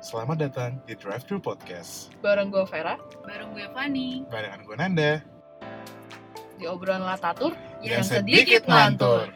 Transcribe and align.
Selamat 0.00 0.48
datang 0.48 0.80
di 0.88 0.96
Drive 0.96 1.28
Thru 1.28 1.36
Podcast. 1.36 2.08
Bareng 2.24 2.48
gue 2.48 2.64
Vera, 2.64 2.96
Bareng 3.24 3.52
gue 3.52 3.68
Fani 3.72 4.24
Barengan 4.32 4.60
gue 4.64 4.76
Nanda. 4.76 5.12
di 6.60 6.68
obrolan 6.68 7.04
Latatur 7.04 7.56
Yang 7.80 8.20
sedikit 8.20 8.68
ngantur. 8.68 9.32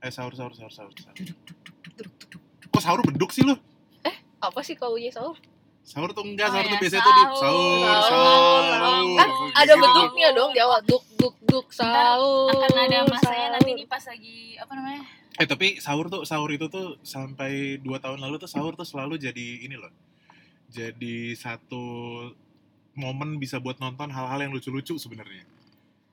Eh 0.00 0.08
sahur 0.08 0.32
sahur 0.32 0.54
sahur 0.56 0.72
sahur. 0.72 0.92
sahur. 0.96 1.14
Kok 2.72 2.82
sahur 2.82 3.00
beduk 3.04 3.30
sih 3.34 3.44
lu? 3.44 3.54
Apa 4.40 4.64
sih 4.64 4.72
kaunya 4.72 5.12
sahur? 5.12 5.36
Sahur 5.90 6.14
tuh 6.14 6.22
enggak, 6.22 6.46
Oh 6.46 6.54
sahur 6.54 6.62
ya, 6.62 6.70
tuh 6.70 6.78
biasanya 6.78 7.02
tuh 7.02 7.10
di 7.10 7.24
sahur. 7.24 7.34
sahur, 7.34 7.82
Sahur, 7.82 7.98
sahur. 8.06 8.62
sahur. 8.70 9.16
Kan 9.18 9.28
Gitu. 9.28 9.44
ada 9.58 9.72
beduknya 9.76 10.28
dong 10.30 10.50
di 10.50 10.60
awal. 10.60 10.80
Duk, 10.86 11.04
duk, 11.18 11.34
duk, 11.42 11.66
sahur. 11.70 12.54
Akan 12.54 12.78
ada 12.78 12.98
masanya 13.04 13.18
sahur. 13.18 13.54
nanti 13.56 13.70
nih 13.74 13.86
pas 13.86 14.04
lagi 14.04 14.36
Apa 14.56 14.72
namanya 14.72 15.02
Eh 15.34 15.46
tapi 15.46 15.66
sahur 15.78 16.06
tuh 16.06 16.22
sahur 16.22 16.46
itu 16.48 16.68
tuh 16.68 17.00
sampai 17.00 17.50
2 17.76 17.96
tahun 17.96 18.20
lalu 18.20 18.36
tuh 18.38 18.46
sahur 18.46 18.72
tuh 18.72 18.84
selalu 18.84 19.18
jadi 19.18 19.46
ini 19.60 19.74
loh. 19.74 19.90
Jadi 20.68 21.34
satu 21.34 21.82
momen 22.92 23.36
bisa 23.36 23.56
buat 23.56 23.80
nonton 23.80 24.06
hal-hal 24.08 24.38
yang 24.38 24.52
lucu-lucu 24.52 24.94
sebenarnya. 24.94 25.42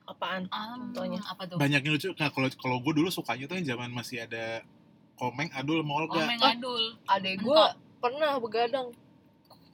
Apaan? 0.02 0.48
um, 0.48 0.90
Contohnya. 0.90 1.20
Apa 1.22 1.44
tuh 1.44 1.54
Banyak 1.54 1.80
yang 1.80 1.92
lucu. 1.92 2.08
Nah, 2.10 2.32
kalau 2.32 2.48
kalau 2.56 2.76
gue 2.80 2.92
dulu 2.94 3.08
sukanya 3.08 3.44
tuh 3.44 3.54
yang 3.54 3.68
zaman 3.68 3.92
masih 3.92 4.24
ada 4.24 4.64
Komeng, 5.14 5.50
Adul, 5.52 5.82
sama 5.82 5.92
Olga. 5.94 6.18
Omeng 6.20 6.40
Oh. 6.40 6.48
adul 6.48 6.82
Adek 7.06 7.34
gue 7.38 7.62
pernah 7.98 8.32
begadang. 8.38 8.88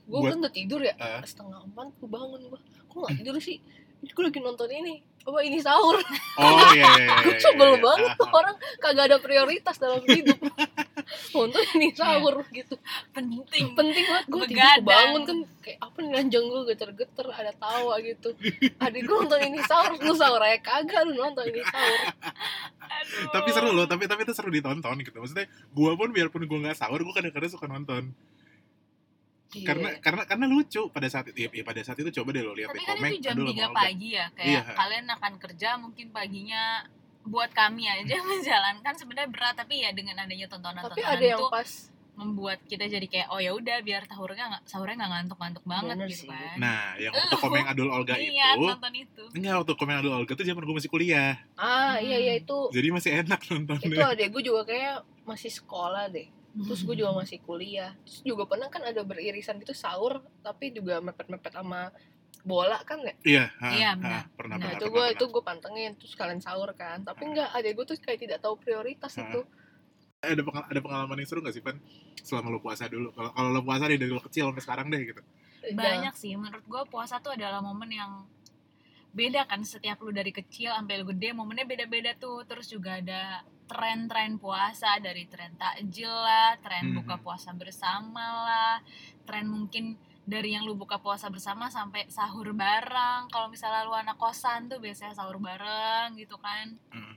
Gue 0.05 0.19
Buat- 0.21 0.31
kan 0.37 0.39
udah 0.45 0.53
tidur 0.53 0.81
ya. 0.81 0.95
Eh. 0.97 1.23
Setengah 1.25 1.61
empat 1.65 1.89
gue 1.97 2.09
bangun 2.09 2.41
gue. 2.45 2.61
Kok 2.89 2.99
gak 3.05 3.17
tidur 3.21 3.35
sih? 3.41 3.59
Gue 4.05 4.23
lagi 4.29 4.41
nonton 4.41 4.69
ini. 4.69 5.01
Apa 5.25 5.41
ini 5.41 5.57
sahur? 5.57 5.97
Oh 6.37 6.51
iya 6.77 6.77
iya 6.77 6.89
iya. 7.01 7.15
Gue 7.25 7.33
iya, 7.33 7.41
sebel 7.41 7.71
iya. 7.73 7.81
banget 7.81 8.11
Ah, 8.13 8.17
tuh 8.21 8.29
orang 8.29 8.57
kagak 8.77 9.05
ada 9.09 9.17
prioritas 9.17 9.77
dalam 9.81 10.05
hidup. 10.05 10.37
Nonton 11.37 11.65
ini 11.81 11.89
sahur 11.97 12.37
gitu. 12.53 12.77
penting 13.13 13.73
penting 13.73 14.05
banget 14.05 14.25
gue 14.29 14.45
tidur 14.49 14.81
bangun 14.85 15.23
kan 15.25 15.39
kayak 15.61 15.79
apa 15.81 15.97
nih 16.01 16.11
ranjang 16.17 16.45
gue 16.49 16.63
geter-geter 16.73 17.27
ada 17.29 17.53
tawa 17.57 18.01
gitu 18.01 18.33
adik 18.81 19.03
gue 19.05 19.17
nonton 19.17 19.41
ini 19.45 19.61
sahur 19.65 20.01
lu 20.01 20.17
sahur 20.17 20.41
aja 20.41 20.59
kagak 20.65 21.05
lu 21.05 21.13
nonton 21.15 21.45
ini 21.45 21.61
sahur 21.61 22.01
Aduh. 22.85 23.29
Tapi 23.33 23.49
seru 23.53 23.71
loh, 23.73 23.85
tapi 23.85 24.05
tapi 24.09 24.23
itu 24.25 24.33
seru 24.37 24.49
ditonton 24.49 24.97
gitu. 25.03 25.17
Maksudnya 25.19 25.45
gue 25.49 25.91
pun 25.97 26.09
biarpun 26.09 26.45
gue 26.47 26.59
nggak 26.69 26.79
sahur, 26.79 27.01
gue 27.01 27.15
kadang-kadang 27.15 27.51
suka 27.53 27.67
nonton. 27.67 28.13
Iya. 29.55 29.65
Karena 29.65 29.89
karena 29.99 30.23
karena 30.25 30.47
lucu 30.47 30.83
pada 30.89 31.07
saat 31.07 31.25
itu. 31.27 31.39
Ya, 31.39 31.49
ya 31.49 31.63
pada 31.63 31.81
saat 31.81 31.97
itu 31.97 32.11
coba 32.13 32.29
deh 32.31 32.41
lo 32.41 32.53
lihat 32.53 32.69
Tapi 32.69 32.79
di 32.79 32.85
kan 32.85 32.97
itu 33.07 33.19
jam 33.21 33.35
Adul, 33.35 33.47
3 33.47 33.55
sama 33.55 33.65
Olga. 33.65 33.81
pagi 33.81 34.09
ya 34.11 34.27
Kayak 34.33 34.49
Iya. 34.49 34.63
kalian 34.75 35.07
akan 35.09 35.33
kerja 35.39 35.69
mungkin 35.77 36.07
paginya 36.11 36.63
Buat 37.23 37.51
kami 37.53 37.85
aja 37.87 38.17
menjalankan 38.21 38.95
sebenarnya 38.95 39.29
berat 39.29 39.55
Tapi 39.55 39.75
ya 39.81 39.91
dengan 39.91 40.19
adanya 40.19 40.45
tapi 40.45 40.53
tontonan-tontonan 40.53 41.07
ada 41.09 41.25
yang 41.25 41.39
itu 41.39 41.47
pas 41.49 41.71
Membuat 42.15 42.63
kita 42.63 42.87
jadi 42.87 43.03
kayak 43.05 43.27
Oh 43.29 43.39
ya 43.39 43.51
udah 43.51 43.81
biar 43.81 44.05
sahurnya 44.05 44.47
nggak 44.47 44.63
sahurnya 44.65 44.95
nggak 44.97 45.11
ngantuk-ngantuk 45.17 45.65
banget 45.65 45.95
Bener 45.95 46.07
gitu 46.07 46.21
sih. 46.21 46.29
kan 46.29 46.57
Nah, 46.57 46.95
yang 46.97 47.11
waktu 47.13 47.37
Komeng 47.37 47.67
Adul 47.67 47.89
Olga 47.89 48.15
Iya 48.15 48.49
itu, 48.53 48.65
nonton 48.65 48.95
itu 48.95 49.23
enggak 49.33 49.55
waktu 49.59 49.73
Komeng 49.75 49.99
Adul 49.99 50.15
Olga 50.15 50.33
tuh 50.33 50.45
zaman 50.45 50.63
gue 50.63 50.75
masih 50.75 50.87
kuliah. 50.89 51.43
ah 51.55 51.95
Hmm. 51.95 52.07
iya 52.07 52.19
iya 52.21 52.35
itu 52.37 52.59
Jadi 52.71 52.89
masih 52.89 53.11
enak 53.19 53.41
itu 53.41 53.51
nontonnya. 53.57 54.07
adek 54.09 54.29
gue 54.31 54.43
juga 54.45 54.63
kayak 54.63 54.95
masih 55.25 55.51
sekolah 55.51 56.07
deh 56.09 56.31
terus 56.55 56.81
gue 56.81 56.95
juga 56.95 57.11
masih 57.13 57.43
kuliah 57.43 57.91
terus 58.01 58.23
juga 58.23 58.47
pernah 58.47 58.71
kan 58.71 58.81
ada 58.81 59.03
beririsan 59.03 59.59
gitu 59.59 59.75
sahur 59.75 60.23
tapi 60.39 60.71
juga 60.71 61.03
mepet-mepet 61.03 61.51
sama 61.51 61.91
bola 62.41 62.79
kan 62.83 63.01
ya 63.01 63.15
Iya, 63.25 63.45
ha, 63.59 63.69
Iya, 63.71 63.91
benar. 63.97 64.23
pernah 64.33 64.55
nah 64.55 64.67
pernah. 64.69 64.79
itu 64.79 64.87
gue 64.89 65.07
itu 65.11 65.25
gue 65.27 65.43
pantengin 65.43 65.93
terus 65.97 66.15
kalian 66.15 66.39
sahur 66.39 66.71
kan 66.73 67.03
tapi 67.03 67.27
enggak 67.27 67.51
adek 67.51 67.73
gue 67.73 67.85
tuh 67.85 67.97
kayak 67.99 68.21
tidak 68.21 68.39
tahu 68.39 68.55
prioritas 68.55 69.11
itu 69.17 69.43
ada 70.23 70.41
pengal- 70.41 70.69
ada 70.69 70.81
pengalaman 70.81 71.21
yang 71.21 71.29
seru 71.29 71.45
gak 71.45 71.53
sih, 71.53 71.61
Pan? 71.61 71.77
Selama 72.17 72.49
lo 72.49 72.57
puasa 72.57 72.89
dulu. 72.89 73.13
Kalau 73.13 73.29
kalau 73.29 73.53
lo 73.53 73.61
puasa 73.61 73.85
nih 73.85 74.01
dari 74.01 74.09
lo 74.09 74.25
kecil 74.25 74.49
sampai 74.49 74.65
sekarang 74.65 74.87
deh 74.89 75.03
gitu. 75.05 75.21
banyak 75.65 76.13
sih 76.15 76.33
menurut 76.33 76.65
gue 76.65 76.83
puasa 76.89 77.21
tuh 77.21 77.37
adalah 77.37 77.61
momen 77.61 77.89
yang 77.89 78.25
beda 79.15 79.47
kan 79.47 79.63
setiap 79.63 80.03
lu 80.03 80.11
dari 80.11 80.31
kecil 80.31 80.75
sampai 80.75 80.99
lu 80.99 81.07
gede 81.09 81.31
momennya 81.31 81.65
beda-beda 81.65 82.13
tuh 82.15 82.43
terus 82.45 82.67
juga 82.67 82.99
ada 82.99 83.23
tren-tren 83.65 84.37
puasa 84.37 84.99
dari 84.99 85.25
tren 85.25 85.55
takjil 85.55 86.11
lah 86.11 86.59
tren 86.59 86.91
Mhm. 86.91 86.97
buka 87.01 87.17
puasa 87.17 87.55
bersama 87.55 88.21
lah 88.43 88.75
tren 89.25 89.47
mungkin 89.47 89.95
dari 90.25 90.53
yang 90.53 90.65
lu 90.65 90.75
buka 90.75 90.99
puasa 90.99 91.29
bersama 91.29 91.69
sampai 91.69 92.09
sahur 92.09 92.53
bareng 92.53 93.29
kalau 93.29 93.47
misalnya 93.47 93.85
lu 93.85 93.95
anak 93.95 94.17
kosan 94.17 94.67
tuh 94.67 94.81
biasanya 94.81 95.15
sahur 95.15 95.39
bareng 95.39 96.19
gitu 96.19 96.35
kan 96.37 96.75
Hmm. 96.91 97.14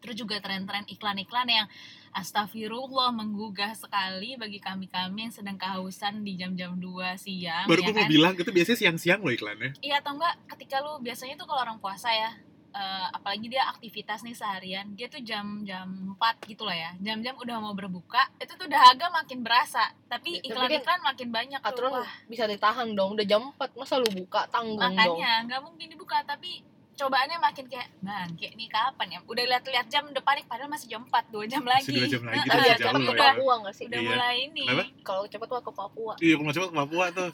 Terus 0.00 0.16
juga 0.16 0.40
tren-tren 0.40 0.88
iklan-iklan 0.88 1.46
yang 1.46 1.66
astagfirullah 2.10 3.14
menggugah 3.14 3.72
sekali 3.72 4.34
bagi 4.34 4.58
kami-kami 4.58 5.28
yang 5.28 5.34
sedang 5.34 5.54
kehausan 5.54 6.20
di 6.20 6.34
jam-jam 6.34 6.74
2 6.74 7.14
siang 7.16 7.64
Baru 7.64 7.80
ya 7.80 7.86
gue 7.86 7.94
kan? 7.94 8.00
mau 8.02 8.10
bilang 8.10 8.34
itu 8.34 8.50
biasanya 8.50 8.78
siang-siang 8.80 9.20
lo 9.20 9.30
iklannya. 9.30 9.78
Iya 9.78 10.02
atau 10.02 10.18
enggak 10.18 10.34
ketika 10.50 10.82
lu 10.82 10.98
biasanya 10.98 11.34
tuh 11.34 11.46
kalau 11.46 11.62
orang 11.62 11.78
puasa 11.78 12.10
ya 12.10 12.30
eh, 12.70 13.06
apalagi 13.10 13.46
dia 13.46 13.66
aktivitas 13.66 14.22
nih 14.22 14.34
seharian 14.34 14.86
dia 14.94 15.06
tuh 15.06 15.22
jam-jam 15.22 15.86
4 16.14 16.50
gitu 16.50 16.62
loh 16.62 16.74
ya 16.74 16.94
jam-jam 16.98 17.34
udah 17.34 17.56
mau 17.58 17.74
berbuka 17.74 18.30
itu 18.38 18.54
tuh 18.54 18.66
dahaga 18.66 19.10
makin 19.10 19.42
berasa 19.42 19.90
tapi 20.06 20.38
Ya, 20.38 20.54
tapi 20.54 20.78
iklan-iklan 20.78 21.00
makin 21.02 21.28
banyak 21.30 21.60
tuh 21.60 21.70
aturan 21.70 21.90
wah 21.98 22.10
bisa 22.26 22.46
ditahan 22.46 22.94
dong 22.94 23.18
udah 23.18 23.26
jam 23.26 23.42
4 23.54 23.74
masa 23.74 23.98
lu 23.98 24.10
buka 24.14 24.46
tanggung 24.50 24.78
dong 24.78 24.94
makanya 24.94 25.46
nggak 25.46 25.60
mungkin 25.62 25.86
dibuka 25.90 26.22
tapi 26.22 26.62
cobaannya 27.00 27.38
makin 27.38 27.64
kayak 27.64 27.88
bang 27.98 28.28
kayak 28.34 28.52
nih 28.54 28.68
kapan 28.68 29.08
ya 29.08 29.18
udah 29.24 29.44
lihat-lihat 29.46 29.86
jam 29.88 30.04
udah 30.04 30.20
panik 30.20 30.44
padahal 30.44 30.68
masih 30.68 30.86
jam 30.86 31.02
4 31.02 31.32
dua 31.32 31.44
jam 31.44 31.64
lagi 31.64 31.80
Masih 31.82 31.96
dua 31.96 32.08
jam 32.10 32.22
lagi, 32.22 32.44
tapi 32.44 32.68
jauh 32.76 32.92
loh 32.92 33.14
ya. 33.16 33.22
Papua 33.32 33.54
gak 33.62 33.74
sih? 33.74 33.84
udah 33.86 33.98
Iya. 33.98 34.10
mulai 34.10 34.36
ini? 34.44 34.64
Kalau 35.00 35.22
cepat 35.24 35.46
tuh 35.46 35.60
ke 35.60 35.72
Papua. 35.72 36.12
Iya, 36.18 36.32
kalau 36.34 36.44
mau 36.44 36.52
cepet 36.52 36.68
ke 36.68 36.76
Papua 36.76 37.06
tuh. 37.10 37.30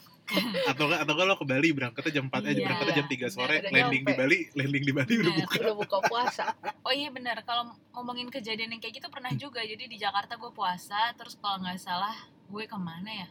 atau 0.67 0.83
enggak 0.85 0.99
atau 1.03 1.13
lo 1.17 1.35
ke 1.35 1.45
Bali 1.45 1.69
berangkatnya 1.71 2.11
jam 2.13 2.25
4 2.27 2.43
aja, 2.43 2.51
Iya. 2.53 2.65
berangkatnya 2.65 2.95
jam 2.95 3.07
3 3.07 3.27
sore, 3.27 3.55
Udah 3.57 3.71
landing 3.71 4.03
di 4.03 4.07
nyampe. 4.07 4.19
Bali, 4.19 4.37
landing 4.53 4.83
di 4.83 4.91
Bali 4.91 5.13
udah 5.15 5.23
Bener. 5.25 5.39
buka. 5.39 5.55
Udah 5.57 5.75
buka 5.75 5.97
puasa. 6.03 6.45
Oh 6.81 6.91
iya 6.91 7.09
benar, 7.09 7.37
kalau 7.41 7.63
ngomongin 7.93 8.27
kejadian 8.27 8.69
yang 8.69 8.79
kayak 8.79 8.95
gitu 8.97 9.07
pernah 9.07 9.31
juga. 9.33 9.59
Jadi 9.61 9.83
di 9.85 9.95
Jakarta 9.95 10.35
gue 10.35 10.51
puasa, 10.51 11.15
terus 11.15 11.35
kalau 11.35 11.59
nggak 11.59 11.75
salah 11.77 12.15
gue 12.43 12.63
ke 12.63 12.75
mana 12.75 13.07
ya? 13.09 13.27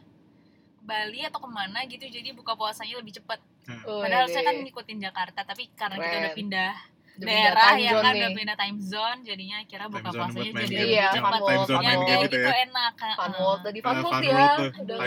Bali 0.87 1.19
atau 1.21 1.37
ke 1.37 1.49
mana 1.49 1.83
gitu, 1.83 2.07
jadi 2.07 2.31
buka 2.31 2.53
puasanya 2.53 2.95
lebih 2.95 3.13
cepet. 3.13 3.39
Oh, 3.83 3.99
Padahal 3.99 4.23
iya. 4.23 4.31
saya 4.31 4.43
kan 4.45 4.55
ngikutin 4.57 4.97
Jakarta, 5.01 5.43
tapi 5.43 5.67
karena 5.71 5.95
kita 5.97 6.07
udah 6.09 6.23
Keren. 6.25 6.39
pindah 6.39 6.73
daerah 7.17 7.73
ya 7.75 7.91
kan, 7.91 7.93
zone 7.97 8.13
udah 8.13 8.13
nih. 8.23 8.37
pindah 8.37 8.55
time 8.55 8.77
zone, 8.79 9.19
jadinya 9.21 9.57
kira 9.63 9.85
buka 9.85 10.05
Time 10.05 10.15
puasanya 10.15 10.45
jadi 10.45 10.53
game. 10.55 10.63
lebih 10.63 10.87
Iya, 10.87 11.07
cepet. 11.09 11.23
fun 11.25 11.33
Time 11.41 11.57
zone 11.59 11.67
fun 11.67 11.83
main 11.83 11.99
game 11.99 12.21
gitu 12.21 12.23
gitu 12.29 12.37
ya. 12.39 12.55
enak. 12.63 12.93
Fun 12.93 13.03
heeh. 13.03 13.35
world 13.37 13.61
tadi 13.61 13.79
fun 13.79 13.89
Eh, 13.89 13.97
world 13.97 14.13
fun 14.13 14.23
ya. 14.23 14.45
Udah 14.77 14.97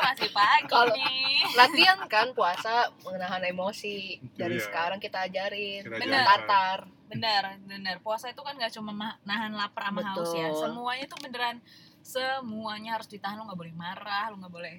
masih 0.00 0.30
pagi 0.30 0.74
nih. 0.96 1.38
latihan 1.54 1.98
kan 2.06 2.26
puasa 2.32 2.74
menahan 3.02 3.42
emosi. 3.44 3.98
Dari 4.32 4.56
Iya. 4.56 4.64
sekarang 4.64 4.98
kita 4.98 5.24
ajarin. 5.24 5.82
Ajarin. 5.84 6.10
Tatar. 6.10 6.78
benar 7.08 7.56
benar 7.64 7.96
puasa 7.98 8.28
itu 8.28 8.36
kan 8.38 8.52
gak 8.54 8.68
cuma 8.70 8.92
ma- 8.92 9.16
nahan 9.24 9.48
lapar 9.50 9.88
sama 9.88 10.04
haus 10.06 10.28
ya 10.30 10.52
semuanya 10.52 11.08
tuh 11.08 11.16
beneran 11.18 11.56
semuanya 12.02 12.98
harus 12.98 13.08
ditahan 13.10 13.38
lo 13.38 13.48
nggak 13.48 13.60
boleh 13.60 13.74
marah 13.76 14.30
lo 14.32 14.36
nggak 14.40 14.54
boleh 14.54 14.76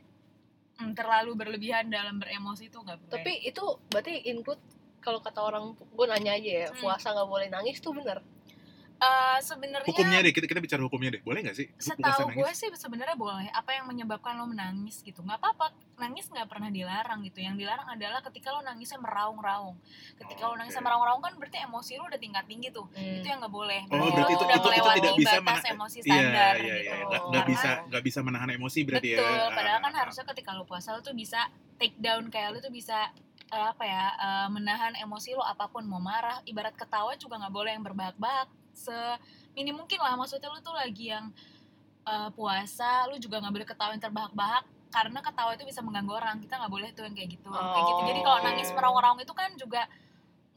mm, 0.79 0.91
terlalu 0.95 1.31
berlebihan 1.35 1.91
dalam 1.91 2.17
beremosi 2.17 2.71
itu 2.71 2.79
nggak 2.79 2.97
boleh 2.99 3.13
Tapi 3.13 3.33
itu 3.45 3.63
berarti 3.91 4.13
include 4.31 4.61
kalau 4.99 5.23
kata 5.23 5.39
orang 5.39 5.75
gue 5.79 6.05
nanya 6.11 6.35
aja 6.35 6.51
ya, 6.65 6.67
Hmm. 6.71 6.79
puasa 6.83 7.15
nggak 7.15 7.29
boleh 7.31 7.47
nangis 7.47 7.79
tuh 7.79 7.95
bener. 7.95 8.19
Eh, 8.99 9.39
sebenarnya 9.39 9.87
Hukumnya 9.87 10.19
deh, 10.19 10.29
kita, 10.29 10.43
kita 10.43 10.59
bicara 10.59 10.83
hukumnya 10.83 11.15
deh. 11.15 11.21
Boleh 11.21 11.39
gak 11.41 11.55
sih? 11.55 11.71
Setahu 11.73 12.35
gue 12.35 12.51
sih 12.51 12.67
sebenarnya 12.69 13.15
boleh. 13.15 13.47
Apa 13.49 13.71
yang 13.71 13.87
menyebabkan 13.87 14.35
lo 14.35 14.43
menangis 14.43 14.99
gitu? 14.99 15.23
Nggak 15.23 15.39
apa-apa. 15.39 15.71
Nangis 15.95 16.27
nggak 16.27 16.43
pernah 16.45 16.67
dilarang 16.67 17.23
gitu. 17.23 17.39
Yang 17.39 17.55
dilarang 17.57 17.87
adalah 17.87 18.19
ketika 18.21 18.51
lo 18.51 18.59
nangisnya 18.59 18.99
meraung-raung. 18.99 19.79
Ketika 20.15 20.43
Oh, 20.43 20.51
lo 20.51 20.55
nangisnya 20.57 20.79
oke. 20.79 20.87
meraung-raung 20.89 21.21
kan 21.21 21.31
berarti 21.33 21.57
emosi 21.59 21.95
lo 21.95 22.05
udah 22.05 22.19
tingkat 22.19 22.43
tinggi 22.45 22.69
tuh. 22.69 22.91
Hmm. 22.91 23.17
itu 23.17 23.25
yang 23.25 23.39
nggak 23.39 23.53
boleh. 23.53 23.81
Oh, 23.85 23.95
Berarti 23.95 24.11
lo 24.11 24.27
itu, 24.29 24.43
udah 24.43 24.51
itu, 24.51 24.59
itu 24.59 24.67
melewati 24.69 24.99
tidak 24.99 25.15
bisa 25.15 25.37
batas 25.39 25.55
mena- 25.61 25.71
emosi 25.73 25.97
Iya, 25.97 26.03
standar 26.03 26.53
iya, 26.53 26.59
gitu. 26.59 26.75
Iya. 26.75 26.91
Nggak, 26.99 26.99
nggak 26.99 27.23
Karena- 27.31 27.47
bisa, 27.47 27.69
nggak 27.87 28.03
bisa 28.03 28.19
menahan 28.19 28.49
emosi 28.51 28.79
berarti 28.83 29.07
Betul, 29.09 29.31
ya. 29.31 29.47
padahal 29.49 29.79
kan 29.79 29.87
Ah, 29.89 29.99
harusnya 30.01 30.25
ketika 30.27 30.49
lo 30.51 30.63
puasa 30.63 30.89
lo 30.91 30.99
tuh 30.99 31.13
bisa 31.13 31.39
take 31.75 31.95
down 31.97 32.27
kayak 32.27 32.51
lo 32.51 32.59
tuh 32.59 32.69
bisa 32.69 33.11
eh, 33.49 33.65
apa 33.65 33.81
ya 33.81 34.05
eh, 34.13 34.47
menahan 34.49 34.93
emosi 34.97 35.33
lo 35.33 35.41
apa 35.41 35.65
pun. 35.65 35.81
Mau 35.83 35.97
marah 35.99 36.43
ibarat 36.43 36.73
ketawa 36.73 37.15
juga 37.15 37.35
nggak 37.37 37.53
boleh 37.53 37.71
yang 37.71 37.81
berbahak-bahak 37.81 38.51
semini 38.79 39.75
mungkin 39.75 39.99
lah 39.99 40.15
maksudnya 40.15 40.47
lo 40.47 40.63
tuh 40.63 40.71
lagi 40.73 41.11
yang 41.11 41.27
eh, 42.07 42.29
puasa 42.31 43.05
lo 43.11 43.19
juga 43.19 43.43
nggak 43.43 43.53
boleh 43.53 43.67
ketawa 43.67 43.91
yang 43.91 44.03
terbahak-bahak 44.03 44.63
karena 44.89 45.19
ketawa 45.21 45.53
itu 45.53 45.63
bisa 45.69 45.85
mengganggu 45.85 46.13
orang 46.17 46.35
kita 46.41 46.57
nggak 46.57 46.71
boleh 46.73 46.89
tuh 46.97 47.05
yang 47.05 47.13
kayak 47.13 47.29
gitu. 47.37 47.49
Kayak 47.53 47.85
gitu. 47.93 48.01
Jadi 48.09 48.19
kalau 48.25 48.39
Oh. 48.41 48.45
nangis 48.47 48.69
meraung-raung 48.73 49.19
itu 49.21 49.33
kan 49.37 49.49
juga 49.53 49.85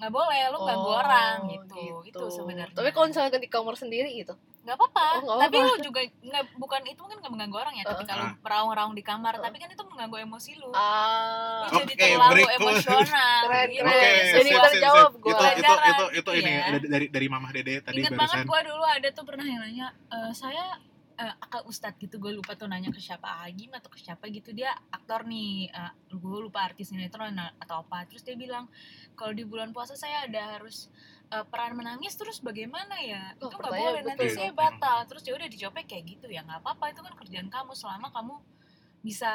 nggak 0.01 0.09
boleh 0.09 0.41
lo 0.51 0.59
ganggu 0.65 0.89
Oh, 0.89 0.99
orang 0.99 1.37
gitu, 1.53 1.83
itu 2.09 2.25
sebenarnya. 2.33 2.73
Tapi 2.75 2.91
kalau 2.97 3.07
misalnya 3.13 3.37
di 3.37 3.51
kamar 3.53 3.77
sendiri 3.77 4.09
gitu, 4.17 4.35
nggak 4.63 4.77
apa-apa 4.77 5.07
Oh, 5.21 5.39
tapi 5.39 5.59
apa-apa. 5.59 5.75
lu 5.75 5.83
juga 5.83 6.01
nggak 6.03 6.45
bukan 6.55 6.81
itu 6.85 7.01
mungkin 7.01 7.19
nggak 7.19 7.33
mengganggu 7.33 7.59
orang 7.59 7.75
ya 7.75 7.85
ketika 7.85 8.13
lu 8.15 8.23
Ah. 8.23 8.33
meraung-raung 8.39 8.95
di 8.95 9.03
kamar 9.03 9.35
Uh. 9.35 9.43
tapi 9.43 9.57
kan 9.57 9.69
itu 9.69 9.83
mengganggu 9.83 10.17
emosi 10.23 10.51
lu 10.57 10.71
ah 10.71 11.67
lu 11.67 11.83
jadi 11.83 11.93
Oke, 11.93 12.07
terlalu 12.09 12.43
emosional 12.53 13.41
Keren, 13.45 13.69
gitu. 13.69 13.83
keren. 13.83 13.93
Oke, 13.93 14.11
Jadi 14.33 14.49
sip, 14.49 14.55
sip, 14.55 14.65
terjawab 14.71 15.11
sip. 15.11 15.21
gua. 15.21 15.31
Itu 15.33 15.43
itu 15.53 15.67
itu 15.67 15.83
itu 15.83 16.05
gitu 16.15 16.31
ini 16.37 16.51
ya. 16.53 16.63
dari 16.69 16.87
dari 16.87 17.07
dari 17.11 17.27
Mamah 17.29 17.51
Dede 17.51 17.75
tadi 17.81 17.99
Ingat 17.99 18.13
banget 18.13 18.39
barusan. 18.39 18.47
gue 18.47 18.61
dulu 18.65 18.85
ada 18.85 19.09
tuh 19.11 19.25
pernah 19.25 19.45
yang 19.45 19.61
nanya 19.61 19.87
e, 20.07 20.17
saya 20.33 20.65
eh, 21.15 21.35
akak 21.39 21.63
ustadz 21.65 21.99
gitu 21.99 22.17
gue 22.17 22.33
lupa 22.33 22.55
tuh 22.55 22.65
nanya 22.65 22.89
ke 22.89 22.99
siapa 22.99 23.29
Agim 23.43 23.71
atau 23.71 23.87
ke 23.87 23.99
siapa 23.99 24.25
gitu 24.29 24.51
dia 24.51 24.71
aktor 24.89 25.23
nih 25.25 25.69
gue 26.09 26.39
lupa 26.41 26.63
artis 26.63 26.89
sinetron 26.89 27.35
atau 27.59 27.77
apa 27.81 28.07
terus 28.07 28.23
dia 28.23 28.35
bilang 28.35 28.71
kalau 29.13 29.31
di 29.31 29.43
bulan 29.43 29.71
puasa 29.71 29.93
saya 29.93 30.25
ada 30.25 30.57
harus 30.57 30.87
eh, 31.33 31.45
peran 31.45 31.73
menangis 31.75 32.13
terus 32.13 32.39
bagaimana 32.39 32.95
ya 33.01 33.33
Oh, 33.35 33.49
itu 33.49 33.57
nggak 33.57 33.73
boleh 33.73 34.01
nanti 34.05 34.27
saya 34.31 34.53
batal 34.53 34.99
terus 35.05 35.23
ya 35.23 35.33
udah 35.33 35.49
dijawabnya 35.49 35.85
kayak 35.85 36.05
gitu 36.07 36.27
ya 36.29 36.41
nggak 36.41 36.61
apa-apa 36.61 36.85
itu 36.89 37.01
kan 37.01 37.15
kerjaan 37.15 37.49
kamu 37.49 37.73
selama 37.73 38.09
kamu 38.09 38.37
bisa 39.01 39.33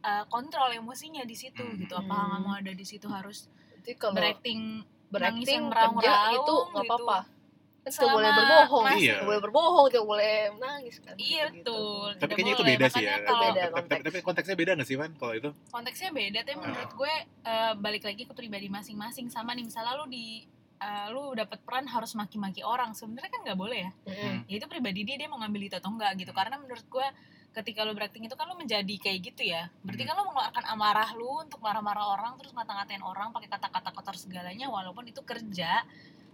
eh, 0.00 0.24
kontrol 0.26 0.70
emosinya 0.70 1.22
di 1.22 1.34
situ 1.34 1.60
Hmm. 1.60 1.76
gitu 1.76 1.92
apa 1.92 2.08
Hmm. 2.08 2.30
kamu 2.32 2.50
ada 2.56 2.72
di 2.72 2.84
situ 2.84 3.06
harus 3.06 3.50
jadi 3.78 3.96
kalau 3.96 4.14
berakting 4.14 4.80
berakting 5.08 5.62
kerja 5.66 6.12
itu 6.32 6.54
nggak 6.64 6.80
gitu. 6.80 6.88
apa-apa 6.88 7.18
kan 7.20 7.36
tidak 7.82 7.96
Selama 7.96 8.12
boleh 8.14 8.30
berbohong 8.30 8.84
Iya. 8.86 8.96
tidak 9.00 9.24
boleh 9.24 9.40
berbohong 9.40 9.86
tidak 9.88 10.06
boleh 10.06 10.34
menangis 10.52 10.96
kan 11.00 11.14
Iya 11.16 11.44
gitu. 11.48 11.64
betul. 11.72 12.08
Tapi 12.14 12.30
kayaknya 12.30 12.52
itu 12.52 12.64
beda 12.66 12.86
sih 12.86 13.02
ya. 13.02 13.14
Kalau 13.18 13.40
beda 13.40 13.48
Tapi- 13.48 13.56
tapi, 13.56 13.72
konteks. 13.72 14.02
tapi 14.04 14.18
konteksnya 14.20 14.54
beda 14.54 14.70
nggak 14.76 14.86
sih 14.86 14.96
Van 14.96 15.12
kalau 15.16 15.34
itu? 15.34 15.50
konteksnya 15.66 16.10
beda, 16.12 16.38
tapi 16.42 16.54
Ah. 16.54 16.62
menurut 16.62 16.92
gue 16.94 17.14
eh, 17.42 17.72
balik 17.76 18.02
lagi 18.04 18.22
ke 18.22 18.32
pribadi 18.32 18.68
masing-masing. 18.68 19.26
Sama 19.26 19.50
nih 19.50 19.64
misalnya 19.64 19.96
lu 19.96 20.04
di 20.06 20.44
eh, 20.80 21.06
lu 21.12 21.36
dapat 21.36 21.60
peran 21.60 21.84
harus 21.86 22.16
maki-maki 22.16 22.64
orang, 22.64 22.96
sebenarnya 22.96 23.30
kan 23.30 23.40
nggak 23.44 23.58
boleh 23.60 23.78
ya. 23.86 23.90
Mm-mm. 24.08 24.36
Ya 24.48 24.54
itu 24.56 24.66
pribadi 24.66 25.04
dia 25.04 25.16
dia 25.20 25.28
mau 25.28 25.38
ngambil 25.38 25.68
itu 25.68 25.76
atau 25.76 25.92
enggak 25.92 26.16
gitu. 26.18 26.32
Karena 26.32 26.56
menurut 26.56 26.84
gue 26.88 27.06
ketika 27.50 27.82
lu 27.82 27.92
berakting 27.98 28.24
itu 28.30 28.38
kan 28.38 28.46
lu 28.46 28.54
menjadi 28.54 28.94
kayak 28.96 29.18
gitu 29.32 29.42
ya. 29.50 29.68
Berarti 29.82 30.02
kan 30.06 30.14
lu 30.16 30.24
mengeluarkan 30.30 30.64
amarah 30.70 31.10
lu 31.18 31.44
untuk 31.44 31.58
marah-marah 31.60 32.06
orang 32.14 32.32
terus 32.38 32.54
ngata-ngatain 32.54 33.02
orang 33.02 33.34
pakai 33.34 33.50
kata-kata 33.50 33.90
kotor 33.90 34.16
segalanya 34.16 34.70
walaupun 34.70 35.04
itu 35.06 35.20
kerja. 35.26 35.82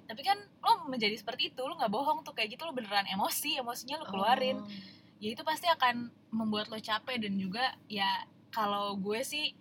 Tapi 0.07 0.23
kan 0.23 0.39
lu 0.39 0.73
menjadi 0.87 1.19
seperti 1.19 1.51
itu, 1.51 1.61
lu 1.67 1.75
nggak 1.75 1.91
bohong 1.91 2.23
tuh 2.23 2.31
kayak 2.31 2.55
gitu 2.55 2.63
lu 2.63 2.77
beneran 2.77 3.09
emosi, 3.11 3.59
emosinya 3.59 3.99
lu 3.99 4.07
keluarin. 4.07 4.63
Oh. 4.63 4.95
ya 5.17 5.33
itu 5.33 5.41
pasti 5.49 5.65
akan 5.65 6.13
membuat 6.29 6.69
lo 6.69 6.77
capek 6.77 7.17
dan 7.17 7.41
juga 7.41 7.73
ya 7.89 8.29
kalau 8.53 9.01
gue 9.01 9.25
sih 9.25 9.57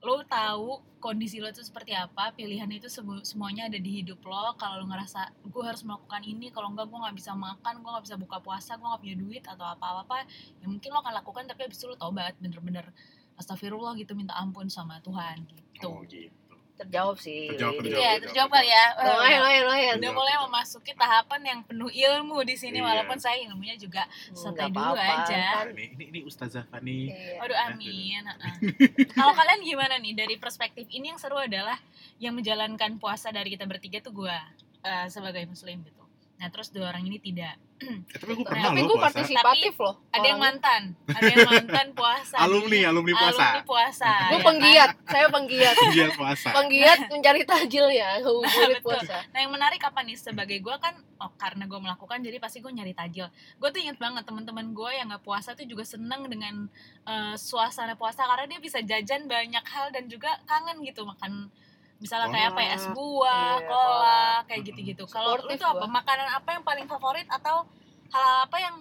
lo 0.00 0.24
tahu 0.24 0.80
kondisi 0.96 1.44
lo 1.44 1.52
itu 1.52 1.60
seperti 1.60 1.92
apa 1.92 2.32
pilihan 2.32 2.68
itu 2.72 2.88
semu- 2.88 3.20
semuanya 3.20 3.68
ada 3.68 3.76
di 3.76 4.00
hidup 4.00 4.20
lo. 4.24 4.56
Kalau 4.56 4.80
lo 4.80 4.86
ngerasa 4.88 5.28
gue 5.44 5.64
harus 5.64 5.84
melakukan 5.84 6.24
ini 6.24 6.48
kalau 6.48 6.72
enggak 6.72 6.88
gue 6.88 6.98
nggak 6.98 7.16
bisa 7.20 7.32
makan 7.36 7.84
gue 7.84 7.90
nggak 7.92 8.04
bisa 8.08 8.16
buka 8.16 8.38
puasa 8.40 8.80
gue 8.80 8.86
nggak 8.88 9.02
punya 9.04 9.16
duit 9.16 9.44
atau 9.44 9.66
apa 9.68 10.04
apa 10.04 10.24
ya 10.60 10.66
mungkin 10.68 10.88
lo 10.92 11.04
akan 11.04 11.14
lakukan 11.20 11.44
tapi 11.48 11.68
abis 11.68 11.84
itu 11.84 11.86
lo 11.92 11.96
tobat 12.00 12.32
bener-bener. 12.40 12.88
Astagfirullah 13.36 13.96
gitu 13.96 14.12
minta 14.16 14.36
ampun 14.36 14.68
sama 14.68 15.00
Tuhan 15.00 15.44
gitu. 15.48 15.88
Oh 15.88 16.00
gitu. 16.04 16.32
Terjawab 16.80 17.16
sih 17.16 17.48
Terjawab, 17.50 17.76
terjawab. 17.78 18.00
ya 18.00 18.12
terjawab 18.18 18.50
kali 18.50 18.68
ya 18.68 18.84
lumayan 18.96 19.38
lumayan 19.38 19.62
lumayan 19.62 19.86
udah 19.86 19.98
Terjawab, 20.00 20.16
mulai 20.16 20.32
terjawab. 20.32 20.48
memasuki 20.48 20.92
tahapan 20.94 21.40
yang 21.44 21.60
penuh 21.62 21.90
ilmu 21.90 22.38
di 22.42 22.54
sini 22.54 22.78
Iya. 22.78 22.86
walaupun 22.86 23.18
saya 23.18 23.36
ilmunya 23.42 23.76
juga 23.76 24.02
santai 24.30 24.66
Nggak 24.66 24.74
dulu 24.74 24.96
apa-apa, 24.96 25.14
aja. 25.22 25.42
kan. 25.54 25.66
Ini 25.70 25.84
ini 25.90 26.04
ini 26.08 26.20
Ustazah 26.22 26.64
Fani. 26.64 27.00
Iya. 27.06 27.36
Waduh 27.38 27.58
amin. 27.66 28.22
heeh. 28.24 28.54
Kalau 29.12 29.32
kalian 29.32 29.60
gimana 29.60 29.94
nih 29.96 30.14
dari 30.14 30.34
perspektif 30.34 30.88
ini 30.88 31.08
yang 31.08 31.18
seru 31.18 31.36
adalah 31.36 31.76
yang 32.16 32.32
menjalankan 32.32 32.96
puasa 32.96 33.28
dari 33.28 33.50
kita 33.50 33.64
bertiga 33.64 34.00
tuh 34.00 34.16
gua 34.16 34.36
eh, 34.80 35.06
sebagai 35.06 35.44
muslim 35.44 35.80
gitu. 35.82 35.99
Nah 36.40 36.48
terus 36.48 36.72
dua 36.72 36.88
orang 36.88 37.04
ini 37.04 37.20
tidak. 37.20 37.60
Eh, 37.80 37.96
tapi 38.12 38.32
gue 38.32 38.44
Nah, 38.44 38.44
pernah 38.46 38.68
tapi 38.68 38.80
loh 38.80 38.86
gue 38.86 38.98
puasa. 38.98 39.06
partisipatif 39.08 39.72
loh 39.76 39.94
Ada 40.10 40.26
yang 40.26 40.36
mantan, 40.38 40.82
ada 41.06 41.24
yang 41.26 41.48
mantan 41.48 41.86
puasa. 41.98 42.36
Alumni, 42.38 42.76
nih. 42.76 42.82
alumni 42.84 43.12
puasa. 43.14 43.40
Alumni 43.40 43.62
puasa. 43.64 44.12
gue 44.20 44.36
ya 44.36 44.44
penggiat 44.44 44.90
saya 45.02 45.26
penggiat 45.28 45.74
Iya, 45.86 46.06
puasa. 46.12 46.48
penggiat 46.50 46.98
mencari 47.08 47.40
tajil 47.42 47.86
ya 47.90 48.08
ngabuburit 48.20 48.76
Betul. 48.76 48.84
puasa 48.84 49.16
Nah 49.26 49.38
yang 49.38 49.48
menarik 49.50 49.80
apa 49.80 50.00
nih 50.00 50.12
sebagai 50.14 50.58
gue 50.58 50.76
kan 50.76 50.92
oh, 51.18 51.32
karena 51.36 51.64
gue 51.64 51.76
melakukan 51.78 52.18
jadi 52.20 52.36
pasti 52.36 52.60
gue 52.60 52.68
nyari 52.68 52.92
tajil. 52.92 53.28
Gue 53.56 53.68
tuh 53.68 53.80
inget 53.80 53.96
banget 53.96 54.24
teman-teman 54.24 54.66
gue 54.70 54.90
yang 54.92 55.08
nggak 55.08 55.20
puasa 55.20 55.52
tuh 55.52 55.64
juga 55.64 55.84
seneng 55.84 56.24
dengan 56.24 56.68
eh, 57.04 57.34
suasana 57.36 57.92
puasa 57.94 58.24
karena 58.24 58.44
dia 58.46 58.60
bisa 58.60 58.80
jajan 58.80 59.24
banyak 59.24 59.64
hal 59.66 59.88
dan 59.88 60.04
juga 60.04 60.36
kangen 60.44 60.80
gitu 60.82 61.04
makan 61.04 61.48
misalnya 62.00 62.28
kayak 62.28 62.48
apa 62.50 62.60
ya 62.62 62.70
es 62.74 62.86
buah, 62.88 63.54
Iya, 63.54 63.68
kolak 63.68 64.38
kayak 64.42 64.56
Mm-mm. 64.56 64.68
gitu-gitu. 64.68 65.04
Kalau 65.06 65.36
lu 65.38 65.52
tuh 65.54 65.68
apa 65.68 65.86
makanan 65.86 66.28
apa 66.32 66.48
yang 66.50 66.64
paling 66.64 66.86
favorit 66.86 67.28
atau 67.28 67.68
hal 68.10 68.28
apa 68.44 68.56
yang 68.58 68.74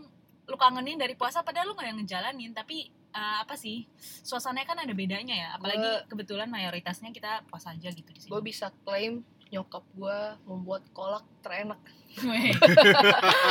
lu 0.43 0.55
kangenin 0.55 0.97
dari 0.97 1.13
puasa 1.13 1.39
padahal 1.39 1.67
lu 1.67 1.73
nggak 1.73 1.85
yang 1.85 1.99
ngejalanin 1.99 2.51
tapi 2.51 2.77
eh, 2.89 3.37
apa 3.39 3.53
sih 3.53 3.85
suasananya 4.23 4.65
kan 4.65 4.77
ada 4.79 4.89
bedanya 4.91 5.35
ya 5.35 5.49
apalagi 5.53 5.77
Gua- 5.79 6.03
kebetulan 6.07 6.47
mayoritasnya 6.47 7.09
kita 7.09 7.45
puasa 7.45 7.69
aja 7.71 7.89
gitu 7.89 8.07
di 8.07 8.17
sini. 8.19 8.29
gue 8.29 8.41
bisa 8.41 8.73
klaim 8.81 9.21
nyokap 9.49 9.81
gue 9.91 10.17
membuat 10.45 10.83
kolak 10.89 11.25
terenak 11.39 11.81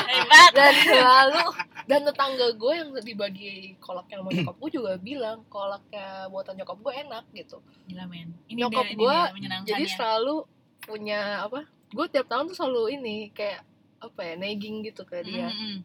Hebat. 0.08 0.50
dan 0.52 0.74
selalu 0.76 1.44
dan 1.84 2.00
tetangga 2.02 2.48
gue 2.52 2.72
yang 2.72 2.90
dibagi 2.96 3.52
kolaknya 3.78 4.18
sama 4.18 4.30
nyokap 4.30 4.56
gue 4.56 4.70
juga 4.72 4.92
bilang 4.96 5.38
kolaknya 5.46 6.06
buatan 6.28 6.54
nyokap 6.54 6.78
gue 6.78 6.92
enak 6.98 7.24
gitu 7.32 7.58
Gila 7.86 8.04
men. 8.06 8.30
Ini 8.46 8.58
Nyokap 8.60 8.84
menyenangkan 8.92 9.66
jadi 9.66 9.84
ya. 9.84 9.92
selalu 9.92 10.36
punya 10.80 11.20
apa 11.42 11.64
gue 11.88 12.06
tiap 12.08 12.26
tahun 12.26 12.46
tuh 12.46 12.56
selalu 12.56 12.94
ini 12.94 13.16
kayak 13.30 13.62
apa 13.98 14.20
ya 14.22 14.34
nagging 14.36 14.84
gitu 14.84 15.02
ke 15.02 15.22
dia 15.22 15.48
Mm-mm. 15.48 15.82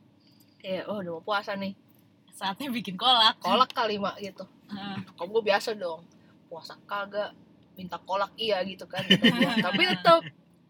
kayak 0.60 0.86
oh 0.86 1.00
udah 1.00 1.12
mau 1.14 1.24
puasa 1.24 1.56
nih 1.56 1.74
Saatnya 2.30 2.68
bikin 2.68 2.94
kolak. 2.94 3.38
kolak 3.40 3.70
kali 3.72 3.98
mak 3.98 4.18
gitu 4.18 4.46
Heeh. 4.68 4.98
nyokap 5.04 5.28
gue 5.28 5.44
biasa 5.44 5.70
dong 5.74 6.02
puasa 6.46 6.78
kagak 6.84 7.34
minta 7.74 7.98
kolak 7.98 8.32
iya 8.36 8.62
gitu 8.62 8.86
kan 8.86 9.02
gitu 9.04 9.24
gua. 9.34 9.54
tapi 9.60 9.84
tetap 9.84 10.22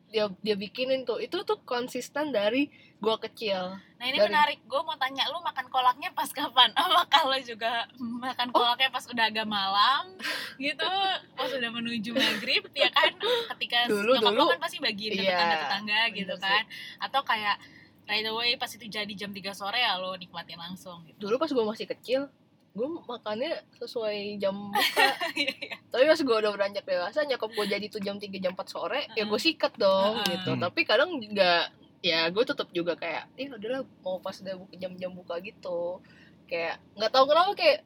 dia 0.08 0.30
dia 0.40 0.56
bikinin 0.56 1.04
tuh 1.04 1.18
itu 1.18 1.42
tuh 1.42 1.58
konsisten 1.62 2.30
dari 2.30 2.70
gua 2.98 3.18
kecil 3.18 3.76
Nah 3.96 4.06
ini 4.06 4.20
Dari- 4.20 4.28
menarik. 4.30 4.60
Gue 4.64 4.84
mau 4.84 4.94
tanya 4.94 5.24
lu 5.28 5.40
makan 5.40 5.64
kolaknya 5.70 6.12
pas 6.12 6.28
kapan? 6.28 6.76
Apakah 6.76 7.24
lo 7.24 7.40
juga 7.40 7.88
makan 7.96 8.52
Oh. 8.52 8.60
kolaknya 8.60 8.92
pas 8.92 9.08
udah 9.08 9.26
agak 9.26 9.48
malam 9.48 10.20
gitu? 10.58 10.84
Pas 11.32 11.48
udah 11.48 11.72
menuju 11.72 12.12
maghrib 12.12 12.68
ya 12.74 12.92
kan? 12.92 13.16
Ketika 13.56 13.88
Dulu- 13.88 14.20
nyokap 14.20 14.28
dulu. 14.30 14.42
lo 14.42 14.52
kan 14.52 14.60
pasti 14.60 14.78
bagiin 14.78 15.12
ke 15.14 15.24
Iya, 15.24 15.32
tetangga-tetangga 15.32 16.00
gitu 16.12 16.36
kan? 16.38 16.64
Atau 17.00 17.24
kayak 17.24 17.56
right 18.04 18.28
away 18.28 18.52
pas 18.54 18.68
itu 18.68 18.84
jadi 18.84 19.14
jam 19.16 19.32
3 19.32 19.40
sore 19.50 19.80
ya 19.80 19.96
lo 19.96 20.12
nikmatin 20.14 20.60
langsung 20.60 21.08
gitu. 21.08 21.24
dulu 21.24 21.40
pas 21.40 21.48
gua 21.50 21.64
masih 21.66 21.88
kecil 21.88 22.28
gue 22.74 22.88
makannya 23.04 23.54
sesuai 23.76 24.18
jam 24.38 24.56
buka 24.68 25.06
Iya, 25.34 25.54
iya. 25.64 25.76
tapi 25.88 26.04
pas 26.04 26.20
gue 26.20 26.36
udah 26.36 26.52
beranjak 26.52 26.84
dewasa 26.84 27.22
nyokap 27.22 27.50
gue 27.50 27.66
jadi 27.68 27.86
tuh 27.86 28.00
jam 28.00 28.18
3 28.18 28.34
jam 28.36 28.52
4 28.52 28.66
sore 28.66 29.06
ya 29.12 29.24
gue 29.24 29.40
sikat 29.40 29.74
dong 29.76 30.18
Heeh. 30.20 30.30
gitu 30.34 30.52
Hmm. 30.52 30.62
tapi 30.62 30.82
kadang 30.82 31.14
nggak 31.14 31.70
ya 32.02 32.28
gue 32.28 32.44
tetap 32.44 32.68
juga 32.70 32.94
kayak 32.94 33.30
ih 33.36 33.48
udahlah 33.48 33.86
mau 34.00 34.18
pas 34.18 34.34
udah 34.36 34.58
buka 34.58 34.74
jam-jam 34.76 35.12
buka 35.12 35.38
gitu 35.40 36.02
kayak 36.46 36.82
nggak 36.94 37.10
tahu 37.10 37.26
kenapa 37.26 37.54
kayak 37.54 37.80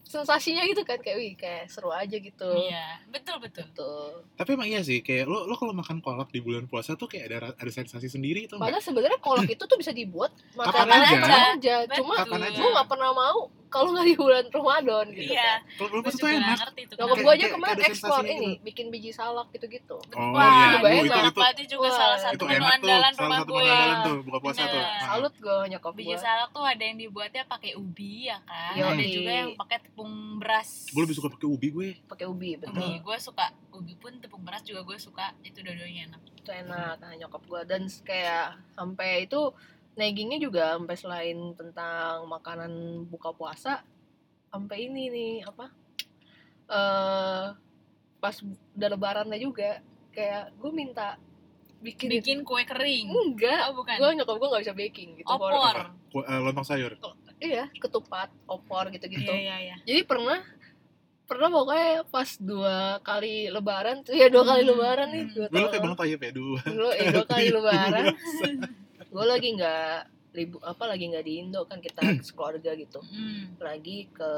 sensasinya 0.00 0.64
gitu 0.64 0.80
kan 0.82 0.96
kayak 0.98 1.16
wih 1.16 1.34
kayak 1.34 1.66
seru 1.66 1.90
aja 1.90 2.14
gitu 2.14 2.48
Iya, 2.48 2.96
betul 3.08 3.36
betul. 3.38 3.64
gitu 3.66 3.92
Tapi 4.34 4.50
emang 4.50 4.64
iya 4.66 4.80
sih, 4.80 5.00
kayak 5.00 5.24
lo 5.24 5.44
lo 5.44 5.52
kalau 5.52 5.72
makan 5.72 5.98
kolak 5.98 6.28
di 6.28 6.38
bulan 6.38 6.64
puasa 6.64 6.94
tuh 6.94 7.04
kayak 7.06 7.24
ada 7.30 7.52
ada 7.52 7.70
sensasi 7.70 8.06
sendiri 8.06 8.44
tuh 8.44 8.56
padahal 8.56 8.80
sebenarnya 8.80 9.18
kolak 9.18 9.44
itu 9.46 9.60
tuh 9.60 9.76
bisa 9.76 9.90
dibuat 9.90 10.32
Kapan 10.54 10.84
makanan 10.86 11.28
aja. 11.28 11.44
aja 11.52 11.76
cuma 11.94 12.14
Kapan 12.18 12.40
aja. 12.42 12.56
gue 12.56 12.68
nggak 12.70 12.88
pernah 12.88 13.10
mau 13.10 13.40
kalau 13.68 13.88
nggak 13.90 14.04
di 14.04 14.14
bulan 14.14 14.44
Ramadan 14.48 15.06
gitu 15.10 15.30
Iya, 15.30 15.44
kan 15.44 15.60
Kalau 15.70 15.88
bulan 15.88 16.00
gue 16.00 16.04
puasa 16.04 16.16
tuh 16.16 16.24
juga 16.24 16.38
enak. 16.38 16.56
ngerti 16.58 16.82
tuh. 16.82 16.96
nyokap 16.98 17.16
gue 17.18 17.32
aja 17.32 17.46
kemarin 17.48 17.78
sensasinya 17.86 18.24
ini 18.30 18.48
gitu. 18.50 18.64
bikin 18.64 18.86
biji 18.88 19.10
salak 19.10 19.48
gitu-gitu 19.50 19.96
Oh 20.10 20.30
Wah, 20.30 20.48
iya, 20.48 20.66
juga 20.70 20.78
Bu, 20.80 20.86
enak. 20.88 20.98
itu 20.98 21.18
itu 21.18 21.32
berarti 21.34 21.64
juga 21.66 21.84
Wah, 21.84 21.94
salah 21.94 22.18
satu 22.18 22.34
itu 22.34 22.44
menu 22.44 22.56
enak 22.58 22.68
tuh, 22.70 22.74
andalan 22.80 23.12
salah 23.12 23.20
rumah 23.20 23.38
satu 23.38 23.48
gue. 23.48 23.58
menu 23.58 23.68
andalan 23.70 23.98
tuh 24.00 24.16
buka 24.22 24.38
puasa 24.38 24.58
tuh. 24.58 24.66
Bener. 24.70 24.82
Nah. 24.88 25.00
salut 25.04 25.34
gue 25.38 25.56
nyokap 25.68 25.92
Biji 25.94 26.16
salak 26.16 26.48
tuh 26.50 26.64
ada 26.64 26.82
yang 26.82 26.96
dibuatnya 26.98 27.42
pakai 27.44 27.70
ubi 27.74 28.12
ya 28.24 28.38
kan. 28.40 28.72
Yoi. 28.74 28.88
Ada 28.88 29.04
juga 29.06 29.32
yang 29.34 29.50
pakai 29.54 29.78
tepung 29.80 30.12
beras. 30.36 30.70
Gue 30.88 31.02
lebih 31.02 31.14
suka 31.14 31.28
pakai 31.28 31.46
ubi 31.46 31.68
gue. 31.68 31.88
pakai 32.04 32.26
ubi 32.26 32.50
betul 32.54 32.72
ubi. 32.74 32.98
Gue 32.98 33.16
suka 33.18 33.44
ubi 33.70 33.94
pun 33.94 34.12
tepung 34.16 34.42
beras 34.42 34.62
juga 34.62 34.80
gue 34.82 34.96
suka. 34.96 35.32
Itu 35.40 35.60
dua-duanya 35.60 36.08
enak. 36.08 36.20
itu 36.38 36.56
enak 36.56 36.96
nah, 36.96 37.12
nyokap 37.14 37.44
gue 37.44 37.60
dan 37.62 37.84
kayak 38.02 38.46
sampai 38.72 39.22
itu 39.22 39.52
naggingnya 39.98 40.38
juga 40.38 40.72
sampai 40.72 40.94
selain 40.94 41.38
tentang 41.52 42.24
makanan 42.24 42.70
buka 43.04 43.30
puasa 43.30 43.82
sampai 44.48 44.86
ini 44.86 45.04
nih 45.08 45.34
apa 45.42 45.66
eh 46.68 47.46
pas 48.18 48.34
udah 48.72 48.88
lebarannya 48.88 49.36
juga 49.36 49.82
kayak 50.10 50.54
gue 50.54 50.70
minta 50.72 51.18
bikin, 51.78 52.10
Bikin 52.12 52.38
kue 52.42 52.62
kering. 52.62 53.06
enggak 53.06 53.70
Oh 53.70 53.74
bukan. 53.76 53.94
gue 53.96 54.10
nyokap 54.16 54.34
gue 54.36 54.48
nggak 54.48 54.62
bisa 54.64 54.74
baking 54.74 55.10
gitu 55.16 55.28
Opor. 55.28 55.54
Apa? 55.54 55.94
Ku- 56.08 56.24
eh, 56.24 56.40
lontong 56.40 56.64
sayur. 56.64 56.94
iya 57.38 57.70
ketupat 57.72 58.26
opor 58.46 58.90
gitu-gitu 58.90 59.28
Iya 59.28 59.38
iya 59.38 59.56
iya. 59.60 59.76
jadi 59.84 60.02
pernah 60.02 60.42
pernah 61.22 61.46
pokoknya 61.48 62.02
pas 62.04 62.34
dua 62.36 62.76
kali 63.00 63.46
lebaran 63.46 64.02
tuh 64.02 64.10
ya 64.12 64.26
dua 64.26 64.42
kali 64.44 64.62
Hmm. 64.62 64.70
lebaran 64.72 65.08
nih 65.08 65.22
Hmm. 65.22 65.34
dua 65.36 65.46
Gue 65.48 65.60
lo 65.60 65.68
kayak 65.68 65.82
bang 65.84 65.94
Tayyip 65.94 66.20
ya 66.20 66.32
dua. 66.32 66.58
dulu 66.64 66.88
eh 66.90 67.06
dua 67.08 67.26
kali 67.28 67.46
lebaran 67.48 68.04
gue 69.08 69.24
lagi 69.24 69.48
nggak 69.56 69.96
ribu 70.36 70.60
apa 70.60 70.84
lagi 70.84 71.08
nggak 71.08 71.24
di 71.24 71.32
Indo 71.40 71.64
kan 71.64 71.80
kita 71.80 72.00
sekeluarga 72.26 72.76
gitu. 72.76 73.00
Hmm. 73.00 73.56
lagi 73.58 74.08
ke 74.12 74.30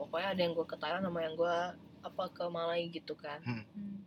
pokoknya 0.00 0.28
ada 0.34 0.40
yang 0.40 0.52
gue 0.56 0.66
ke 0.66 0.76
Thailand 0.80 1.04
sama 1.04 1.20
yang 1.20 1.34
gue 1.36 1.56
apa 2.04 2.24
ke 2.32 2.44
Malai 2.48 2.88
gitu 2.88 3.14
kan. 3.16 3.40
Hmm. 3.44 4.02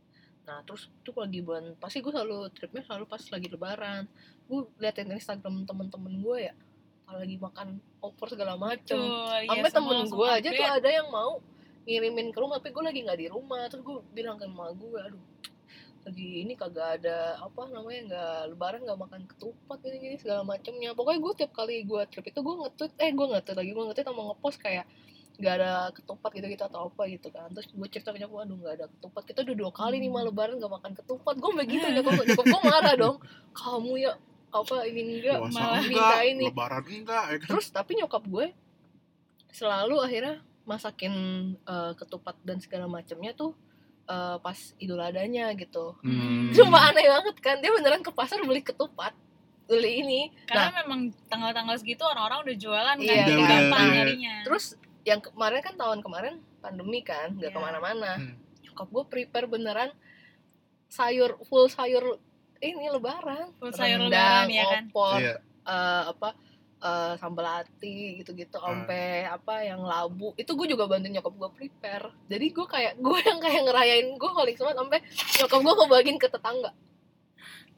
nah 0.47 0.63
terus 0.63 0.87
tuh 1.03 1.11
lagi 1.19 1.43
bulan 1.43 1.75
pasti 1.75 1.99
gue 1.99 2.07
selalu 2.07 2.47
tripnya 2.55 2.83
selalu 2.87 3.05
pas 3.05 3.21
lagi 3.21 3.47
lebaran. 3.51 4.03
Gue 4.47 4.65
liatin 4.81 5.11
Instagram 5.11 5.67
temen-temen 5.67 6.13
gue 6.23 6.37
ya 6.51 6.55
kalau 7.07 7.23
lagi 7.23 7.37
makan 7.39 7.67
opor 8.03 8.27
segala 8.27 8.59
macem. 8.59 8.99
Iya, 8.99 9.47
sampai 9.47 9.71
semua 9.71 9.91
temen 9.95 10.07
gue 10.11 10.27
aja 10.27 10.49
tuh 10.51 10.67
ada 10.67 10.89
yang 10.91 11.07
mau 11.07 11.39
ngirimin 11.87 12.35
ke 12.35 12.39
rumah 12.43 12.59
tapi 12.59 12.75
gue 12.75 12.83
lagi 12.83 12.99
nggak 13.05 13.19
di 13.19 13.27
rumah. 13.31 13.67
Terus 13.71 13.83
gue 13.83 13.97
bilang 14.11 14.35
ke 14.35 14.47
emak 14.47 14.75
gue 14.75 14.99
aduh 14.99 15.23
lagi 16.07 16.47
ini 16.47 16.55
kagak 16.55 17.03
ada 17.03 17.35
apa 17.43 17.67
namanya 17.67 18.01
nggak 18.07 18.39
lebaran 18.55 18.81
nggak 18.87 18.99
makan 19.03 19.21
ketupat 19.27 19.77
gini 19.83 19.97
gini 19.99 20.15
segala 20.15 20.41
macemnya. 20.47 20.95
Pokoknya 20.95 21.19
gue 21.19 21.33
tiap 21.43 21.51
kali 21.51 21.83
gue 21.83 22.01
trip 22.07 22.25
itu 22.31 22.39
gue 22.39 22.55
ngetweet 22.63 22.93
eh 22.95 23.11
gue 23.11 23.25
ngetweet 23.27 23.57
lagi 23.59 23.71
gue 23.75 23.83
ngetweet 23.91 24.07
sama 24.07 24.21
ngepost 24.31 24.57
kayak 24.63 24.85
nggak 25.37 25.53
ada 25.53 25.71
ketupat 25.93 26.29
gitu 26.33 26.47
gitu 26.49 26.63
atau 26.63 26.79
apa 26.87 27.01
gitu 27.11 27.27
kan. 27.29 27.51
Terus 27.51 27.67
gue 27.75 27.87
cerita 27.91 28.09
ke 28.15 28.17
nyokap 28.23 28.39
aduh 28.47 28.57
nggak 28.57 28.73
ada 28.79 28.85
ketupat. 28.87 29.21
Kita 29.27 29.39
udah 29.43 29.55
dua 29.59 29.71
kali 29.75 29.95
nih 29.99 30.09
Hmm. 30.09 30.25
lebaran 30.31 30.55
nggak 30.57 30.73
makan 30.79 30.91
ketupat. 30.95 31.35
Gue 31.35 31.51
begitu 31.59 31.85
nyokap 31.91 32.13
nyokap 32.23 32.45
gue 32.47 32.61
marah 32.63 32.95
dong. 32.95 33.17
Kamu 33.51 33.91
ya 33.99 34.13
apa 34.47 34.87
ini 34.87 35.19
enggak 35.19 35.43
malah 35.51 35.83
enggak, 35.83 35.91
minta 35.91 36.17
ini 36.23 36.45
lebaran 36.47 36.83
enggak 36.87 37.23
ya 37.27 37.37
kan? 37.43 37.47
terus 37.51 37.67
tapi 37.67 37.99
nyokap 37.99 38.23
gue 38.25 38.55
selalu 39.51 39.95
akhirnya 39.99 40.39
masakin 40.63 41.13
eh, 41.67 41.93
ketupat 41.99 42.35
dan 42.47 42.57
segala 42.63 42.87
macamnya 42.87 43.35
tuh 43.35 43.51
eh, 44.07 44.37
pas 44.37 44.57
idul 44.77 44.97
adanya 44.97 45.51
gitu 45.53 45.95
Hmm. 45.99 46.49
cuma 46.49 46.79
aneh 46.87 47.05
banget 47.05 47.35
kan 47.37 47.55
dia 47.57 47.69
beneran 47.69 47.99
ke 47.99 48.09
pasar 48.09 48.39
beli 48.41 48.59
ketupat 48.61 49.11
beli 49.63 49.99
ini 49.99 50.21
Karena 50.45 50.71
memang 50.81 51.11
tanggal-tanggal 51.27 51.75
segitu 51.75 52.01
orang-orang 52.01 52.39
udah 52.41 52.55
jualan 52.57 52.95
kan, 52.95 53.03
Iya, 53.03 53.25
kan. 53.25 53.45
gampang 53.45 53.83
Iya. 53.83 53.93
nyarinya. 53.93 54.35
terus 54.41 54.65
yang 55.03 55.19
kemarin 55.19 55.59
kan 55.59 55.75
tahun 55.75 55.99
kemarin 55.99 56.33
pandemi 56.57 56.99
kan 57.01 57.31
nggak 57.31 57.51
Iya. 57.51 57.55
ke 57.55 57.59
mana-mana 57.61 58.11
Hmm. 58.15 58.33
nyokap 58.63 58.87
gue 58.87 59.03
prepare 59.05 59.45
beneran 59.45 59.91
sayur 60.87 61.35
full 61.43 61.67
sayur 61.67 62.15
ini 62.59 62.87
lebaran 62.87 63.51
Full 63.57 63.69
sayur 63.71 63.99
Rendang, 64.01 64.47
lebaran, 64.47 64.47
ya 64.49 64.65
kan? 64.65 64.83
opor 64.87 65.19
Iya. 65.19 65.35
eh, 65.67 66.03
apa 66.07 66.29
eh, 66.79 67.13
sambal 67.17 67.43
hati 67.43 68.19
gitu-gitu 68.19 68.57
Ah. 68.57 68.69
sampai 68.69 69.25
apa 69.25 69.61
yang 69.61 69.81
labu 69.81 70.33
itu 70.35 70.49
gue 70.49 70.67
juga 70.69 70.85
bantuin 70.85 71.09
nyokap 71.11 71.33
gue 71.33 71.49
prepare 71.51 72.07
jadi 72.25 72.45
gue 72.47 72.65
kayak 72.65 72.93
gue 73.05 73.19
yang 73.19 73.39
kayak 73.39 73.61
ngerayain 73.65 74.07
gue 74.11 74.31
paling 74.31 74.53
semangat 74.53 74.77
sampai 74.77 74.99
nyokap 75.37 75.59
gue 75.59 75.73
ngebagiin 75.75 76.17
ke 76.17 76.27
tetangga 76.27 76.71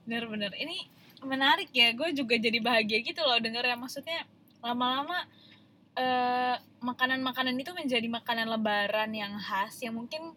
Bener-bener. 0.01 0.50
Ini 0.51 0.77
menarik 1.22 1.70
ya. 1.70 1.94
Gue 1.94 2.10
juga 2.12 2.34
jadi 2.34 2.58
bahagia 2.58 2.98
gitu 3.00 3.22
loh 3.22 3.38
denger 3.38 3.62
ya. 3.62 3.77
Maksudnya 3.77 4.25
lama-lama 4.58 5.22
eh, 5.94 6.56
makanan-makanan 6.79 7.53
itu 7.53 7.72
menjadi 7.74 8.08
makanan 8.08 8.48
lebaran 8.48 9.12
yang 9.12 9.38
khas 9.38 9.77
yang 9.79 9.94
mungkin 9.94 10.34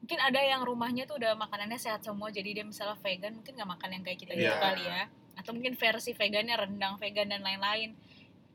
mungkin 0.00 0.18
ada 0.18 0.40
yang 0.40 0.64
rumahnya 0.64 1.04
tuh 1.04 1.20
udah 1.20 1.36
makanannya 1.36 1.76
sehat 1.76 2.02
semua 2.02 2.26
jadi 2.28 2.50
dia 2.50 2.64
misalnya 2.64 2.98
vegan 2.98 3.38
mungkin 3.38 3.54
nggak 3.54 3.70
makan 3.70 3.88
yang 3.92 4.02
kayak 4.02 4.18
kita 4.18 4.32
gitu 4.34 4.50
Iya. 4.50 4.58
kali 4.58 4.82
ya 4.82 5.02
atau 5.42 5.52
mungkin 5.52 5.74
versi 5.74 6.14
vegannya 6.14 6.54
rendang 6.54 6.94
vegan 7.02 7.28
dan 7.34 7.42
lain-lain. 7.42 7.98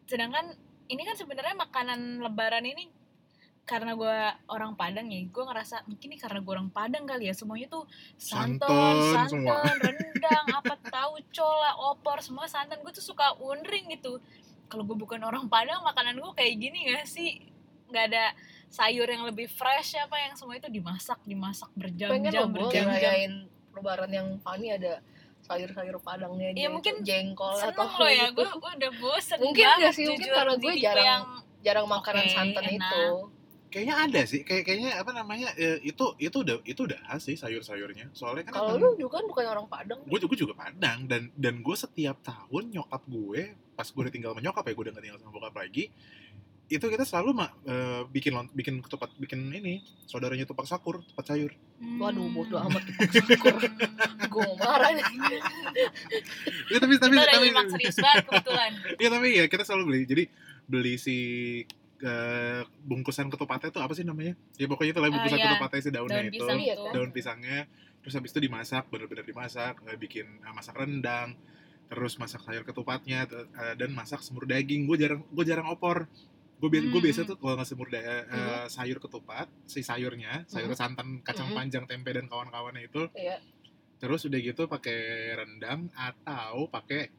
Sedangkan 0.07 0.55
ini 0.87 1.03
kan 1.03 1.19
sebenarnya 1.19 1.55
makanan 1.59 2.23
lebaran 2.23 2.63
ini 2.63 2.87
karena 3.67 3.99
gue 3.99 4.17
orang 4.47 4.79
Padang 4.79 5.11
ya 5.11 5.19
gue 5.27 5.43
ngerasa 5.43 5.83
mungkin 5.91 6.15
ini 6.15 6.17
karena 6.17 6.39
gue 6.39 6.53
orang 6.55 6.71
Padang 6.71 7.03
kali 7.03 7.27
ya. 7.27 7.35
Semuanya 7.35 7.67
tuh 7.67 7.83
santan 8.15 8.95
Santan 9.11 9.75
rendang 9.91 10.45
apa 10.55 10.79
tahu 10.87 11.19
cola 11.35 11.71
opor 11.91 12.23
semua 12.23 12.47
santan. 12.47 12.79
Gue 12.79 12.95
tuh 12.95 13.03
suka 13.03 13.35
wondering 13.35 13.91
gitu. 13.91 14.23
Kalau 14.71 14.87
gue 14.87 14.95
bukan 14.95 15.19
orang 15.27 15.51
Padang 15.51 15.83
makanan 15.83 16.15
gue 16.15 16.31
kayak 16.31 16.55
gini 16.55 16.95
gak 16.95 17.03
sih? 17.03 17.43
Nggak 17.91 18.05
ada 18.15 18.25
sayur 18.67 19.07
yang 19.07 19.23
lebih 19.27 19.47
fresh 19.47 19.95
apa 19.95 20.15
yang 20.19 20.33
semua 20.35 20.59
itu 20.59 20.67
dimasak 20.67 21.19
dimasak 21.23 21.71
pengen 21.71 21.87
berjam-jam 21.87 22.47
berjam-jam. 22.51 22.87
ngerayain 22.91 23.33
lebaran 23.71 24.11
yang 24.11 24.27
funny 24.43 24.75
ada 24.75 24.99
sayur-sayur 25.47 25.95
padangnya 26.03 26.51
gitu, 26.51 26.69
mungkin 26.69 26.95
jengkol 27.07 27.55
atau 27.55 27.63
seneng 27.63 27.91
loh 27.95 28.09
ya 28.11 28.27
gitu. 28.27 28.35
gue 28.35 28.47
gue 28.51 28.71
udah 28.77 28.91
bosen 28.99 29.37
Mungkin 29.39 29.63
banget 29.63 29.79
nggak 29.79 29.93
sih, 29.95 30.05
mungkin 30.05 30.27
jujur 30.27 30.35
karena 30.35 30.55
gue 30.59 30.73
jarang 30.77 31.07
yang 31.07 31.23
jarang 31.63 31.87
makanan 31.87 32.25
Oke, 32.27 32.35
santan 32.35 32.65
enak. 32.67 32.75
itu 32.75 33.03
Kayaknya 33.67 33.95
ada 33.99 34.21
sih, 34.23 34.41
kayak 34.47 34.63
kayaknya 34.63 34.95
apa 34.95 35.11
namanya 35.11 35.51
eh, 35.59 35.75
itu 35.83 36.15
itu 36.23 36.39
udah 36.39 36.63
itu 36.63 36.87
udah 36.87 36.99
khas 37.03 37.27
sih 37.27 37.35
sayur-sayurnya. 37.35 38.15
Soalnya 38.15 38.47
kan 38.47 38.63
kalau 38.63 38.79
lu 38.79 38.95
juga 38.95 39.19
kan 39.19 39.27
bukan 39.27 39.43
orang 39.43 39.67
padang 39.67 39.99
gue 40.07 40.19
juga 40.23 40.35
juga 40.39 40.53
Padang 40.55 41.03
dan 41.03 41.27
dan 41.35 41.59
gue 41.59 41.75
setiap 41.75 42.15
tahun 42.23 42.71
nyokap 42.71 43.03
gue 43.11 43.41
pas 43.75 43.83
gue 43.85 44.01
udah 44.07 44.13
tinggal 44.15 44.31
sama 44.31 44.41
nyokap 44.41 44.63
ya 44.63 44.73
gue 44.73 44.83
udah 44.87 44.93
gak 44.95 45.03
tinggal 45.03 45.19
sama 45.19 45.31
bokap 45.35 45.55
lagi 45.59 45.91
itu 46.67 46.83
kita 46.83 47.01
selalu 47.01 47.31
mak 47.33 47.51
eh, 47.63 48.03
bikin 48.07 48.31
lont- 48.33 48.51
bikin 48.51 48.79
ketupat 48.79 49.07
bikin 49.15 49.39
ini 49.49 49.79
saudaranya 50.03 50.43
tupak 50.43 50.63
sakur 50.63 50.99
tupat 51.01 51.25
sayur. 51.25 51.51
Waduh 51.79 52.19
Hmm. 52.21 52.35
bodoh 52.35 52.59
amat 52.61 52.83
kita 52.83 53.23
syukur 53.23 53.55
gue 54.31 54.43
mau 54.43 54.55
marah 54.57 54.91
nih. 54.91 55.05
Ya, 56.67 56.77
tapi 56.77 56.93
tapi 56.97 57.15
kita 57.15 57.27
tapi 57.29 57.45
nyimak 57.45 57.67
serius 57.69 57.97
banget 57.97 58.23
kebetulan. 58.25 58.71
Ya 59.03 59.09
tapi 59.09 59.27
ya 59.33 59.45
kita 59.45 59.63
selalu 59.63 59.83
beli. 59.85 60.01
Jadi 60.05 60.23
beli 60.65 60.93
si 60.97 61.17
eh, 61.97 62.61
bungkusan 62.83 63.27
ketupatnya 63.27 63.69
tuh 63.69 63.81
apa 63.81 63.93
sih 63.93 64.03
namanya? 64.03 64.35
Ya 64.55 64.65
pokoknya 64.65 64.91
itu 64.91 64.99
lah 64.99 65.07
Ah, 65.07 65.13
bungkusan 65.13 65.37
iya. 65.37 65.45
ketupatnya 65.47 65.79
si 65.79 65.89
daunnya 65.89 66.15
daun 66.17 66.27
itu. 66.27 66.35
pisang 66.37 66.59
Iya, 66.59 66.73
itu. 66.73 66.83
kan? 66.83 66.93
daun 66.93 67.11
pisangnya. 67.11 67.59
Terus 67.97 68.13
habis 68.13 68.29
itu 68.29 68.39
dimasak 68.39 68.83
bener-bener 68.87 69.23
dimasak 69.23 69.73
eh, 69.83 69.95
bikin 69.95 70.27
eh, 70.37 70.53
masak 70.53 70.75
rendang. 70.75 71.29
Terus 71.87 72.13
masak 72.17 72.43
sayur 72.43 72.63
ketupatnya 72.63 73.23
eh, 73.25 73.73
dan 73.73 73.89
masak 73.91 74.19
semur 74.19 74.43
daging. 74.43 74.83
Gue 74.83 74.97
jarang 74.97 75.23
gue 75.25 75.43
jarang 75.43 75.67
opor 75.67 76.05
gue 76.57 76.67
biasa 76.67 76.85
gue 76.85 76.93
Hmm. 76.95 77.05
biasa 77.05 77.19
tuh 77.23 77.35
kalau 77.35 77.53
nggak 77.55 77.67
semur 77.67 77.87
da- 77.87 78.01
eh, 78.01 78.23
eh, 78.25 78.65
sayur 78.67 78.97
ketupat 78.97 79.45
si 79.63 79.79
sayurnya 79.79 80.41
sayur 80.45 80.69
Hmm. 80.69 80.79
santan 80.79 81.07
kacang 81.21 81.49
Hmm. 81.49 81.57
panjang 81.57 81.85
tempe 81.85 82.09
dan 82.09 82.25
kawan-kawannya 82.25 82.83
itu 82.83 83.05
Iya. 83.13 83.37
terus 83.97 84.25
udah 84.25 84.39
gitu 84.39 84.65
pakai 84.65 84.99
rendang 85.33 85.89
atau 85.91 86.65
pakai 86.67 87.13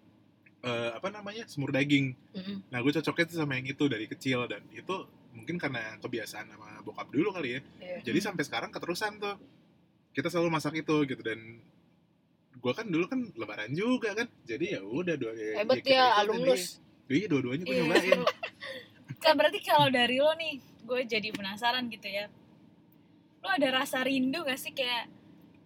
eh, 0.58 0.90
apa 0.90 1.06
namanya 1.08 1.46
semur 1.46 1.70
daging 1.70 2.18
Mm-mm. 2.32 2.66
nah 2.68 2.78
gue 2.78 2.90
cocoknya 2.92 3.24
tuh 3.26 3.38
sama 3.38 3.54
yang 3.54 3.68
itu 3.68 3.86
dari 3.86 4.06
kecil 4.06 4.42
dan 4.44 4.66
itu 4.68 5.06
mungkin 5.30 5.54
karena 5.54 5.94
kebiasaan 5.96 6.50
sama 6.50 6.82
bokap 6.82 7.06
dulu 7.08 7.30
kali 7.30 7.54
ya 7.54 7.60
Iya. 7.78 7.98
jadi 8.04 8.18
Hmm. 8.18 8.26
sampai 8.26 8.42
sekarang 8.42 8.70
keterusan 8.70 9.16
tuh 9.16 9.38
kita 10.10 10.26
selalu 10.26 10.50
masak 10.50 10.74
itu 10.76 10.96
gitu 11.04 11.22
dan 11.22 11.62
gue 12.52 12.72
kan 12.74 12.82
dulu 12.84 13.06
kan 13.06 13.22
lebaran 13.32 13.70
juga 13.70 14.10
kan 14.12 14.26
jadi 14.42 14.74
ya 14.74 14.80
udah 14.82 15.14
dua 15.14 15.30
ya, 15.30 15.62
hebat 15.62 15.78
ya 15.78 15.78
ikutin 15.78 16.18
alumnus 16.18 16.62
iya 17.06 17.26
dua-duanya 17.28 17.62
gue 17.62 17.70
Iya, 17.70 17.82
nyobain. 17.84 18.20
Kan 19.18 19.34
berarti 19.34 19.58
kalau 19.60 19.88
dari 19.88 20.16
lo 20.16 20.32
nih 20.32 20.56
gue 20.82 21.00
jadi 21.04 21.28
penasaran 21.30 21.86
gitu 21.86 22.06
ya. 22.06 22.26
Lo 23.38 23.48
ada 23.48 23.68
rasa 23.74 24.00
rindu 24.00 24.42
gak 24.42 24.56
sih 24.56 24.72
kayak 24.72 25.06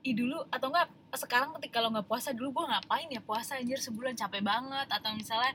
ih 0.03 0.13
dulu 0.13 0.43
atau 0.51 0.67
enggak 0.67 0.91
sekarang 1.15 1.55
ketika 1.57 1.79
lo 1.79 1.89
nggak 1.89 2.05
puasa 2.05 2.33
dulu 2.33 2.51
gue 2.53 2.65
ngapain 2.67 3.07
ya 3.07 3.21
puasa 3.21 3.55
anjir 3.55 3.79
sebulan 3.79 4.13
capek 4.13 4.43
banget 4.43 4.89
atau 4.91 5.15
misalnya 5.15 5.55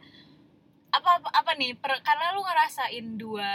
apa 0.88 1.20
apa, 1.20 1.30
apa 1.36 1.51
nih 1.60 1.75
per- 1.75 2.00
karena 2.00 2.32
lu 2.32 2.42
ngerasain 2.42 3.06
dua 3.20 3.51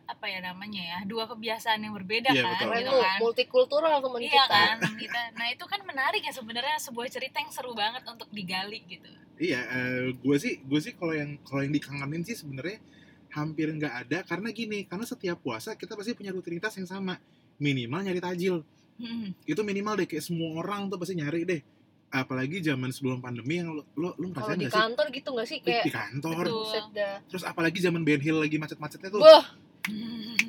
apa 0.00 0.26
ya 0.26 0.40
namanya 0.40 0.80
ya 0.80 0.98
dua 1.04 1.28
kebiasaan 1.28 1.84
yang 1.84 1.92
berbeda 1.92 2.32
Iya, 2.32 2.40
kan 2.40 2.56
betul. 2.56 2.80
gitu 2.80 2.92
kan. 2.96 3.18
multikultural 3.20 3.96
temen 4.00 4.20
iya 4.24 4.32
kita. 4.32 4.48
kan 4.48 4.76
kita. 4.96 5.20
Nah 5.36 5.46
itu 5.52 5.64
kan 5.68 5.80
menarik 5.84 6.22
ya 6.24 6.32
sebenarnya 6.32 6.80
sebuah 6.80 7.06
cerita 7.12 7.36
yang 7.36 7.52
seru 7.52 7.76
banget 7.76 8.00
untuk 8.08 8.32
digali 8.32 8.80
gitu. 8.88 9.12
Iya 9.36 9.60
gue 10.16 10.36
sih 10.40 10.64
gue 10.64 10.80
sih 10.80 10.96
kalau 10.96 11.12
yang 11.12 11.36
kalau 11.44 11.60
yang 11.60 11.74
dikangenin 11.74 12.24
sih 12.24 12.32
sebenarnya 12.32 12.80
hampir 13.30 13.70
nggak 13.70 13.94
ada 14.06 14.18
karena 14.26 14.50
gini 14.50 14.84
karena 14.86 15.06
setiap 15.06 15.38
puasa 15.38 15.78
kita 15.78 15.94
pasti 15.94 16.14
punya 16.14 16.34
rutinitas 16.34 16.74
yang 16.78 16.88
sama. 16.88 17.18
Minimal 17.60 18.10
nyari 18.10 18.20
tajil. 18.22 18.62
Hmm. 19.00 19.32
itu 19.48 19.56
minimal 19.64 19.96
deh 19.96 20.04
kayak 20.04 20.20
semua 20.20 20.60
orang 20.60 20.92
tuh 20.92 21.00
pasti 21.00 21.16
nyari 21.16 21.48
deh. 21.48 21.60
Apalagi 22.12 22.60
zaman 22.60 22.92
sebelum 22.92 23.24
pandemi 23.24 23.62
yang 23.62 23.72
lo 23.72 23.88
lo, 23.96 24.12
lo 24.18 24.26
ngerasain 24.28 24.60
di 24.60 24.68
sih? 24.68 24.76
kantor 24.76 25.06
gitu 25.08 25.28
gak 25.32 25.48
sih 25.48 25.58
kayak 25.64 25.84
di 25.88 25.92
kantor. 25.94 26.44
Betul. 26.44 27.00
terus 27.32 27.44
apalagi 27.48 27.80
zaman 27.80 28.04
Ben 28.04 28.20
Hill 28.20 28.36
lagi 28.44 28.60
macet-macetnya 28.60 29.08
tuh. 29.08 29.24
Wah, 29.24 29.56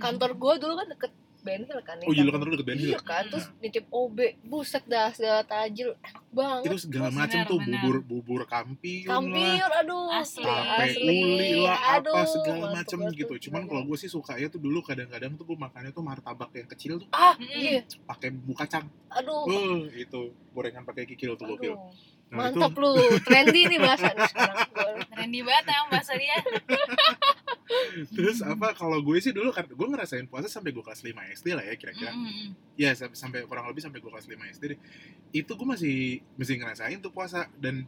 kantor 0.03 0.35
gue 0.35 0.53
dulu 0.67 0.73
kan 0.75 0.87
deket 0.91 1.11
Ben 1.41 1.61
Hill 1.61 1.81
kan 1.81 1.97
ya. 1.97 2.05
oh 2.05 2.11
iya 2.11 2.21
lo 2.21 2.31
kantor 2.31 2.47
deket 2.53 2.65
Ben 2.65 2.77
Hill 2.77 2.91
Iya 2.91 2.99
kan, 3.01 3.23
terus 3.25 3.45
nitip 3.57 3.85
OB, 3.87 4.17
buset 4.41 4.83
dah 4.83 5.09
segala 5.09 5.41
tajil, 5.41 5.97
enak 5.97 6.25
banget. 6.29 6.63
itu 6.67 6.77
segala 6.81 7.07
Terus 7.07 7.17
macam 7.17 7.35
benar, 7.35 7.49
tuh 7.49 7.57
benar. 7.57 7.81
bubur 7.81 7.95
bubur 8.01 8.41
kampiun 8.43 9.03
lah 9.03 9.13
Kampiur, 9.13 9.71
aduh, 9.75 10.05
Asli. 10.11 10.43
tape 10.43 10.83
asli, 10.85 11.17
uli 11.17 11.49
lah 11.59 11.79
aduh, 11.91 12.13
apa 12.13 12.21
segala 12.25 12.65
macam 12.71 12.99
gitu 13.11 13.33
cuman 13.41 13.61
kalau 13.65 13.81
gue 13.83 13.97
sih 13.97 14.07
suka 14.07 14.33
ya 14.35 14.47
tuh 14.47 14.57
dulu 14.57 14.79
kadang-kadang 14.81 15.33
tuh 15.33 15.43
gue 15.43 15.57
makannya 15.57 15.89
tuh 15.89 16.01
martabak 16.01 16.49
yang 16.53 16.67
kecil 16.67 16.93
tuh 16.97 17.07
ah, 17.11 17.33
Mm-mm. 17.33 17.51
iya, 17.51 17.81
pakai 18.01 18.29
bumbu 18.29 18.53
kacang 18.53 18.85
aduh, 19.09 19.43
uh 19.43 19.81
itu 19.91 20.21
gorengan 20.49 20.81
pakai 20.81 21.03
kikil 21.05 21.33
tuh 21.33 21.49
gokil 21.49 21.73
aduh. 21.73 21.91
Nah 22.31 22.47
itu 22.47 22.55
Mantap 22.55 22.73
lu, 22.73 22.95
trendy 23.21 23.67
nih 23.67 23.75
bahasa 23.77 24.07
nih 24.09 24.23
sekarang. 24.25 24.57
Gua- 24.69 25.03
trendy 25.05 25.39
banget 25.41 25.65
emang 25.69 25.89
bahasa 25.91 26.13
dia 26.15 26.37
terus 28.09 28.39
apa 28.41 28.71
kalau 28.71 28.99
gue 28.99 29.15
sih 29.17 29.31
dulu 29.31 29.47
kan 29.49 29.63
gue 29.65 29.87
ngerasain 29.89 30.25
puasa 30.25 30.47
sampai 30.47 30.69
gue 30.69 30.79
kelas 30.79 31.01
5 31.01 31.11
SD 31.33 31.47
lah 31.51 31.63
ya 31.63 31.75
kira-kira 31.75 32.11
Mm-mm. 32.11 32.51
ya 32.75 32.91
sampai, 32.91 33.15
sampai 33.15 33.39
kurang 33.43 33.63
lebih 33.65 33.79
sampai 33.79 33.99
gue 33.99 34.07
kelas 34.07 34.27
5 34.27 34.35
SD 34.51 34.63
deh 34.65 34.79
itu 35.33 35.47
gue 35.49 35.67
masih 35.69 35.95
masih 36.33 36.55
ngerasain 36.57 36.97
tuh 36.99 37.09
puasa 37.09 37.47
dan 37.55 37.87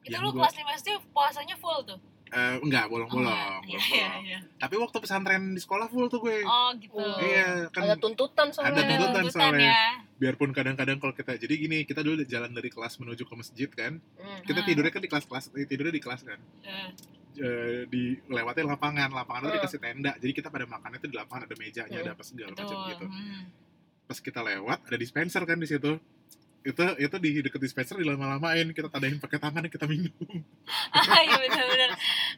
itu 0.00 0.10
Yang 0.10 0.22
lu 0.22 0.30
gua- 0.32 0.46
kelas 0.46 0.54
5 0.56 0.78
SD 0.78 0.88
puasanya 1.10 1.56
full 1.56 1.80
tuh 1.84 1.98
Eh, 2.30 2.56
enggak 2.60 2.86
Oh, 2.86 2.90
bolong-bolong 2.92 3.26
enggak. 3.26 3.60
Iya, 3.66 3.80
iya, 3.90 4.10
iya. 4.22 4.38
tapi 4.54 4.74
waktu 4.76 4.96
pesantren 4.96 5.50
di 5.50 5.58
sekolah 5.58 5.86
full 5.86 6.06
tuh 6.06 6.20
gue 6.20 6.40
Oh, 6.40 6.70
gitu. 6.74 6.94
Oh. 6.94 7.18
iya 7.18 7.66
kan 7.68 7.82
ada 7.84 7.96
tuntutan 7.96 8.48
soalnya 8.48 8.70
Ada 8.72 8.82
tuntutan 8.84 9.10
tuntutan 9.20 9.50
soalnya. 9.50 9.66
ya. 9.68 9.84
biarpun 10.16 10.50
kadang-kadang 10.50 10.96
kalau 10.96 11.10
kita 11.10 11.32
jadi 11.34 11.54
gini 11.56 11.78
kita 11.82 12.00
dulu 12.00 12.22
jalan 12.24 12.52
dari 12.52 12.68
kelas 12.68 12.96
menuju 12.96 13.24
ke 13.24 13.34
masjid 13.34 13.66
kan 13.68 13.98
Hmm. 14.14 14.40
kita 14.42 14.58
Ah. 14.58 14.64
tidurnya 14.64 14.90
kan 14.90 15.00
di 15.00 15.08
kelas-kelas 15.08 15.44
tidurnya 15.60 15.90
di 15.90 15.98
kelas 15.98 16.22
kan 16.22 16.38
Eh, 16.62 16.88
Eh, 17.32 17.86
di 17.86 18.02
lewatin 18.26 18.66
lapangan 18.68 19.08
lapangan 19.08 19.40
itu 19.44 19.48
Ah. 19.48 19.56
dikasih 19.58 19.80
tenda 19.80 20.12
jadi 20.14 20.32
kita 20.32 20.48
pada 20.48 20.66
makannya 20.66 20.98
tuh 20.98 21.08
di 21.08 21.16
lapangan 21.16 21.46
ada 21.46 21.56
mejanya 21.56 21.88
Hmm. 21.90 22.04
ada 22.04 22.10
apa 22.12 22.22
segala 22.22 22.50
macam 22.52 22.62
betul. 22.68 22.86
gitu 22.86 23.06
Hmm. 23.06 23.42
pas 24.04 24.18
kita 24.20 24.40
lewat 24.40 24.78
ada 24.84 24.96
dispenser 24.96 25.42
kan 25.42 25.56
di 25.56 25.66
situ 25.66 25.92
itu 26.60 26.76
itu 26.98 27.16
di 27.16 27.30
deket 27.40 27.56
dispenser 27.58 27.96
dilama-lamain 27.96 28.68
kita 28.68 28.86
tadain 28.86 29.16
pakai 29.16 29.38
tangan 29.38 29.64
kita 29.66 29.88
minum 29.88 30.12
Ah, 30.90 31.20
iya 31.24 31.34
benar-benar. 31.34 31.90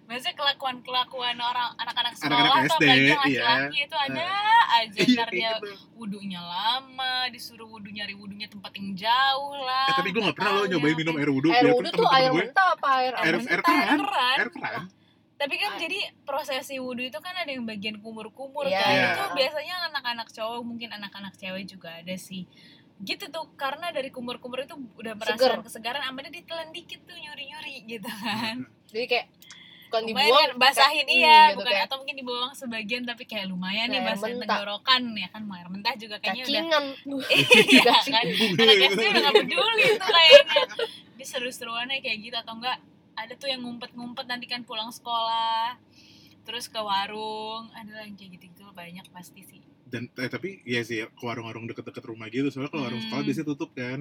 Maksudnya 0.04 0.34
kelakuan-kelakuan 0.34 1.34
orang 1.36 1.74
anak-anak 1.74 2.14
sekolah 2.14 2.38
Anak-anak 2.38 2.62
tuh 2.64 2.78
SD, 2.78 2.84
apalagi 2.84 3.02
yang 3.02 3.22
iya. 3.24 3.42
laki-laki 3.42 3.78
itu 3.82 3.96
ada 3.98 4.26
aja 4.72 4.98
Iya, 5.00 5.14
ntar 5.16 5.28
dia 5.28 5.50
gitu. 5.52 5.70
wudhunya 5.96 6.40
lama, 6.40 7.14
disuruh 7.28 7.66
wudhu 7.66 7.90
nyari 7.90 8.14
wudhunya 8.14 8.46
tempat 8.46 8.72
yang 8.72 8.94
jauh 8.94 9.54
lah. 9.58 9.90
eh 9.90 9.94
tapi 9.96 10.08
gue 10.08 10.22
nggak 10.22 10.36
pernah 10.36 10.52
lo 10.52 10.62
nyobain 10.64 10.94
minum 10.94 11.12
apa. 11.12 11.20
air 11.20 11.30
wudhu 11.30 11.48
air 11.50 11.66
wudhu 11.68 11.90
tuh 11.92 12.08
air 12.08 12.30
mentah 12.30 12.68
apa 12.72 12.88
air 12.96 13.12
Air- 13.16 13.42
air 13.42 13.60
keran. 13.60 13.98
air 14.38 14.50
keran 14.50 14.82
Tapi 15.34 15.58
kan 15.58 15.74
jadi 15.74 15.98
prosesi 16.22 16.78
wudhu 16.78 17.02
itu 17.02 17.18
kan 17.18 17.34
ada 17.34 17.50
yang 17.50 17.66
bagian 17.66 17.98
kumur-kumur 17.98 18.62
Iya. 18.64 18.78
kan. 18.78 18.86
Iya. 18.88 19.06
Itu 19.08 19.22
biasanya 19.34 19.74
anak-anak 19.90 20.28
cowok, 20.30 20.60
mungkin 20.62 20.88
anak-anak 20.92 21.34
cewek 21.34 21.66
juga 21.66 21.90
ada 21.92 22.14
sih. 22.14 22.46
Gitu 23.02 23.26
tuh, 23.28 23.50
karena 23.54 23.90
dari 23.90 24.08
kumur-kumur 24.08 24.62
itu 24.62 24.72
udah 24.94 25.12
merasakan 25.12 25.36
Seger. 25.36 25.52
kesegaran, 25.60 26.02
amannya 26.04 26.30
ditelan 26.32 26.70
dikit 26.70 27.02
tuh 27.02 27.14
nyuri-nyuri 27.14 27.82
gitu 27.84 28.06
kan. 28.08 28.62
jadi 28.86 29.06
kayak 29.06 29.26
bukan 29.88 30.02
lumayan 30.06 30.24
dibuang 30.24 30.48
kan, 30.48 30.50
basahin 30.58 31.04
kayak- 31.04 31.12
iya 31.12 31.40
gitu, 31.44 31.56
bukan 31.58 31.68
kayak 31.68 31.84
atau 31.84 31.96
mungkin 31.98 32.16
dibuang 32.16 32.52
sebagian 32.54 33.02
tapi 33.02 33.22
kayak 33.24 33.46
lumayan 33.46 33.86
nih 33.88 34.00
basahin 34.00 34.34
mentah. 34.34 34.48
tenggorokan 34.56 35.02
ya 35.12 35.28
kan 35.28 35.42
mau 35.42 35.54
air 35.54 35.68
mentah 35.68 35.94
juga 35.94 36.16
kayaknya 36.16 36.42
udah 36.42 36.48
cacingan 36.48 36.84
iya 37.68 37.82
Cacing. 37.84 38.14
kan 38.14 38.24
anak 38.56 38.76
SD 38.88 39.02
udah 39.04 39.20
gak 39.22 39.34
peduli 39.36 39.84
tuh 39.92 40.08
kayaknya 40.08 40.62
di 41.12 41.24
seru-seruannya 41.26 41.98
kayak 42.00 42.18
gitu 42.22 42.36
atau 42.38 42.54
enggak 42.54 42.76
ada 43.12 43.32
tuh 43.34 43.48
yang 43.48 43.60
ngumpet-ngumpet 43.60 44.24
nanti 44.24 44.46
kan 44.46 44.62
pulang 44.62 44.88
sekolah 44.88 45.76
terus 46.42 46.66
ke 46.66 46.80
warung 46.80 47.68
ada 47.72 47.92
yang 48.00 48.16
kayak 48.16 48.36
gitu-gitu 48.36 48.64
banyak 48.72 49.04
pasti 49.08 49.42
sih 49.42 49.60
dan 49.92 50.08
eh, 50.10 50.26
tapi 50.26 50.64
ya 50.64 50.80
sih 50.80 51.04
ke 51.04 51.20
warung-warung 51.20 51.68
deket-deket 51.68 52.00
rumah 52.02 52.26
gitu 52.26 52.48
soalnya 52.48 52.70
kalau 52.70 52.84
warung 52.84 52.98
Hmm. 52.98 53.06
sekolah 53.06 53.22
biasanya 53.22 53.46
tutup 53.46 53.70
kan 53.72 54.00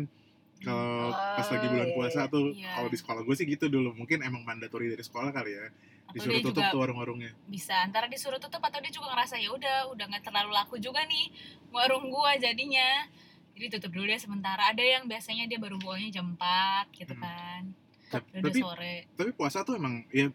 kalau 0.58 1.10
pas 1.10 1.48
lagi 1.48 1.68
bulan 1.68 1.84
Ah, 1.84 1.94
puasa 1.94 2.22
iya. 2.22 2.30
tuh 2.30 2.46
Iya. 2.54 2.70
kalau 2.72 2.88
di 2.88 2.98
sekolah 2.98 3.22
gue 3.22 3.36
sih 3.36 3.46
gitu 3.46 3.66
dulu 3.68 3.90
mungkin 3.94 4.22
emang 4.22 4.42
mandatori 4.42 4.88
dari 4.88 5.02
sekolah 5.02 5.30
kali 5.30 5.52
ya 5.52 5.68
atau 5.68 6.14
disuruh 6.14 6.34
dia 6.34 6.44
tutup 6.44 6.60
juga 6.60 6.72
tuh 6.72 6.80
warung-warungnya 6.80 7.32
bisa 7.46 7.76
antara 7.78 8.06
disuruh 8.06 8.38
tutup 8.38 8.62
atau 8.62 8.80
dia 8.80 8.90
juga 8.90 9.10
ngerasa 9.10 9.36
ya 9.36 9.50
udah 9.50 9.92
udah 9.92 10.06
nggak 10.08 10.24
terlalu 10.24 10.52
laku 10.52 10.76
juga 10.78 11.04
nih 11.04 11.28
warung 11.70 12.08
gua 12.08 12.38
jadinya 12.38 13.10
jadi 13.52 13.68
tutup 13.74 13.92
dulu 13.92 14.06
deh 14.06 14.16
sementara 14.18 14.64
ada 14.66 14.80
yang 14.80 15.04
biasanya 15.06 15.44
dia 15.46 15.58
baru 15.58 15.76
bukanya 15.76 16.10
jam 16.14 16.32
4 16.32 16.88
gitu 16.94 17.12
Hmm. 17.12 17.22
kan 17.22 17.62
Ta- 18.08 18.24
udah 18.24 18.44
tapi 18.46 18.60
sore 18.60 18.96
tapi 19.14 19.32
puasa 19.32 19.64
tuh 19.64 19.76
emang 19.76 20.06
ya 20.10 20.30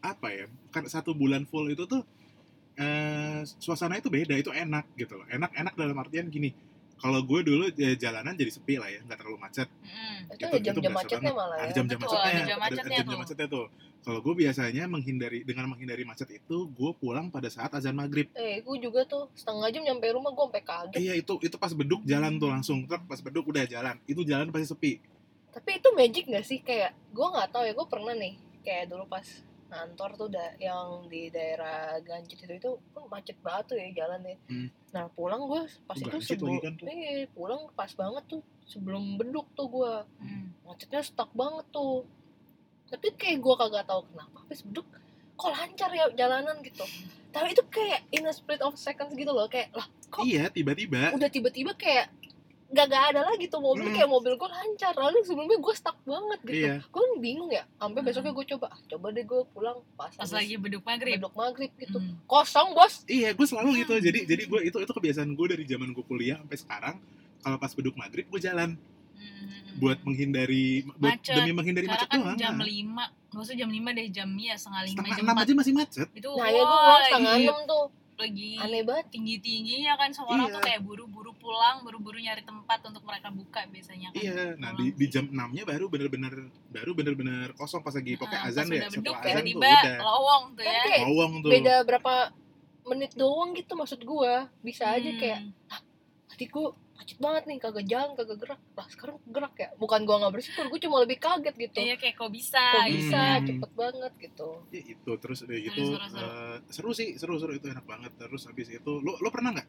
apa 0.00 0.28
ya 0.30 0.44
kan 0.68 0.84
satu 0.84 1.12
bulan 1.12 1.42
full 1.42 1.66
itu 1.66 1.84
tuh 1.84 2.00
eh 2.74 3.40
suasana 3.58 4.00
itu 4.00 4.08
beda 4.08 4.34
itu 4.34 4.48
enak 4.48 4.84
gitu 4.96 5.18
loh. 5.18 5.26
Enak 5.28 5.52
enak 5.52 5.74
dalam 5.76 5.96
artian 5.98 6.28
gini 6.28 6.52
kalau 6.96 7.18
gue 7.18 7.42
dulu 7.42 7.66
ya, 7.74 7.98
jalanan 7.98 8.38
jadi 8.38 8.46
sepi 8.54 8.78
lah 8.78 8.86
ya 8.86 9.02
nggak 9.02 9.18
terlalu 9.18 9.38
macet. 9.42 9.66
Mm. 9.82 9.90
itu 10.22 10.38
Gitu, 10.38 10.46
ada 10.46 10.54
itu 10.54 10.58
jam-jam 10.62 10.82
berasa 10.86 10.98
macetnya 11.02 11.32
malah 11.34 11.56
ada 11.58 11.66
ya? 11.66 11.74
jam-jam 11.74 11.98
Betul, 11.98 12.08
macetnya 12.14 12.30
ada 12.30 12.30
jam 12.30 12.38
ada- 12.38 12.54
ada 12.54 12.62
macetnya 12.62 12.82
jam-jam 12.94 13.10
tuh. 13.10 13.18
macetnya 13.18 13.48
tuh. 13.50 13.66
Kalau 14.02 14.18
gue 14.18 14.34
biasanya 14.34 14.84
menghindari 14.86 15.38
dengan 15.42 15.64
menghindari 15.70 16.02
macet 16.02 16.28
itu 16.30 16.56
gue 16.70 16.90
pulang 16.94 17.26
pada 17.30 17.46
saat 17.46 17.70
azan 17.70 17.94
maghrib. 17.94 18.30
Eh 18.34 18.62
gue 18.62 18.76
juga 18.78 19.02
tuh 19.02 19.26
setengah 19.34 19.70
jam 19.70 19.82
nyampe 19.82 20.06
rumah 20.10 20.30
gue 20.30 20.42
sampai 20.46 20.62
kaget. 20.62 20.98
Iya 20.98 21.14
itu 21.18 21.34
itu 21.38 21.56
pas 21.58 21.70
beduk 21.70 22.02
jalan 22.02 22.38
tuh 22.38 22.50
langsung 22.50 22.86
truk 22.86 23.02
pas 23.06 23.18
beduk 23.18 23.46
udah 23.46 23.66
jalan. 23.66 23.98
Itu 24.06 24.22
jalan 24.22 24.50
pasti 24.50 24.70
sepi. 24.70 24.92
Tapi 25.52 25.70
itu 25.78 25.88
magic 25.92 26.24
gak 26.30 26.46
sih? 26.46 26.58
Kayak 26.62 26.94
gue 27.10 27.26
nggak 27.26 27.50
tahu 27.50 27.62
ya 27.66 27.74
gue 27.74 27.86
pernah 27.86 28.14
nih 28.14 28.34
kayak 28.62 28.84
dulu 28.88 29.04
pas 29.06 29.26
kantor 29.72 30.10
tuh 30.14 30.28
da 30.28 30.52
yang 30.58 30.86
di 31.06 31.26
daerah 31.26 31.76
Ganjit 31.98 32.38
itu 32.38 32.52
itu 32.52 32.70
kan 32.92 33.08
macet 33.08 33.40
banget 33.40 33.64
tuh 33.66 33.76
ya 33.76 33.88
jalan 33.96 34.20
ya 34.22 34.36
Hmm. 34.44 34.68
nah 34.90 35.04
pulang 35.08 35.42
gue 35.46 35.62
pas 35.82 35.96
itu 35.96 36.06
Ganjit 36.06 36.28
sebelum 36.30 36.52
lagi 36.52 36.60
kan 36.60 36.72
tuh. 36.76 36.86
eh 36.86 37.24
pulang 37.28 37.62
pas 37.72 37.90
banget 37.90 38.24
tuh 38.28 38.42
sebelum 38.64 39.02
beduk 39.16 39.46
tuh 39.52 39.66
gue 39.66 39.92
Mm. 40.20 40.46
macetnya 40.62 41.00
stuck 41.00 41.32
banget 41.32 41.64
tuh 41.70 42.04
tapi 42.86 43.08
kayak 43.12 43.38
gue 43.38 43.54
kagak 43.56 43.84
tahu 43.84 44.04
kenapa 44.06 44.36
habis 44.38 44.60
beduk 44.62 44.84
kok 45.34 45.48
lancar 45.50 45.90
ya 45.90 46.06
jalanan 46.12 46.60
gitu 46.60 46.84
tapi 47.30 47.50
itu 47.50 47.64
kayak 47.66 48.04
in 48.10 48.22
a 48.22 48.30
split 48.30 48.60
of 48.60 48.76
seconds 48.76 49.12
gitu 49.12 49.28
loh 49.28 49.48
kayak 49.48 49.72
lah 49.72 49.88
kok 50.06 50.22
iya 50.22 50.46
tiba-tiba 50.46 51.10
udah 51.10 51.26
tiba-tiba 51.26 51.72
kayak 51.74 52.12
gak 52.72 52.86
gak 52.86 53.04
ada 53.06 53.20
lagi 53.22 53.44
tuh 53.46 53.58
mobil 53.58 53.84
Hmm. 53.84 53.92
kayak 53.92 54.08
mobil 54.08 54.32
gue 54.32 54.48
lancar 54.48 54.92
lalu 54.94 55.20
sebelumnya 55.22 55.58
gue 55.58 55.74
stuck 55.74 55.98
banget 56.02 56.40
gitu 56.42 56.56
Iya. 56.58 56.74
gue 56.82 57.04
bingung 57.18 57.48
ya 57.48 57.68
sampai 57.74 57.98
Hmm. 57.98 58.08
besoknya 58.08 58.32
gue 58.32 58.46
coba 58.48 58.66
ah, 58.68 58.80
coba 58.86 59.06
deh 59.10 59.22
gue 59.22 59.40
pulang 59.48 59.78
pas, 59.92 60.08
pas 60.10 60.30
lagi 60.30 60.54
beduk 60.56 60.82
maghrib 60.82 61.14
beduk 61.14 61.34
maghrib 61.34 61.72
gitu 61.74 61.98
Mm. 61.98 62.16
kosong 62.24 62.72
bos 62.72 63.04
Iya, 63.04 63.30
gue 63.30 63.44
selalu 63.44 63.70
gitu. 63.78 63.94
Jadi 63.94 64.18
jadi 64.24 64.42
gue 64.44 64.60
itu 64.62 64.76
itu 64.78 64.88
kebiasaan 64.90 65.30
gue 65.30 65.46
dari 65.48 65.64
zaman 65.64 65.88
gue 65.90 66.02
kuliah 66.02 66.38
sampai 66.38 66.56
sekarang. 66.56 66.96
Kalau 67.38 67.56
pas 67.56 67.70
beduk 67.70 67.92
maghrib 67.94 68.24
gue 68.24 68.40
jalan 68.40 68.74
Mm. 69.12 69.78
buat 69.78 69.98
menghindari 70.02 70.66
buat 70.90 71.14
Macet. 71.14 71.36
demi 71.36 71.52
menghindari 71.52 71.84
Karena 71.84 72.00
macet 72.00 72.08
kan 72.08 72.18
doang. 72.18 72.36
jam 72.36 72.54
Nah, 72.54 72.66
5 72.66 73.04
Nggak 73.28 73.42
usah 73.42 73.56
jam 73.56 73.70
5 73.70 73.90
deh, 73.90 74.06
jam 74.08 74.28
ya 74.34 74.54
setengah 74.54 74.82
5, 74.82 74.92
Setengah 74.92 75.08
jam 75.10 75.24
enam 75.24 75.34
4 75.34 75.42
aja 75.42 75.52
masih 75.54 75.72
macet. 75.72 76.08
Itu 76.12 76.28
nah 76.32 76.48
ya 76.48 76.60
gue 76.60 76.78
pulang 76.78 77.02
setengah 77.02 77.34
enam 77.38 77.58
tuh 77.64 77.84
lagi 78.14 78.54
aneh 78.54 78.82
banget 78.82 79.06
tinggi-tingginya 79.10 79.92
kan 79.94 80.10
semua 80.10 80.36
orang 80.36 80.46
Iya. 80.46 80.54
tuh 80.54 80.62
kayak 80.62 80.80
buru-buru 80.80 81.32
pulang, 81.34 81.80
buru-buru 81.80 82.16
nyari 82.16 82.40
tempat 82.40 82.78
untuk 82.84 83.02
mereka 83.02 83.28
buka 83.28 83.66
biasanya 83.66 84.08
kan 84.08 84.16
Iya, 84.16 84.54
nah 84.56 84.70
pulang 84.70 84.78
di, 84.78 84.94
di 84.94 85.06
jam 85.08 85.24
6-nya 85.26 85.64
baru 85.64 85.84
bener-bener 85.86 86.34
baru 86.68 86.90
bener-bener 86.92 87.50
kosong 87.52 87.80
pas 87.80 87.92
lagi 87.92 88.14
pokoknya 88.14 88.38
Nah, 88.38 88.48
azan 88.48 88.66
deh. 88.68 88.80
beduk 88.80 88.92
Setelah 89.10 89.18
azan 89.18 89.32
tuh 89.34 89.46
tiba-tiba 89.48 89.80
udah 89.82 89.96
lowong 90.02 90.44
tuh 90.50 90.62
Kan 90.62 90.72
ya 90.72 90.82
kayak 90.84 91.00
lowong 91.04 91.32
tuh. 91.36 91.50
beda 91.50 91.74
berapa 91.82 92.14
menit 92.84 93.12
doang 93.14 93.50
gitu 93.52 93.72
maksud 93.72 94.00
gue 94.00 94.32
bisa 94.60 94.84
aja 94.88 95.06
Hmm. 95.06 95.18
kayak 95.18 95.40
tadi 96.28 96.44
gue 96.46 96.66
macet 97.02 97.18
banget 97.18 97.42
nih 97.50 97.58
kagak 97.58 97.86
jalan 97.90 98.10
kagak 98.14 98.38
gerak. 98.38 98.60
Lah 98.78 98.86
sekarang 98.86 99.16
gerak 99.26 99.54
ya? 99.58 99.68
Bukan 99.74 100.00
gue 100.06 100.16
nggak 100.22 100.32
bersyukur 100.38 100.64
gue 100.70 100.80
cuma 100.86 100.96
lebih 101.02 101.18
kaget 101.18 101.54
gitu. 101.58 101.78
Iya 101.82 101.94
kayak 101.98 102.14
kok 102.14 102.30
bisa 102.30 102.62
kok 102.62 102.86
gitu. 102.86 102.94
bisa? 103.02 103.20
Hmm. 103.20 103.46
cepet 103.50 103.70
banget 103.74 104.12
gitu. 104.22 104.48
Ya, 104.70 104.82
itu 104.86 105.10
terus 105.18 105.38
udah 105.42 105.56
Seru, 105.58 105.66
gitu. 105.66 105.82
seru, 105.82 106.06
seru. 106.06 106.22
eh, 106.22 106.56
seru 106.70 106.90
sih 106.94 107.08
seru 107.18 107.34
seru. 107.42 107.52
Itu 107.58 107.66
enak 107.74 107.84
banget. 107.84 108.14
Terus 108.14 108.46
habis 108.46 108.70
itu 108.70 108.92
lo 109.02 109.18
lo 109.18 109.28
pernah 109.34 109.50
nggak? 109.58 109.68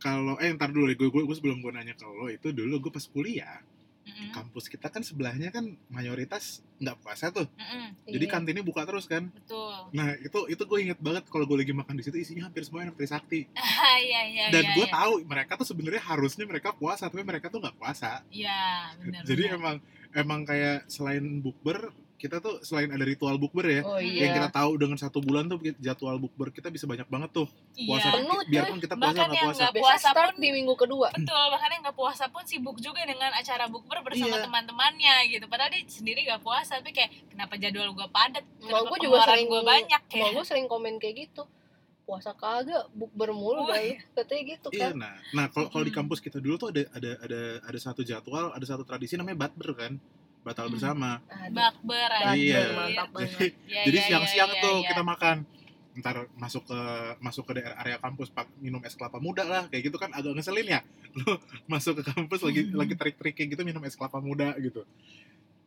Kalau 0.00 0.40
eh 0.40 0.48
ntar 0.56 0.72
dulu 0.72 0.88
deh. 0.88 0.96
Gue 0.96 1.12
gue 1.12 1.36
sebelum 1.36 1.60
gue 1.60 1.72
nanya 1.76 1.92
ke 1.92 2.08
lo 2.08 2.32
itu 2.32 2.48
dulu 2.56 2.88
gue 2.88 2.92
pas 2.96 3.04
kuliah 3.04 3.60
Mm-mm, 4.00 4.32
kampus 4.32 4.66
kita 4.66 4.88
kan 4.88 5.04
sebelahnya 5.04 5.52
kan 5.52 5.76
mayoritas 5.92 6.64
nggak 6.80 6.96
puasa 7.04 7.28
tuh. 7.28 7.44
Mm-mm, 7.52 7.92
jadi 8.08 8.24
Iya. 8.26 8.32
kantinnya 8.32 8.64
buka 8.64 8.88
terus 8.88 9.04
kan. 9.04 9.28
Betul. 9.28 9.76
Nah 9.92 10.16
itu 10.16 10.38
itu 10.48 10.62
gue 10.64 10.78
inget 10.80 10.98
banget 10.98 11.28
kalau 11.28 11.44
gue 11.44 11.58
lagi 11.60 11.76
makan 11.76 11.94
di 11.94 12.02
situ 12.02 12.16
isinya 12.16 12.48
hampir 12.48 12.64
semua 12.64 12.88
anak 12.88 12.96
Trisakti. 12.96 13.44
Iya 14.00 14.20
iya 14.32 14.44
dan 14.48 14.64
iya, 14.64 14.74
gue 14.76 14.86
iya. 14.88 14.92
tahu 14.96 15.12
mereka 15.28 15.52
tuh 15.60 15.66
sebenarnya 15.68 16.00
harusnya 16.00 16.44
mereka 16.48 16.72
puasa 16.72 17.12
tapi 17.12 17.20
mereka 17.20 17.52
tuh 17.52 17.60
nggak 17.60 17.76
puasa. 17.76 18.24
Iya, 18.32 18.96
benar 18.96 19.22
jadi 19.28 19.42
benar. 19.44 19.56
emang 19.60 19.76
emang 20.10 20.40
kayak 20.42 20.88
selain 20.90 21.38
bukber 21.38 21.92
kita 22.20 22.36
tuh 22.36 22.60
selain 22.60 22.86
ada 22.86 23.00
ritual 23.02 23.34
bukber 23.34 23.64
ya 23.64 23.82
oh 23.82 23.96
yang 23.96 24.12
iya 24.28 24.36
kita 24.36 24.52
tahu 24.52 24.76
dengan 24.76 24.94
satu 24.94 25.18
bulan 25.18 25.48
tuh 25.48 25.56
jadwal 25.76 26.20
bukber 26.20 26.48
kita 26.50 26.68
bisa 26.68 26.84
banyak 26.84 27.04
banget 27.06 27.32
tuh 27.32 27.48
puasa 27.80 28.06
Iya. 28.06 28.14
Penuh, 28.14 28.36
coy. 28.36 28.46
biarpun 28.46 28.78
kita 28.78 28.94
puasa 28.94 29.08
Bahkan 29.10 29.24
nggak 29.24 29.34
yang 29.34 29.48
puasa 29.48 29.64
puasa 29.72 30.08
start 30.10 30.30
pun 30.30 30.38
di 30.38 30.48
minggu 30.50 30.74
kedua 30.74 31.08
Betul, 31.10 31.44
bahkan 31.48 31.68
yang 31.70 31.82
nggak 31.82 31.96
puasa 31.96 32.24
pun 32.26 32.44
sibuk 32.44 32.76
juga 32.78 33.00
dengan 33.02 33.32
acara 33.32 33.64
bukber 33.66 33.98
bersama 34.02 34.36
Iya. 34.36 34.44
teman-temannya 34.44 35.14
gitu. 35.30 35.44
Padahal 35.46 35.70
dia 35.70 35.82
sendiri 35.82 36.20
nggak 36.22 36.40
puasa, 36.40 36.76
tapi 36.76 36.92
kayak 36.92 37.08
kenapa 37.26 37.56
jadwal 37.56 37.88
gue 37.90 38.08
padat, 38.10 38.44
Mau 38.60 38.68
kenapa 38.76 38.84
gue 38.86 38.98
juga 39.02 39.18
sering 39.24 39.48
gue 39.48 39.62
banyak 39.64 40.00
mau 40.02 40.10
kayak. 40.12 40.30
gue 40.30 40.44
sering 40.44 40.66
komen 40.66 40.94
kayak 40.96 41.16
gitu 41.24 41.42
puasa 42.02 42.34
kagak 42.34 42.90
bukber 42.90 43.30
mulu 43.30 43.62
Oh, 43.62 43.66
lu. 43.66 43.94
katanya 44.12 44.42
gitu 44.50 44.68
Iya, 44.70 44.90
kan 44.90 44.92
nah, 44.98 45.14
nah 45.32 45.46
kalau 45.46 45.70
kalau 45.70 45.80
di 45.80 45.88
Hmm. 45.88 46.02
kampus 46.02 46.18
kita 46.18 46.36
dulu 46.36 46.58
tuh 46.58 46.68
ada 46.68 46.82
ada 46.90 47.10
ada 47.22 47.40
ada 47.62 47.78
satu 47.78 48.02
jadwal, 48.02 48.50
ada 48.50 48.62
satu 48.62 48.82
tradisi 48.82 49.14
namanya 49.14 49.38
batber 49.40 49.70
kan, 49.72 49.92
batal 50.40 50.66
Hmm. 50.66 50.74
bersama. 50.74 51.10
Bakber 51.50 52.10
Bakber, 52.10 52.34
Iya. 52.34 52.60
mantap 52.72 53.08
banget 53.12 53.30
Jadi, 53.30 53.46
Iya, 53.66 53.82
jadi 53.86 53.98
iya, 53.98 54.06
siang-siang 54.06 54.50
tuh 54.56 54.76
kita 54.84 55.02
makan. 55.02 55.36
Ntar 55.90 56.16
masuk 56.34 56.62
ke 56.64 56.80
masuk 57.18 57.44
ke 57.44 57.52
daerah 57.54 57.76
area 57.76 57.98
kampus 57.98 58.30
pak 58.30 58.46
minum 58.56 58.80
es 58.80 58.94
kelapa 58.94 59.18
muda 59.18 59.42
lah, 59.42 59.66
kayak 59.68 59.90
gitu 59.90 59.96
kan 59.96 60.08
agak 60.10 60.32
ngeselin 60.32 60.66
ya. 60.66 60.80
Lu 61.18 61.36
masuk 61.66 62.00
ke 62.00 62.06
kampus 62.06 62.40
lagi 62.40 62.60
Hmm. 62.64 62.78
lagi 62.78 62.94
terik-terik 62.94 63.34
kayak 63.34 63.48
gitu 63.52 63.62
minum 63.62 63.82
es 63.82 63.94
kelapa 63.94 64.16
muda 64.18 64.54
gitu. 64.56 64.86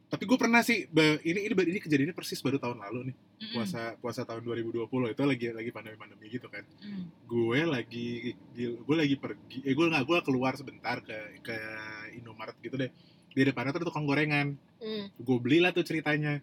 Tapi 0.07 0.29
gue 0.29 0.37
pernah 0.37 0.61
sih, 0.61 0.85
ini 1.25 1.39
ini 1.41 1.53
ini 1.57 1.79
kejadiannya 1.81 2.13
persis 2.13 2.37
baru 2.37 2.61
tahun 2.61 2.85
lalu 2.85 3.09
nih, 3.09 3.15
Mm-mm. 3.17 3.49
puasa 3.57 3.97
puasa 3.97 4.21
tahun 4.21 4.45
2020 4.45 4.85
itu 5.09 5.23
lagi 5.25 5.49
lagi 5.49 5.71
pandemi-pandemi 5.73 6.29
gitu 6.29 6.45
kan. 6.53 6.61
Mm. 6.85 7.09
gue 7.25 7.59
lagi 7.65 8.07
gue 8.53 8.93
lagi 8.95 9.15
pergi 9.17 9.65
eh 9.65 9.73
gue 9.73 9.85
nggak 9.89 10.05
gue 10.05 10.17
keluar 10.21 10.53
sebentar 10.53 11.01
ke 11.01 11.17
ke 11.41 11.57
Indomaret 12.13 12.53
gitu 12.61 12.77
deh 12.77 12.93
di 13.33 13.41
depannya 13.43 13.73
tuh 13.75 13.89
tukang 13.89 14.05
gorengan. 14.05 14.55
Hmm. 14.83 15.09
gue 15.13 15.37
belilah 15.41 15.73
tuh 15.73 15.85
ceritanya. 15.85 16.39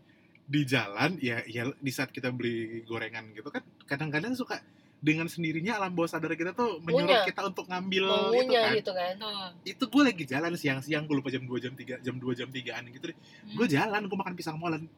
Di 0.51 0.67
jalan 0.67 1.15
ya 1.23 1.47
ya 1.47 1.71
di 1.79 1.93
saat 1.95 2.11
kita 2.11 2.35
beli 2.35 2.83
gorengan 2.83 3.31
gitu 3.39 3.55
kan 3.55 3.63
kadang-kadang 3.87 4.35
suka 4.35 4.59
dengan 5.01 5.31
sendirinya 5.31 5.79
alam 5.81 5.97
bawah 5.97 6.11
sadar 6.11 6.35
kita 6.37 6.53
tuh 6.53 6.83
menyuruh 6.85 7.25
kita 7.25 7.41
untuk 7.47 7.71
ngambil 7.71 8.05
itu 8.35 8.53
kan. 8.53 8.73
gitu 8.75 8.93
kan. 8.93 9.15
Itu 9.63 9.85
gue 9.89 10.03
lagi 10.05 10.25
jalan 10.27 10.53
siang-siang 10.59 11.07
gue 11.07 11.17
lupa 11.17 11.31
jam 11.31 11.47
2 11.47 11.55
jam 11.63 11.73
3 11.73 12.03
jam 12.03 12.15
2 12.19 12.35
jam 12.35 12.49
3an 12.51 12.83
gitu 12.93 13.05
deh. 13.15 13.17
Hmm. 13.17 13.57
gue 13.63 13.67
jalan 13.71 14.03
gue 14.11 14.19
makan 14.19 14.35
pisang 14.35 14.59
molen. 14.59 14.91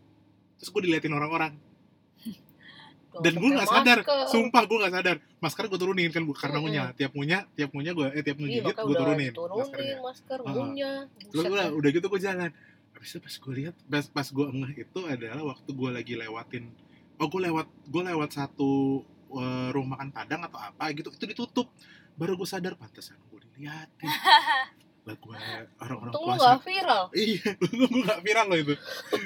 Terus 0.57 0.69
gue 0.73 0.83
diliatin 0.89 1.13
orang-orang 1.13 1.53
dan 3.15 3.33
gue 3.35 3.51
nggak 3.51 3.69
sadar 3.69 3.99
masker. 4.01 4.25
sumpah 4.27 4.63
gue 4.63 4.79
nggak 4.79 4.95
sadar 4.95 5.17
masker 5.39 5.65
gue 5.67 5.77
turunin 5.77 6.09
kan 6.09 6.23
bu- 6.23 6.33
karena 6.33 6.55
Mm-mm. 6.55 6.65
ngunyah 6.65 6.87
tiap 6.93 7.13
ngunyah 7.13 7.43
tiap 7.51 7.71
ngunyah 7.71 7.93
gue 7.93 8.07
eh 8.11 8.23
tiap 8.23 8.37
Iya, 8.37 8.43
ngegigit 8.63 8.77
gue 8.79 8.95
turunin 8.95 9.33
turunin 9.33 9.59
maskernya 9.59 9.97
masker, 10.01 10.39
Ah. 10.39 10.51
ngunyah. 10.51 10.99
terus 11.27 11.43
gue 11.43 11.59
dah. 11.59 11.69
udah 11.71 11.91
gitu 11.91 12.07
gue 12.07 12.21
jalan 12.23 12.51
habis 12.93 13.09
itu 13.09 13.21
pas 13.21 13.35
gue 13.37 13.55
lihat 13.55 13.75
pas 13.85 14.05
pas 14.07 14.27
gue 14.27 14.47
ngeh 14.49 14.73
itu 14.81 15.01
adalah 15.05 15.43
waktu 15.47 15.71
gue 15.71 15.91
lagi 15.91 16.15
lewatin 16.15 16.65
oh 17.15 17.27
gue 17.27 17.41
lewat 17.43 17.67
gue 17.85 18.03
lewat 18.05 18.31
satu 18.33 18.71
eh, 19.31 19.69
rumah 19.71 19.97
makan 19.97 20.09
padang 20.11 20.41
atau 20.43 20.59
apa 20.59 20.85
gitu 20.93 21.09
itu 21.11 21.25
ditutup 21.27 21.69
baru 22.15 22.33
gue 22.35 22.45
sadar 22.45 22.73
pantesan 22.75 23.17
gue 23.27 23.41
diliatin 23.43 24.09
lah 25.03 25.19
gue 25.19 25.35
orang-orang 25.83 26.15
Untung 26.15 26.23
lu 26.23 26.35
puasa 26.39 26.47
gak 26.47 26.63
viral. 26.63 27.03
Iya, 27.11 27.49
gue 27.91 28.03
gak 28.07 28.21
viral 28.23 28.47
loh 28.47 28.59
itu. 28.63 28.75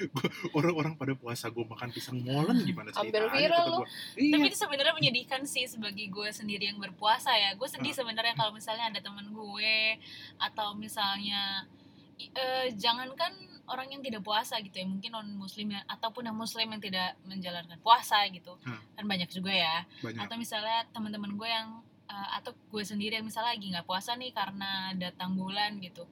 Orang-orang 0.57 0.97
pada 0.97 1.13
puasa 1.13 1.53
gue 1.53 1.65
makan 1.69 1.89
pisang 1.93 2.17
molen 2.25 2.65
gimana 2.65 2.97
Hampir 2.97 3.21
ceritanya 3.21 3.37
viral 3.37 3.65
loh. 3.69 3.83
Iya. 4.17 4.33
Tapi 4.41 4.45
itu 4.49 4.57
sebenarnya 4.57 4.95
menyedihkan 4.97 5.45
sih 5.45 5.69
sebagai 5.69 6.09
gue 6.09 6.29
sendiri 6.33 6.73
yang 6.73 6.81
berpuasa 6.81 7.37
ya. 7.37 7.53
Gue 7.61 7.69
sedih 7.69 7.93
Ah. 7.93 7.99
sebenarnya 8.01 8.33
kalau 8.33 8.57
misalnya 8.57 8.89
ada 8.89 9.01
temen 9.05 9.29
gue 9.37 10.01
atau 10.41 10.73
misalnya 10.81 11.69
eh, 12.17 12.73
jangankan 12.73 13.37
orang 13.69 13.93
yang 13.93 14.01
tidak 14.01 14.25
puasa 14.25 14.57
gitu 14.65 14.81
ya, 14.81 14.87
mungkin 14.89 15.13
non 15.13 15.29
muslim 15.37 15.77
ya 15.77 15.85
ataupun 15.93 16.25
yang 16.25 16.39
muslim 16.39 16.73
yang 16.73 16.81
tidak 16.81 17.21
menjalankan 17.29 17.77
puasa 17.85 18.25
gitu. 18.33 18.57
Hmm. 18.65 18.81
Kan 18.97 19.05
banyak 19.05 19.29
juga 19.29 19.53
ya. 19.53 19.85
banyak. 20.01 20.25
Atau 20.25 20.41
misalnya 20.41 20.89
teman-teman 20.97 21.37
gue 21.37 21.49
yang 21.53 21.85
eh, 22.07 22.29
atau 22.37 22.53
gue 22.53 22.83
sendiri 22.83 23.17
yang 23.17 23.27
misalnya 23.27 23.53
lagi 23.53 23.67
nggak 23.69 23.85
puasa 23.85 24.15
nih 24.15 24.31
karena 24.31 24.71
datang 24.95 25.35
bulan 25.35 25.77
gitu. 25.79 26.07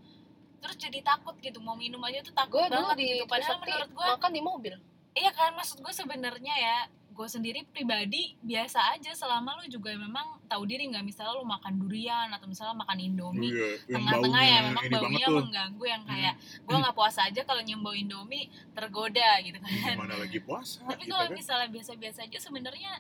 Terus 0.59 0.77
jadi 0.77 0.99
takut 1.01 1.37
gitu 1.39 1.61
mau 1.61 1.75
minum 1.75 2.01
aja 2.01 2.21
tuh 2.21 2.33
takut 2.33 2.57
Gue 2.57 2.69
dulu 2.69 2.89
banget 2.89 2.97
di 2.97 3.07
gitu. 3.15 3.25
Padahal 3.27 3.57
menurut 3.59 3.91
gue 3.91 4.07
makan 4.17 4.33
di 4.33 4.43
mobil. 4.43 4.75
Iya 5.15 5.31
kan 5.31 5.55
maksud 5.55 5.79
gue 5.79 5.93
sebenarnya 5.93 6.55
ya 6.57 6.79
gue 7.15 7.29
sendiri 7.31 7.63
pribadi 7.71 8.35
biasa 8.43 8.91
aja 8.91 9.15
selama 9.15 9.55
lu 9.63 9.71
juga 9.71 9.95
memang 9.95 10.35
tahu 10.51 10.67
diri 10.67 10.91
nggak 10.91 11.07
misalnya 11.07 11.39
lu 11.39 11.47
makan 11.47 11.79
durian 11.79 12.27
atau 12.27 12.51
misalnya 12.51 12.75
makan 12.75 12.99
indomie 12.99 13.55
Iya, 13.55 13.87
yang 13.87 14.03
tengah-tengah 14.03 14.43
ya 14.43 14.59
memang 14.67 14.85
baunya 14.91 15.27
mengganggu 15.31 15.85
yang 15.87 16.03
kayak 16.03 16.35
gue 16.59 16.75
nggak 16.75 16.97
puasa 16.99 17.31
aja 17.31 17.47
kalau 17.47 17.63
nyium 17.63 17.87
bau 17.87 17.95
indomie 17.95 18.51
tergoda 18.75 19.39
gitu 19.47 19.63
kan 19.63 19.95
Gimana 19.95 20.19
lagi 20.19 20.43
puasa? 20.43 20.83
tapi 20.83 21.07
gitu 21.07 21.15
kalau 21.15 21.31
kan. 21.31 21.39
misalnya 21.39 21.69
biasa-biasa 21.71 22.19
aja 22.27 22.39
sebenarnya 22.43 22.93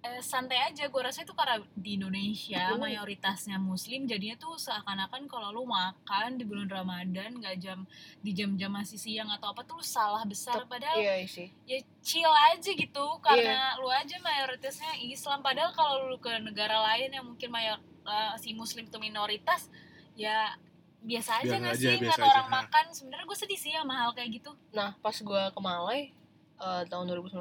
eh, 0.00 0.20
santai 0.20 0.56
aja 0.62 0.84
gue 0.84 0.96
rasa 0.98 1.20
itu 1.20 1.32
karena 1.32 1.60
di 1.72 1.94
Indonesia 1.94 2.72
Hmm. 2.72 2.80
mayoritasnya 2.80 3.56
muslim 3.56 4.04
jadinya 4.04 4.34
tuh 4.34 4.56
seakan-akan 4.56 5.24
kalau 5.24 5.50
lu 5.50 5.64
makan 5.64 6.34
di 6.34 6.44
bulan 6.44 6.66
Ramadan 6.66 7.36
nggak 7.36 7.56
jam 7.58 7.84
di 8.18 8.32
jam-jam 8.32 8.70
masih 8.70 8.96
siang 8.96 9.28
atau 9.28 9.50
apa 9.50 9.60
tuh 9.60 9.76
lu 9.76 9.84
salah 9.84 10.24
besar 10.24 10.64
padahal 10.64 10.96
Iya 10.96 11.20
sih. 11.24 11.48
ya 11.64 11.78
chill 12.00 12.32
aja 12.48 12.70
gitu 12.70 13.06
karena 13.20 13.76
lu 13.76 13.88
aja 13.88 14.16
mayoritasnya 14.18 14.96
Islam 15.02 15.40
padahal 15.40 15.72
kalau 15.72 16.08
lu 16.08 16.16
ke 16.16 16.32
negara 16.40 16.80
lain 16.86 17.12
yang 17.12 17.26
mungkin 17.26 17.48
mayor 17.48 17.76
eh, 18.02 18.32
si 18.36 18.52
muslim 18.52 18.84
itu 18.84 18.96
minoritas 18.96 19.68
ya 20.14 20.56
biasa 21.00 21.40
aja 21.40 21.56
nggak 21.56 21.76
aja, 21.76 21.88
sih 21.88 21.96
nggak 21.98 22.16
aja, 22.16 22.24
orang 22.26 22.48
ha. 22.48 22.56
makan 22.58 22.84
sebenarnya 22.90 23.24
gue 23.24 23.38
sedih 23.38 23.56
sih 23.58 23.72
sama 23.72 23.94
hal 23.96 24.12
kayak 24.12 24.36
gitu 24.36 24.52
Nah, 24.70 24.96
pas 24.98 25.12
gue 25.12 25.42
ke 25.48 25.60
Malai 25.60 26.12
eh, 26.56 26.82
tahun 26.86 27.04
2019, 27.10 27.40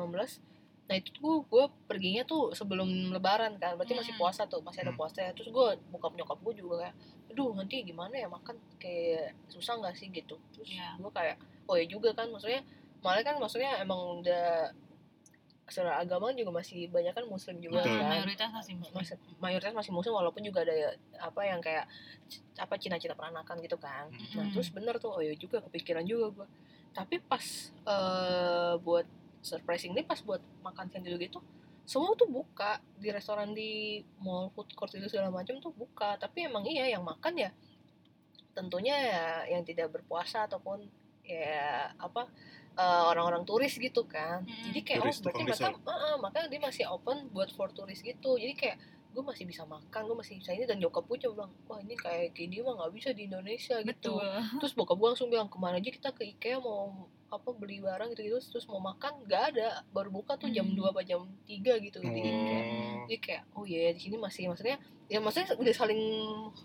nah 0.90 0.98
itu 0.98 1.14
gue 1.14 1.36
gue 1.46 1.64
perginya 1.86 2.26
tuh 2.26 2.50
sebelum 2.52 2.90
Lebaran 3.14 3.56
kan, 3.56 3.78
berarti 3.78 3.94
masih 3.94 4.12
Hmm. 4.12 4.22
puasa 4.22 4.42
tuh, 4.44 4.58
masih 4.60 4.82
ada 4.82 4.90
Hmm. 4.90 4.98
puasa 4.98 5.22
ya. 5.22 5.32
Terus 5.32 5.48
gue 5.48 5.68
bokap 5.88 6.12
nyokap 6.12 6.42
gue 6.42 6.54
juga 6.58 6.76
kayak, 6.82 6.96
aduh 7.30 7.54
nanti 7.54 7.82
gimana 7.84 8.16
ya 8.16 8.26
makan 8.28 8.58
kayak 8.76 9.38
susah 9.48 9.78
nggak 9.78 9.94
sih 9.94 10.10
gitu. 10.10 10.34
Terus 10.52 10.66
Iya. 10.68 10.98
gue 10.98 11.12
kayak, 11.12 11.38
oh 11.64 11.76
ya 11.76 11.86
juga 11.86 12.10
kan, 12.12 12.26
maksudnya 12.28 12.66
Malai 13.00 13.24
kan 13.24 13.38
maksudnya 13.38 13.80
emang 13.80 14.20
udah 14.20 14.76
secara 15.64 15.96
agama 15.98 16.34
juga 16.34 16.52
masih 16.52 16.90
banyak 16.90 17.14
kan 17.14 17.24
muslim 17.24 17.62
juga 17.62 17.80
Betul. 17.80 17.96
kan 17.96 18.10
mayoritas 18.10 18.50
masih 18.50 18.74
muslim 18.76 18.98
Mas- 18.98 19.22
mayoritas 19.40 19.72
masih 19.72 19.94
muslim 19.94 20.12
walaupun 20.12 20.42
juga 20.42 20.66
ada 20.66 20.74
ya, 20.74 20.90
apa 21.16 21.46
yang 21.46 21.62
kayak 21.62 21.86
apa 22.58 22.74
Cina-Cina 22.76 23.14
peranakan 23.14 23.62
gitu 23.62 23.78
kan 23.78 24.10
nah 24.34 24.44
Mm. 24.44 24.52
terus 24.52 24.68
bener 24.68 24.98
tuh 24.98 25.14
oh 25.14 25.22
ya 25.22 25.32
juga 25.34 25.62
kepikiran 25.62 26.04
juga 26.04 26.34
gua 26.34 26.48
tapi 26.92 27.22
pas 27.22 27.46
eh 27.86 28.74
buat 28.82 29.06
surprisingly 29.42 30.04
pas 30.04 30.20
buat 30.22 30.42
makan 30.64 30.90
siang 30.92 31.04
gitu 31.08 31.18
gitu 31.18 31.40
semua 31.90 32.14
tuh 32.14 32.30
buka 32.30 32.78
di 33.02 33.10
restoran 33.10 33.50
di 33.56 34.04
mall 34.22 34.54
food 34.54 34.70
court 34.78 34.94
itu 34.94 35.10
segala 35.10 35.34
macam 35.34 35.58
tuh 35.58 35.74
buka 35.74 36.20
tapi 36.22 36.46
emang 36.46 36.62
iya 36.70 36.86
yang 36.86 37.02
makan 37.02 37.34
ya 37.34 37.52
tentunya 38.54 38.94
ya 38.94 39.24
yang 39.58 39.64
tidak 39.66 39.90
berpuasa 39.90 40.46
ataupun 40.46 40.86
ya 41.26 41.90
apa 41.98 42.28
eh, 42.78 43.04
orang-orang 43.10 43.42
turis 43.46 43.74
gitu 43.78 44.06
kan 44.06 44.46
Mm. 44.46 44.70
jadi 44.70 44.80
kayak 44.86 45.00
Turis, 45.02 45.18
oh 45.18 45.22
berarti 45.26 45.42
mereka 45.46 45.58
risol. 45.70 45.74
Heeh, 45.86 46.14
makanya 46.22 46.48
dia 46.50 46.62
masih 46.62 46.84
open 46.90 47.18
buat 47.34 47.50
for 47.56 47.70
turis 47.72 48.00
gitu 48.02 48.38
jadi 48.38 48.54
kayak 48.54 48.78
gue 49.10 49.24
masih 49.24 49.44
bisa 49.44 49.64
makan 49.64 50.02
gue 50.04 50.16
masih 50.16 50.38
bisa 50.38 50.52
ini 50.52 50.64
dan 50.64 50.78
nyokap 50.78 51.02
gue 51.04 51.18
cuma 51.20 51.34
bilang 51.36 51.52
wah 51.66 51.80
ini 51.80 51.94
kayak 51.94 52.32
gini 52.32 52.60
mah 52.60 52.78
nggak 52.78 52.92
bisa 52.94 53.10
di 53.10 53.26
Indonesia 53.26 53.76
gitu 53.80 54.16
betul 54.16 54.22
terus 54.58 54.74
bokap 54.74 54.96
gue 54.96 55.08
langsung 55.10 55.28
bilang 55.28 55.48
ke 55.48 55.58
mana 55.58 55.78
aja 55.78 55.90
kita 55.90 56.10
ke 56.12 56.24
IKEA 56.30 56.58
mau 56.58 56.94
apa 57.28 57.50
beli 57.52 57.78
barang 57.78 58.10
gitu 58.12 58.22
gitu 58.24 58.38
terus 58.50 58.66
mau 58.66 58.78
makan 58.80 59.22
nggak 59.24 59.44
ada 59.54 59.68
baru 59.88 60.10
buka 60.12 60.34
tuh 60.34 60.50
jam 60.50 60.66
Hmm. 60.66 60.78
2 60.78 60.90
apa 60.90 61.02
jam 61.04 61.22
3 61.44 61.58
gitu 61.80 61.98
di 62.00 62.10
IKEA 62.10 62.62
jadi 63.06 63.18
kayak 63.20 63.44
oh 63.54 63.66
iya 63.66 63.90
di 63.92 64.00
sini 64.00 64.16
masih 64.16 64.46
maksudnya 64.46 64.78
ya 65.06 65.18
maksudnya 65.18 65.54
udah 65.56 65.74
saling 65.74 66.02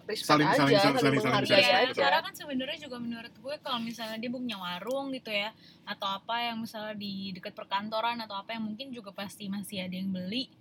respect 0.04 0.28
Saling- 0.30 0.44
aja 0.46 0.56
saling- 0.58 0.76
saling, 0.76 0.80
saling- 0.84 1.00
saling 1.00 1.20
menghargai 1.24 1.64
betul. 1.64 1.80
aja 1.80 2.02
karena 2.04 2.20
kan 2.20 2.34
sebenarnya 2.34 2.78
juga 2.78 2.96
menurut 2.98 3.34
gue 3.34 3.54
kalau 3.58 3.80
misalnya 3.80 4.16
dia 4.16 4.28
punya 4.28 4.56
warung 4.56 5.06
gitu 5.10 5.32
ya 5.32 5.48
atau 5.82 6.08
apa 6.10 6.36
yang 6.42 6.60
misalnya 6.60 6.92
di 6.94 7.32
dekat 7.32 7.52
perkantoran 7.52 8.20
atau 8.20 8.36
apa 8.36 8.52
yang 8.52 8.64
mungkin 8.64 8.88
juga 8.88 9.12
pasti 9.12 9.48
masih 9.48 9.80
ada 9.80 9.96
yang 9.96 10.12
beli 10.12 10.52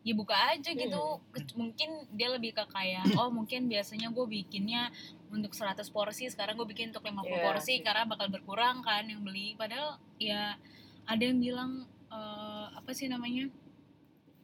ya 0.00 0.14
buka 0.16 0.36
aja 0.56 0.70
gitu. 0.72 1.04
Hmm. 1.20 1.52
Mungkin 1.56 1.90
dia 2.16 2.28
lebih 2.32 2.56
ke 2.56 2.64
kayak 2.72 3.04
oh 3.20 3.28
mungkin 3.28 3.68
biasanya 3.68 4.08
gue 4.12 4.26
bikinnya 4.26 4.88
untuk 5.30 5.52
100 5.54 5.84
porsi 5.92 6.26
sekarang 6.32 6.56
gue 6.58 6.68
bikin 6.68 6.90
untuk 6.90 7.06
50 7.06 7.22
Iya 7.22 7.38
porsi 7.46 7.74
karena 7.84 8.08
bakal 8.08 8.32
berkurang 8.32 8.80
kan 8.80 9.04
yang 9.06 9.20
beli. 9.20 9.54
Padahal 9.54 10.00
ya 10.16 10.56
ada 11.04 11.22
yang 11.22 11.38
bilang 11.38 11.84
eh, 12.08 12.66
apa 12.74 12.90
sih 12.96 13.06
namanya 13.06 13.48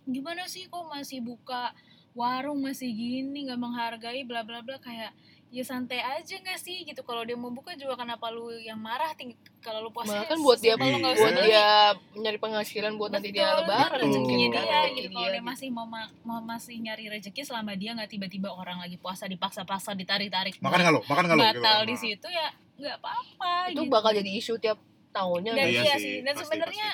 gimana 0.07 0.47
sih 0.47 0.71
kok 0.71 0.87
masih 0.87 1.19
buka 1.19 1.75
warung 2.16 2.62
masih 2.62 2.88
gini 2.95 3.45
nggak 3.45 3.61
menghargai 3.61 4.23
bla 4.25 4.47
bla 4.47 4.62
bla 4.62 4.79
kayak 4.81 5.12
ya 5.57 5.64
santai 5.64 5.97
aja 5.99 6.37
nggak 6.37 6.59
sih 6.59 6.85
gitu 6.85 7.01
kalau 7.01 7.25
dia 7.25 7.33
mau 7.33 7.49
buka 7.49 7.73
juga 7.73 7.97
kenapa 7.97 8.29
lu 8.29 8.53
yang 8.53 8.77
marah 8.77 9.09
ting 9.11 9.33
kalau 9.59 9.81
lu 9.81 9.88
puasa 9.88 10.12
malah 10.12 10.29
kan 10.29 10.37
buat 10.37 10.59
dia 10.59 10.77
sesimpel 10.77 10.85
lu 10.87 10.99
nggak 11.01 11.09
Iya. 11.09 11.16
usah 11.16 11.25
buat 11.25 11.35
beli. 11.35 11.49
dia 11.49 11.66
nyari 12.14 12.38
penghasilan 12.38 12.92
buat 12.95 13.11
nanti 13.11 13.29
dia 13.31 13.49
lebaran 13.57 13.99
rezekinya 13.99 14.47
dia 14.47 14.61
rezeki 14.61 14.92
gitu 14.92 15.09
kalau 15.09 15.25
dia 15.25 15.33
dia 15.33 15.42
masih 15.42 15.69
mau 15.71 15.87
ma- 15.87 16.12
mau 16.21 16.40
masih 16.40 16.77
nyari 16.77 17.05
rezeki 17.09 17.40
selama 17.42 17.73
dia 17.73 17.90
nggak 17.90 18.11
tiba-tiba 18.11 18.49
orang 18.51 18.77
lagi 18.79 18.97
puasa 18.97 19.25
dipaksa-paksa 19.25 19.90
ditarik-tarik 19.95 20.61
Makan 20.61 20.77
nggak 20.79 20.92
lo? 20.92 21.01
Makan 21.03 21.23
nggak 21.25 21.35
lo? 21.35 21.42
Gitu 21.42 21.57
batal 21.57 21.79
kan. 21.79 21.87
di 21.87 21.97
situ 21.97 22.29
ya 22.29 22.47
nggak 22.77 22.97
apa-apa 22.99 23.53
itu 23.66 23.81
gitu. 23.81 23.88
bakal 23.88 24.11
jadi 24.12 24.31
isu 24.31 24.55
tiap 24.57 24.77
tahunnya 25.11 25.53
dan 25.55 25.66
Iya 25.66 25.81
iya, 25.83 25.97
sih, 25.97 26.16
dan 26.21 26.35
sebenarnya 26.37 26.88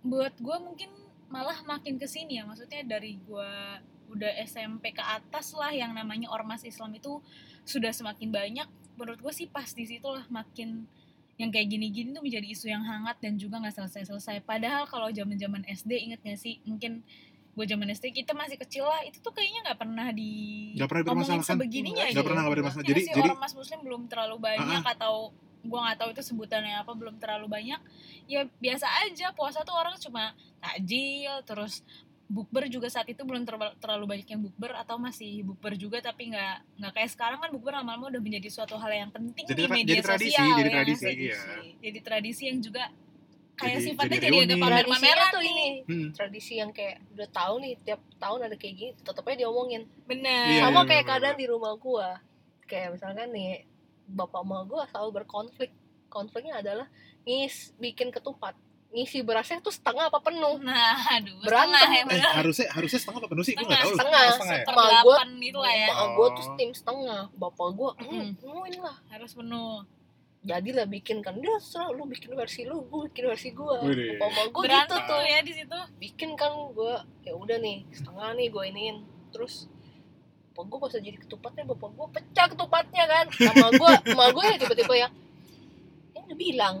buat 0.00 0.38
gue 0.38 0.56
mungkin 0.60 0.90
malah 1.26 1.58
makin 1.64 1.98
ke 1.98 2.06
sini 2.06 2.38
ya 2.38 2.46
maksudnya 2.46 2.86
dari 2.86 3.18
gue 3.18 3.50
udah 4.12 4.30
SMP 4.44 4.92
ke 4.92 5.02
atas 5.02 5.54
lah 5.56 5.72
yang 5.72 5.92
namanya 5.96 6.30
ormas 6.30 6.62
Islam 6.66 6.92
itu 6.94 7.22
sudah 7.64 7.90
semakin 7.90 8.28
banyak. 8.30 8.68
Menurut 8.94 9.18
gue 9.20 9.32
sih 9.34 9.48
pas 9.50 9.66
di 9.66 9.84
situ 9.88 10.06
lah 10.06 10.24
makin 10.30 10.86
yang 11.34 11.50
kayak 11.50 11.66
gini-gini 11.66 12.14
tuh 12.14 12.22
menjadi 12.22 12.46
isu 12.46 12.70
yang 12.70 12.86
hangat 12.86 13.18
dan 13.18 13.34
juga 13.34 13.58
nggak 13.58 13.74
selesai-selesai. 13.74 14.46
Padahal 14.46 14.86
kalau 14.86 15.10
zaman 15.10 15.34
zaman 15.34 15.66
SD 15.66 16.10
inget 16.10 16.20
gak 16.22 16.38
sih? 16.38 16.62
Mungkin 16.62 17.02
gue 17.54 17.66
zaman 17.70 17.86
SD 17.90 18.10
kita 18.10 18.34
masih 18.34 18.58
kecil 18.58 18.82
lah 18.82 19.02
itu 19.06 19.22
tuh 19.22 19.30
kayaknya 19.30 19.70
nggak 19.70 19.78
pernah 19.78 20.10
di 20.10 20.30
Nggak 20.74 20.88
pernah 20.90 21.02
dipermasalahkan. 21.06 21.46
sebegininya 21.54 22.04
Nggak 22.06 22.14
gitu 22.14 22.26
pernah 22.26 22.40
nggak 22.42 22.54
bermasalah. 22.58 22.84
Ya 22.84 22.90
Jadi 22.90 23.02
jadi 23.14 23.30
ormas 23.30 23.54
muslim 23.54 23.78
belum 23.82 24.02
terlalu 24.10 24.36
banyak 24.42 24.82
atau 24.98 25.14
gua 25.64 25.80
nggak 25.88 25.98
tahu 26.02 26.08
itu 26.12 26.22
sebutannya 26.22 26.76
apa 26.82 26.92
belum 26.94 27.16
terlalu 27.22 27.46
banyak. 27.46 27.80
Ya 28.26 28.46
biasa 28.58 28.86
aja 29.06 29.30
puasa 29.34 29.62
tuh 29.62 29.74
orang 29.74 29.94
cuma 30.02 30.34
takjil 30.58 31.34
terus 31.46 31.86
bukber 32.24 32.64
juga 32.66 32.88
saat 32.88 33.04
itu 33.04 33.20
belum 33.20 33.44
terlalu 33.76 34.04
banyak 34.08 34.26
yang 34.26 34.40
bukber 34.40 34.72
atau 34.74 34.96
masih 34.96 35.44
bukber 35.44 35.74
juga 35.74 36.00
tapi 36.00 36.32
nggak 36.32 36.54
nggak 36.78 36.92
kayak 36.92 37.10
sekarang 37.10 37.38
kan 37.38 37.50
bukber 37.50 37.72
lama-lama 37.74 38.08
udah 38.08 38.18
menjadi 38.18 38.48
suatu 38.50 38.74
hal 38.74 38.90
yang 38.90 39.10
penting 39.10 39.44
Jadi 39.44 39.60
di 39.60 39.68
media 39.68 39.92
jadi 39.92 40.02
tradisi, 40.02 40.32
sosial 40.32 40.46
jadi 40.50 40.64
ya 40.64 40.74
tradisi, 40.74 41.10
iya. 41.12 41.40
jadi 41.78 41.98
tradisi 42.00 42.42
yang 42.46 42.58
juga 42.58 42.84
kayak 43.54 43.76
Jadi- 43.76 43.86
sifatnya 43.86 44.18
jadi 44.18 44.24
jadi, 44.26 44.36
agak 44.40 44.50
reuni. 44.50 44.62
pamer-pameran 44.64 45.26
tuh 45.30 45.44
ini 45.44 45.68
Hmm. 45.84 46.08
tradisi 46.10 46.52
yang 46.56 46.70
kayak 46.70 46.96
udah 47.12 47.28
tahu 47.30 47.54
nih 47.60 47.72
tiap 47.78 48.00
tahun 48.16 48.40
ada 48.42 48.56
kayak 48.56 48.74
gini 48.74 48.92
tetapnya 48.98 49.36
diomongin 49.38 49.82
bener 50.02 50.44
Iya, 50.50 50.62
sama 50.64 50.74
iya, 50.76 50.88
kayak 50.88 50.98
bener, 50.98 51.08
keadaan 51.12 51.30
bener. 51.30 51.38
di 51.38 51.46
rumah 51.46 51.72
gua 51.76 52.08
kayak 52.64 52.88
misalkan 52.90 53.28
nih 53.30 53.62
bapak 54.06 54.42
emak 54.42 54.62
gua 54.64 54.82
selalu 54.86 55.10
berkonflik 55.14 55.70
konfliknya 56.08 56.58
adalah 56.58 56.86
ngis 57.22 57.76
bikin 57.76 58.08
ketupat 58.08 58.56
ngisi 58.94 59.20
berasnya 59.20 59.58
tuh 59.58 59.68
setengah 59.68 60.06
apa 60.06 60.22
penuh 60.22 60.56
nah 60.60 60.94
aduh 61.10 61.34
Berantem. 61.40 61.74
setengah 61.74 61.90
ya 61.90 62.02
Eh, 62.06 62.34
harusnya 62.36 62.66
harusnya 62.70 62.98
setengah 62.98 63.18
apa 63.18 63.28
penuh 63.28 63.42
sih? 63.42 63.52
Gue 63.52 63.66
nggak 63.66 63.80
tahu. 63.80 63.92
Setengah. 63.92 64.22
Setengah 64.30 64.54
ya? 64.54 64.62
Emak 64.62 64.70
gua- 64.70 64.86
seperdelapan 64.86 65.28
itu 65.42 65.58
lah 65.58 65.74
ya 65.74 65.88
Emak 65.88 66.08
gue 66.08 66.26
tuh 66.30 66.44
Oh. 66.44 66.54
tim 66.54 66.70
setengah 66.70 67.20
bapak 67.34 67.68
gue 67.72 67.90
Mm-mm. 68.00 68.28
penuhin 68.36 68.78
lah 68.78 68.96
harus 69.08 69.32
penuh 69.32 69.74
jadilah 70.40 70.86
bikin 70.86 71.18
kan 71.18 71.34
dia 71.34 71.56
serah 71.58 71.88
lu 71.88 72.04
bikin 72.04 72.30
versi 72.32 72.62
lu 72.62 72.84
gue 72.84 73.08
bikin 73.08 73.24
versi 73.26 73.48
gue 73.50 73.74
bapak 74.14 74.44
gue 74.46 74.60
gitu 74.60 74.60
berantem 74.62 75.00
tuh 75.02 75.20
ya 75.24 75.38
di 75.40 75.52
situ 75.52 75.78
bikin 75.96 76.30
kan 76.34 76.52
gue 76.70 76.94
ya 77.22 77.32
udah 77.32 77.56
nih 77.56 77.88
setengah 77.90 78.28
nih 78.32 78.46
gue 78.46 78.62
iniin 78.66 78.96
terus 79.30 79.66
bapak 80.50 80.68
gue 80.68 80.78
pas 80.78 80.92
jadi 80.92 81.10
ketupatnya 81.16 81.64
bapak 81.66 81.90
gue 81.90 82.06
pecah 82.12 82.46
ketupatnya 82.46 83.04
kan 83.04 83.24
sama 83.32 83.66
gue 83.72 83.90
sama 84.06 84.26
gue 84.30 84.44
ya 84.44 84.56
tiba-tiba 84.56 84.94
ya 84.94 85.00
ya 85.00 85.08
udah 86.24 86.36
bilang 86.36 86.74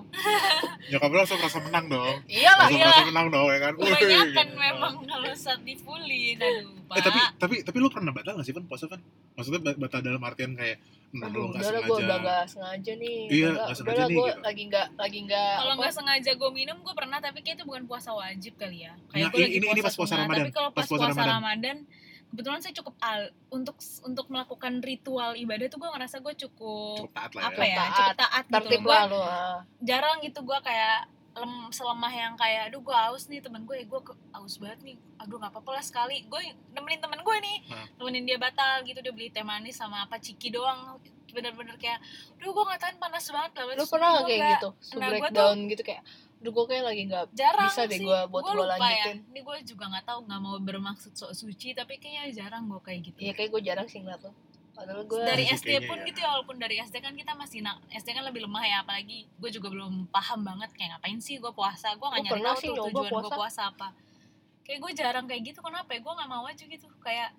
Nyokap 0.90 1.08
lu 1.08 1.16
langsung 1.16 1.38
merasa 1.38 1.58
menang 1.60 1.86
dong. 1.86 2.16
iyalah 2.26 2.58
Langsung 2.62 2.76
iya. 2.76 2.86
merasa 2.86 3.04
menang 3.06 3.26
dong 3.28 3.46
ya 3.46 3.58
kan. 3.58 3.72
Kebanyakan 3.74 4.26
gitu. 4.46 4.58
memang 4.58 4.94
kalau 5.02 5.30
saat 5.34 5.60
dipulin 5.62 6.36
aduh 6.36 6.68
pak 6.84 6.94
Eh 6.94 7.02
tapi 7.02 7.20
tapi 7.36 7.54
tapi 7.62 7.76
lu 7.78 7.88
pernah 7.88 8.10
batal 8.10 8.32
gak 8.34 8.42
sih 8.42 8.52
kan 8.52 8.64
puasa 8.64 8.84
kan? 8.86 9.00
Maksudnya 9.34 9.60
ba- 9.62 9.78
batal 9.78 10.00
dalam 10.00 10.20
artian 10.20 10.52
kayak 10.52 10.76
nah, 11.10 11.26
lu 11.26 11.40
Aduh, 11.40 11.44
nggak 11.50 11.60
udah 11.60 11.70
lah 11.70 11.80
gue 11.80 11.88
sengaja. 11.90 12.04
udah 12.04 12.18
gak 12.20 12.44
sengaja 12.46 12.92
nih 12.94 13.18
Iya, 13.26 13.46
udah, 13.46 13.62
nggak 13.62 13.74
sengaja 13.74 13.90
udah 13.90 13.96
lah 13.96 14.06
nih, 14.06 14.14
gue 14.14 14.26
gitu. 14.26 14.40
lagi 14.42 14.62
nggak 14.66 14.86
lagi 14.94 15.18
nggak 15.22 15.52
kalau 15.54 15.72
nggak 15.74 15.92
sengaja 15.94 16.30
gue 16.34 16.50
minum 16.52 16.76
gue 16.78 16.94
pernah 16.94 17.18
tapi 17.18 17.38
kayak 17.40 17.56
itu 17.56 17.64
bukan 17.64 17.82
puasa 17.84 18.10
wajib 18.12 18.52
kali 18.54 18.78
ya 18.82 18.92
Nah, 18.92 19.08
kayak 19.10 19.26
gue 19.26 19.38
ini- 19.38 19.44
lagi 19.46 19.56
ini- 19.56 19.68
ini 19.70 19.80
pas 19.80 19.94
puasa. 19.94 20.14
Ramadan. 20.16 20.42
tapi 20.42 20.52
kalau 20.52 20.70
Pas 20.70 20.76
pas, 20.76 20.86
puasa 20.86 21.02
puasa, 21.02 21.12
Ramadan. 21.14 21.34
Ramadan. 21.34 21.76
Kebetulan 22.34 22.58
saya 22.58 22.74
cukup 22.74 22.98
al 22.98 23.30
untuk 23.54 23.78
untuk 24.02 24.26
melakukan 24.26 24.82
ritual 24.82 25.38
ibadah 25.38 25.70
tuh 25.70 25.78
gue 25.78 25.90
ngerasa 25.94 26.18
gue 26.18 26.34
cukup 26.34 27.06
Cukup 27.06 27.14
taat 27.14 27.30
lah 27.38 27.42
apa 27.46 27.62
ya. 27.62 27.70
ya 27.70 27.78
Taat. 27.78 27.94
cukup 27.94 28.16
taat 28.18 28.44
gitu 28.50 28.90
lu 29.14 29.22
ah. 29.22 29.62
jarang 29.78 30.18
gitu 30.18 30.42
gue 30.42 30.58
kayak 30.66 31.06
lem, 31.34 31.54
selemah 31.70 32.10
yang 32.10 32.34
kayak 32.34 32.74
aduh 32.74 32.82
gue 32.82 32.94
haus 33.06 33.30
nih 33.30 33.38
temen 33.38 33.62
gue 33.62 33.86
gue 33.86 34.00
haus 34.34 34.54
banget 34.58 34.82
nih 34.82 34.96
aduh 35.22 35.38
nggak 35.38 35.54
apa-apa 35.54 35.70
lah 35.78 35.84
sekali 35.86 36.26
gue 36.26 36.40
nemenin 36.74 36.98
temen 36.98 37.22
gue 37.22 37.36
nih 37.38 37.56
Hah. 37.70 37.86
nemenin 38.02 38.26
dia 38.26 38.38
batal 38.42 38.82
gitu 38.82 38.98
dia 38.98 39.14
beli 39.14 39.30
teh 39.30 39.46
manis 39.46 39.78
sama 39.78 40.02
apa 40.02 40.18
ciki 40.18 40.50
doang 40.50 40.98
bener-bener 41.30 41.78
kayak 41.78 42.02
aduh 42.42 42.50
gue 42.50 42.64
nggak 42.66 42.80
tahan 42.82 42.96
panas 42.98 43.30
banget 43.30 43.50
lah 43.58 43.62
lu 43.62 43.72
Terus 43.78 43.90
pernah 43.94 44.08
nggak 44.10 44.26
kayak 44.26 44.50
gitu 44.58 44.68
nah, 44.98 45.08
breakdown 45.10 45.56
gitu 45.70 45.82
kayak 45.86 46.02
Duh 46.44 46.52
gue 46.52 46.64
kayak 46.68 46.84
lagi 46.84 47.02
gak 47.08 47.24
jarang 47.32 47.72
Bisa 47.72 47.88
deh 47.88 48.04
gua 48.04 48.28
buat 48.28 48.44
gua 48.44 48.52
lupa 48.52 48.76
lanjutin. 48.76 49.16
ya. 49.16 49.32
Ini 49.32 49.40
gue 49.40 49.56
juga 49.64 49.84
nggak 49.88 50.04
tahu 50.04 50.18
nggak 50.28 50.40
mau 50.44 50.56
bermaksud 50.60 51.12
sok 51.16 51.32
suci 51.32 51.72
tapi 51.72 51.96
kayaknya 51.96 52.44
jarang 52.44 52.68
gue 52.68 52.80
kayak 52.84 53.00
gitu. 53.00 53.18
Iya 53.24 53.32
kayak 53.32 53.48
gue 53.48 53.62
jarang 53.64 53.88
sih 53.88 54.04
ngeliat 54.04 54.20
lo. 54.28 54.36
Padahal 54.74 55.06
gue 55.06 55.22
dari 55.24 55.46
Sih, 55.48 55.56
SD 55.56 55.88
pun 55.88 56.02
ya. 56.02 56.04
gitu 56.10 56.18
ya 56.20 56.28
walaupun 56.34 56.56
dari 56.58 56.76
SD 56.82 56.98
kan 57.00 57.14
kita 57.14 57.32
masih 57.32 57.62
nak 57.64 57.78
SD 57.88 58.10
kan 58.10 58.26
lebih 58.26 58.44
lemah 58.44 58.64
ya 58.66 58.76
apalagi 58.84 59.24
gue 59.24 59.50
juga 59.54 59.70
belum 59.70 60.10
paham 60.12 60.42
banget 60.44 60.68
kayak 60.76 60.98
ngapain 60.98 61.16
sih 61.22 61.40
gue 61.40 61.52
puasa. 61.54 61.96
Gue 61.96 62.12
nggak 62.12 62.22
Gua 62.28 62.36
nyari 62.36 62.44
tahu 62.44 62.58
sih 62.60 62.68
tuh 62.68 62.76
tujuan 62.76 62.92
gue 62.92 63.04
puasa. 63.08 63.34
puasa 63.38 63.60
apa. 63.72 63.88
Kayak 64.68 64.78
gue 64.84 64.92
jarang 65.00 65.24
kayak 65.24 65.42
gitu 65.48 65.64
kenapa 65.64 65.96
ya? 65.96 66.00
Gue 66.04 66.12
nggak 66.12 66.28
mau 66.28 66.44
aja 66.44 66.64
gitu. 66.68 66.86
Kayak 67.00 67.30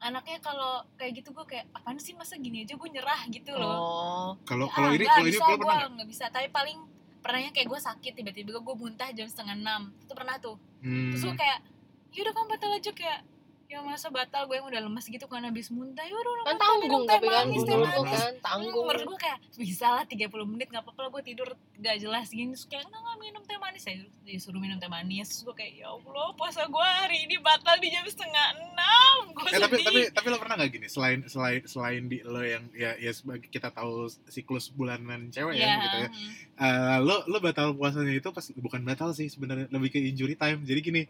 anaknya 0.00 0.38
kalau 0.40 0.80
kayak 0.96 1.12
gitu 1.20 1.28
gue 1.36 1.44
kayak 1.44 1.66
apaan 1.76 1.98
sih 2.00 2.16
masa 2.16 2.40
gini 2.40 2.64
aja? 2.64 2.72
Gue 2.72 2.88
nyerah 2.88 3.20
gitu 3.28 3.52
loh. 3.52 3.76
Oh. 3.76 4.30
Kalau 4.48 4.70
ah, 4.70 4.72
kalau 4.72 4.96
ini 4.96 5.04
kalau 5.04 5.28
ini 5.28 5.36
gue 5.36 5.56
pernah 5.60 5.92
nggak 5.92 6.08
bisa. 6.08 6.30
Tapi 6.32 6.48
paling 6.54 6.95
pernahnya 7.26 7.50
kayak 7.50 7.66
gue 7.66 7.80
sakit 7.82 8.12
tiba-tiba 8.14 8.56
gue 8.56 8.74
muntah 8.74 9.10
jam 9.10 9.26
setengah 9.26 9.58
enam 9.58 9.90
itu 9.98 10.12
pernah 10.14 10.38
tuh 10.38 10.56
Hmm. 10.76 11.10
terus 11.10 11.24
gue 11.24 11.34
kayak 11.34 11.58
yaudah 12.14 12.32
kamu 12.32 12.46
batal 12.46 12.70
aja 12.70 12.90
kayak 12.94 13.20
ya 13.66 13.82
masa 13.82 14.06
batal 14.08 14.46
gue 14.46 14.54
yang 14.54 14.64
udah 14.64 14.80
lemas 14.80 15.04
gitu 15.04 15.26
kan 15.26 15.42
habis 15.42 15.68
muntah. 15.68 16.02
Yaudah 16.02 16.32
udah 16.32 16.44
Kan 16.46 16.56
tanggung 16.56 17.02
tapi 17.04 17.26
kan 17.26 17.44
manis. 17.44 17.62
kan 17.66 18.34
Tanggung. 18.38 18.84
Hmm, 18.86 18.94
menurut 18.94 19.06
gue 19.10 19.20
kayak 19.20 19.38
bisa 19.54 19.86
lah 19.90 20.04
30 20.04 20.22
menit 20.46 20.68
gak 20.68 20.80
apa-apa 20.80 21.00
lah 21.02 21.10
gue 21.10 21.22
tidur 21.24 21.48
gak 21.76 21.96
jelas 21.98 22.30
gini. 22.30 22.54
Terus 22.54 22.66
kayak 22.66 22.86
enggak 22.86 23.00
enggak 23.02 23.18
minum 23.18 23.42
teh 23.42 23.58
manis. 23.58 23.82
Ya 23.82 23.94
disuruh 24.24 24.58
minum 24.58 24.78
teh 24.78 24.86
manis. 24.86 25.26
Terus 25.28 25.42
gue 25.44 25.56
kayak 25.56 25.72
ya 25.76 25.88
Allah 25.90 26.26
puasa 26.34 26.62
gue 26.62 26.86
hari 27.02 27.26
ini 27.26 27.36
batal 27.38 27.76
di 27.76 27.88
jam 27.90 28.06
setengah 28.06 28.46
enam. 28.56 29.14
Gue 29.32 29.48
Eh, 29.48 29.58
tapi 29.58 29.76
tapi 29.82 30.00
tapi 30.10 30.26
lo 30.28 30.38
pernah 30.38 30.54
nggak 30.56 30.70
gini? 30.70 30.86
Selain 30.86 31.18
selain 31.26 31.60
selain 31.66 32.02
di 32.06 32.22
lo 32.22 32.40
yang 32.40 32.70
ya 32.70 32.94
ya 32.94 33.10
sebagai 33.10 33.50
kita 33.50 33.68
tahu 33.68 34.06
siklus 34.26 34.70
bulanan 34.70 35.28
cewek 35.28 35.58
ya 35.58 35.82
gitu 35.82 35.96
ya. 36.00 36.08
Eh, 36.56 36.98
lo 37.02 37.26
lo 37.26 37.38
batal 37.38 37.74
puasanya 37.74 38.14
itu 38.14 38.30
pas 38.30 38.46
bukan 38.54 38.80
batal 38.80 39.10
sih 39.10 39.26
sebenarnya 39.26 39.66
lebih 39.68 39.90
ke 39.90 39.98
injury 39.98 40.32
time. 40.32 40.62
Jadi 40.62 40.80
gini 40.80 41.02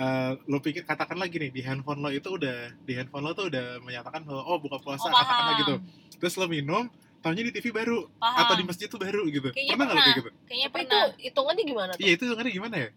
eh, 0.00 0.32
lo 0.42 0.58
pikir 0.58 0.82
katakanlah 0.82 1.26
gini 1.26 1.48
di 1.48 1.60
handphone 1.60 2.00
lo 2.00 2.08
itu 2.08 2.28
udah 2.30 2.56
di 2.80 2.92
handphone 2.94 3.20
lo 3.22 3.32
tuh 3.32 3.46
udah 3.46 3.78
menyatakan 3.80 4.24
bahwa 4.24 4.42
oh 4.42 4.56
buka 4.58 4.78
puasa 4.78 5.04
Oh, 5.04 5.12
katakanlah 5.12 5.44
paham. 5.52 5.60
gitu 5.60 5.74
terus 6.16 6.34
lo 6.34 6.46
minum 6.46 6.88
tahunya 7.18 7.42
di 7.44 7.52
TV 7.52 7.68
baru 7.70 8.08
Paham. 8.14 8.38
atau 8.40 8.54
di 8.54 8.64
masjid 8.64 8.86
tuh 8.86 8.96
baru 8.96 9.22
gitu 9.26 9.48
Kayaknya 9.50 9.74
pernah 9.74 9.86
nggak 9.86 10.00
kayak 10.00 10.16
gitu 10.16 10.30
kayaknya 10.42 10.66
Tapi 10.66 10.80
itu 10.80 10.88
pernah 10.88 11.04
hitungannya 11.20 11.64
gimana 11.66 11.90
tuh? 11.90 12.00
iya 12.00 12.10
itu 12.10 12.24
dengannya 12.24 12.52
gimana 12.54 12.76
ya 12.78 12.90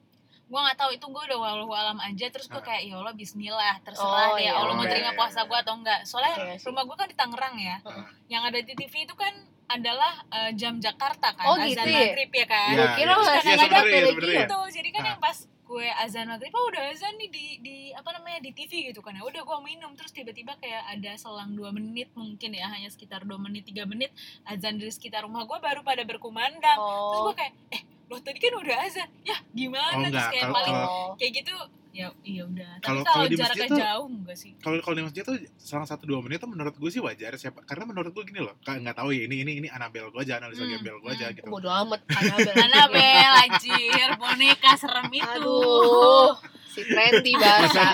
gue 0.44 0.60
nggak 0.62 0.78
tahu 0.78 0.92
itu 0.94 1.06
gue 1.08 1.24
udah 1.26 1.38
walau 1.40 1.72
alam 1.74 1.98
aja 2.00 2.26
terus 2.30 2.46
gue 2.46 2.56
Ah. 2.56 2.64
kayak 2.64 2.82
ya 2.84 2.96
Allah 2.96 3.14
Bismillah 3.14 3.76
terserah 3.82 4.28
Oh, 4.30 4.36
deh 4.36 4.44
iya. 4.44 4.52
Allah 4.54 4.74
mau 4.74 4.86
Iya, 4.86 4.92
terima 4.92 5.10
iya, 5.10 5.18
puasa 5.18 5.40
iya. 5.40 5.48
gue 5.50 5.58
atau 5.58 5.74
enggak 5.76 6.00
soalnya 6.04 6.34
Iya 6.38 6.56
rumah 6.62 6.84
gue 6.84 6.96
kan 6.96 7.08
di 7.10 7.16
Tangerang 7.16 7.56
ya 7.58 7.76
Ah. 7.82 8.06
yang 8.28 8.44
ada 8.44 8.60
di 8.60 8.74
TV 8.74 8.94
itu 9.02 9.14
kan 9.14 9.34
adalah 9.66 10.14
eh, 10.30 10.52
jam 10.54 10.78
Jakarta 10.78 11.28
kan 11.32 11.46
Oh, 11.46 11.56
azan 11.58 11.68
gitu 11.74 11.90
ya? 11.90 12.00
maghrib 12.06 12.32
ya 12.34 12.46
kan 12.46 12.70
Gue 12.72 12.88
kira 12.94 13.12
nggak 13.12 13.34
Iya, 13.34 13.42
kayak 13.42 13.60
sebenarnya. 13.60 14.40
gitu 14.40 14.60
jadi 14.72 14.90
kan 14.90 15.02
Ah. 15.02 15.08
yang 15.10 15.20
pas 15.20 15.38
gue 15.74 15.90
azan 16.06 16.30
maghrib 16.30 16.54
oh 16.54 16.70
udah 16.70 16.94
azan 16.94 17.18
nih 17.18 17.30
di 17.34 17.46
di 17.66 17.78
apa 17.98 18.14
namanya 18.14 18.46
di 18.46 18.54
TV 18.54 18.94
gitu 18.94 19.02
kan 19.02 19.18
ya. 19.18 19.26
Udah 19.26 19.42
gue 19.42 19.58
minum 19.66 19.98
terus 19.98 20.14
tiba-tiba 20.14 20.54
kayak 20.62 20.86
ada 20.94 21.18
selang 21.18 21.58
dua 21.58 21.74
menit 21.74 22.14
mungkin 22.14 22.54
ya 22.54 22.70
hanya 22.70 22.94
sekitar 22.94 23.26
dua 23.26 23.42
menit 23.42 23.66
tiga 23.66 23.90
menit 23.90 24.14
azan 24.46 24.78
dari 24.78 24.94
sekitar 24.94 25.26
rumah 25.26 25.50
gue 25.50 25.58
baru 25.58 25.82
pada 25.82 26.06
berkumandang. 26.06 26.78
Terus 26.78 27.18
Oh. 27.18 27.34
gue 27.34 27.36
kayak 27.42 27.54
eh 27.74 27.82
loh 28.14 28.22
tadi 28.22 28.38
kan 28.38 28.54
udah 28.56 28.78
azan. 28.80 29.10
Ya 29.22 29.38
gimana? 29.52 29.90
Oh, 29.90 30.00
terus 30.00 30.10
enggak, 30.10 30.30
kayak 30.30 30.44
kalau- 30.44 30.56
paling 30.56 30.76
Oh 30.80 31.10
kayak 31.16 31.34
gitu 31.36 31.56
ya 31.92 32.10
iya 32.24 32.42
udah. 32.44 32.72
Tapi 32.76 32.84
Kalau- 32.84 33.04
kalau 33.04 33.14
kalau 33.16 33.28
di 33.28 33.36
jaraknya 33.36 33.54
masjid 33.56 33.70
tuh- 33.70 33.82
jauh 33.84 34.08
enggak 34.08 34.38
sih? 34.40 34.52
kalau 34.58 34.78
kalau 34.80 34.96
di 34.96 35.04
masjid 35.04 35.22
tuh 35.24 35.36
salah 35.56 35.86
satu 35.86 36.04
dua 36.04 36.20
menit 36.20 36.38
tuh 36.38 36.48
menurut 36.48 36.74
gue 36.74 36.90
sih 36.90 36.98
wajar 36.98 37.32
siapa 37.36 37.62
karena 37.62 37.84
menurut 37.86 38.10
gue 38.10 38.24
gini 38.24 38.40
loh 38.40 38.58
kayak 38.60 38.82
nggak 38.82 38.96
tahu 38.96 39.10
ya 39.10 39.22
ini 39.24 39.36
ini 39.40 39.52
ini 39.56 39.68
Anabel 39.68 40.10
gue 40.10 40.18
aja 40.20 40.38
analisa 40.38 40.62
Hmm, 40.64 40.74
gembel 40.74 40.98
gue 41.00 41.12
aja 41.12 41.26
hmm. 41.28 41.36
gitu. 41.36 41.48
Bodo 41.48 41.70
amat 41.70 42.02
Anabel 42.08 42.54
Anabel 42.64 43.32
anjir 43.44 44.10
boneka 44.16 44.72
serem 44.74 45.10
itu. 45.12 45.26
Aduh 45.28 46.34
Si 46.66 46.82
trendy 46.84 47.38
bahasa 47.42 47.94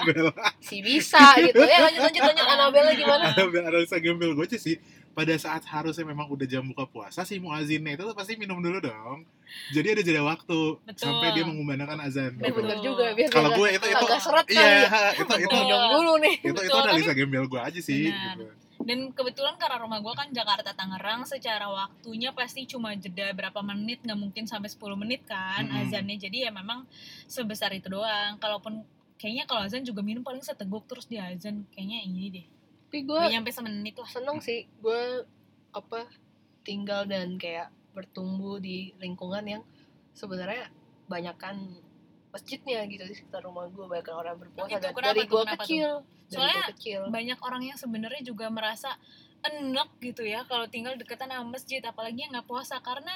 Si 0.57 0.79
bisa 0.79 1.35
gitu. 1.37 1.59
Ya 1.59 1.83
lanjut 1.83 1.99
lanjut 2.01 2.23
lanjut. 2.23 2.45
Anabel 2.47 2.85
gimana? 2.95 3.23
Anabel 3.29 3.61
analisa 3.65 3.99
gembel 3.99 4.31
gue 4.31 4.45
aja 4.45 4.55
sih 4.55 4.79
pada 5.11 5.35
saat 5.35 5.65
harusnya 5.65 6.05
memang 6.05 6.29
udah 6.29 6.47
jam 6.47 6.63
buka 6.63 6.85
puasa 6.85 7.21
si 7.23 7.37
muazinnya 7.37 7.97
itu 7.97 8.03
tuh 8.05 8.15
pasti 8.15 8.37
minum 8.37 8.57
dulu 8.57 8.79
dong 8.79 9.25
jadi 9.73 9.97
ada 9.97 10.01
jeda 10.05 10.21
waktu 10.21 10.59
Betul. 10.85 11.01
sampai 11.01 11.33
dia 11.33 11.43
mengumandangkan 11.43 11.99
azan 12.05 12.37
Eh 12.39 12.47
gitu. 12.47 12.57
bener 12.61 12.77
juga 12.79 13.05
biar 13.17 13.29
kalau 13.33 13.49
gue 13.57 13.67
itu 13.73 13.85
itu 13.89 14.05
iya 14.53 14.67
ya 14.85 14.89
itu 15.17 15.33
itu 15.35 15.47
Betul. 15.49 15.65
Minum 15.65 15.81
dulu 15.91 16.13
nih 16.21 16.35
itu 16.39 16.49
itu 16.53 16.69
Betul, 16.69 16.85
analisa 16.85 17.11
gembel 17.17 17.45
gue 17.49 17.61
aja 17.61 17.79
sih 17.81 18.13
Benar. 18.13 18.37
gitu. 18.37 18.45
dan 18.79 18.99
kebetulan 19.11 19.55
karena 19.59 19.77
rumah 19.83 19.99
gue 19.99 20.13
kan 20.15 20.27
Jakarta 20.31 20.71
Tangerang 20.71 21.27
secara 21.27 21.67
waktunya 21.67 22.31
pasti 22.31 22.63
cuma 22.63 22.95
jeda 22.95 23.33
berapa 23.35 23.59
menit 23.59 23.99
nggak 24.05 24.15
mungkin 24.15 24.45
sampai 24.47 24.71
10 24.71 24.79
menit 24.95 25.25
kan 25.27 25.67
Mm-mm. 25.67 25.83
azannya 25.89 26.15
jadi 26.15 26.47
ya 26.47 26.51
memang 26.55 26.87
sebesar 27.27 27.75
itu 27.75 27.91
doang 27.91 28.39
kalaupun 28.39 28.85
kayaknya 29.19 29.43
kalau 29.43 29.67
azan 29.67 29.83
juga 29.83 29.99
minum 29.99 30.23
paling 30.23 30.39
seteguk 30.39 30.87
terus 30.87 31.03
dia 31.03 31.27
azan 31.27 31.67
kayaknya 31.75 31.99
ini 32.07 32.23
deh 32.31 32.47
Tapi 32.89 33.05
gue 33.05 33.21
nyampe 33.29 33.53
semenit 33.53 33.93
lah. 34.01 34.09
seneng 34.09 34.41
sih. 34.41 34.65
Gue 34.81 35.21
apa 35.69 36.09
tinggal 36.65 37.05
dan 37.05 37.37
kayak 37.37 37.69
bertumbuh 37.93 38.57
di 38.57 38.97
lingkungan 38.97 39.45
yang 39.45 39.63
sebenarnya 40.17 40.73
banyakkan 41.05 41.77
masjidnya 42.33 42.85
gitu 42.89 43.05
di 43.05 43.13
sekitar 43.13 43.41
rumah 43.45 43.65
gue 43.69 43.85
banyak 43.85 44.09
orang 44.13 44.37
berpuasa 44.37 44.77
dan 44.77 44.93
kenapa 44.93 45.17
dari 45.17 45.25
gue 45.25 45.41
tuh? 45.41 45.53
kecil 45.57 45.89
dari 46.01 46.29
Soalnya 46.29 46.61
gue 46.61 46.69
kecil. 46.77 47.01
banyak 47.09 47.39
orang 47.41 47.63
yang 47.65 47.77
sebenarnya 47.77 48.21
juga 48.21 48.45
merasa 48.53 48.93
enak 49.41 49.97
gitu 49.97 50.21
ya 50.21 50.45
kalau 50.45 50.69
tinggal 50.69 50.93
deketan 50.93 51.33
sama 51.33 51.57
masjid 51.57 51.81
apalagi 51.81 52.25
yang 52.25 52.33
nggak 52.33 52.45
puasa. 52.45 52.77
Karena 52.85 53.13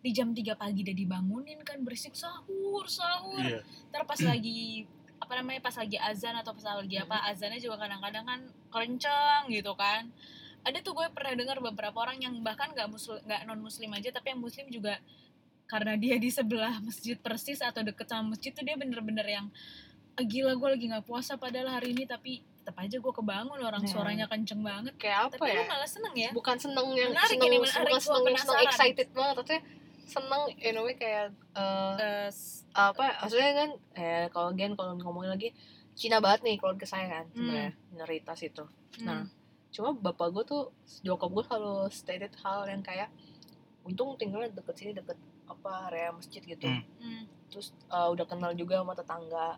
di 0.00 0.14
jam 0.14 0.32
3 0.32 0.56
pagi 0.56 0.86
udah 0.86 0.96
dibangunin 0.96 1.60
kan 1.66 1.82
berisik 1.84 2.16
sahur 2.16 2.84
sahur. 2.88 3.40
Iya. 3.40 3.60
Ntar 3.92 4.02
pas 4.08 4.20
lagi 4.24 4.88
apa 5.16 5.32
namanya 5.34 5.60
pas 5.60 5.72
lagi 5.72 5.96
azan 5.96 6.34
atau 6.34 6.52
pas 6.52 6.76
lagi 6.76 6.96
apa 6.96 7.16
azannya 7.26 7.56
juga 7.56 7.76
kadang-kadang 7.78 8.22
kan 8.22 8.40
kenceng 8.70 9.48
gitu 9.48 9.72
kan 9.74 10.08
ada 10.60 10.78
tuh 10.78 10.92
gue 10.92 11.06
pernah 11.08 11.32
dengar 11.32 11.58
beberapa 11.58 11.96
orang 11.96 12.18
yang 12.18 12.34
bahkan 12.40 12.68
nggak 12.68 12.86
muslim 12.86 13.22
nggak 13.22 13.40
non 13.44 13.58
muslim 13.58 13.90
aja 13.90 14.10
tapi 14.10 14.30
yang 14.30 14.40
muslim 14.40 14.66
juga 14.68 14.98
karena 15.66 15.94
dia 15.94 16.14
di 16.16 16.28
sebelah 16.28 16.78
masjid 16.80 17.16
persis 17.16 17.58
atau 17.58 17.80
deket 17.80 18.06
sama 18.06 18.34
masjid 18.34 18.50
tuh 18.50 18.62
dia 18.62 18.74
bener-bener 18.74 19.24
yang 19.24 19.46
"Ah, 20.14 20.22
gila 20.22 20.52
gue 20.52 20.68
lagi 20.70 20.84
nggak 20.86 21.04
puasa 21.04 21.36
padahal 21.36 21.68
hari 21.70 21.90
ini 21.90 22.04
tapi 22.04 22.40
tetap 22.56 22.76
aja 22.78 22.96
gue 22.96 23.12
kebangun 23.12 23.58
orang 23.58 23.78
Hmm. 23.80 23.90
suaranya 23.90 24.26
kenceng 24.26 24.58
banget 24.60 24.94
kayak 24.96 25.28
apa 25.28 25.34
tapi 25.34 25.48
ya 25.48 25.56
lu 25.56 25.64
malah 25.66 25.86
seneng 25.86 26.14
ya 26.14 26.30
bukan 26.30 26.56
seneng 26.56 26.86
yang 26.92 27.10
Menarik 27.10 27.30
seneng, 27.30 27.46
ini, 27.46 27.56
menarik. 27.58 27.78
bukan 27.84 28.00
seneng 28.00 28.02
seneng 28.02 28.24
penasaran. 28.26 28.64
excited 28.66 29.08
banget 29.12 29.36
tapi 29.38 29.56
seneng 30.06 30.42
in 30.56 30.74
a 30.74 30.80
way 30.80 30.94
kayak 30.94 31.34
Eh, 31.52 32.28
s- 32.28 32.62
apa 32.70 33.18
maksudnya 33.18 33.52
kan 33.54 33.70
eh 33.94 34.24
kalau 34.28 34.52
gen 34.52 34.72
kalau 34.72 34.94
ngomongin 34.94 35.30
lagi 35.30 35.48
Cina 35.92 36.20
banget 36.20 36.44
nih 36.44 36.56
keluarga 36.56 36.84
saya 36.84 37.06
kan 37.10 37.24
Hmm. 37.26 37.34
sebenarnya 37.34 37.72
minoritas 37.88 38.38
itu 38.40 38.64
hmm. 38.94 39.02
Nah, 39.02 39.24
cuma 39.68 39.90
bapak 39.92 40.28
gue 40.30 40.44
tuh 40.44 40.62
nyokap 41.02 41.28
gue 41.30 41.44
selalu 41.44 41.72
stated 41.90 42.32
hal 42.38 42.64
yang 42.64 42.80
kayak 42.80 43.08
untung 43.82 44.14
tinggalnya 44.14 44.52
deket 44.52 44.74
sini 44.74 44.92
deket 44.94 45.16
apa 45.44 45.88
area 45.88 46.10
masjid 46.10 46.40
gitu. 46.40 46.66
Hmm. 46.66 47.24
terus 47.46 47.70
uh, 47.88 48.08
udah 48.08 48.24
kenal 48.24 48.50
juga 48.52 48.76
sama 48.76 48.92
tetangga 48.92 49.54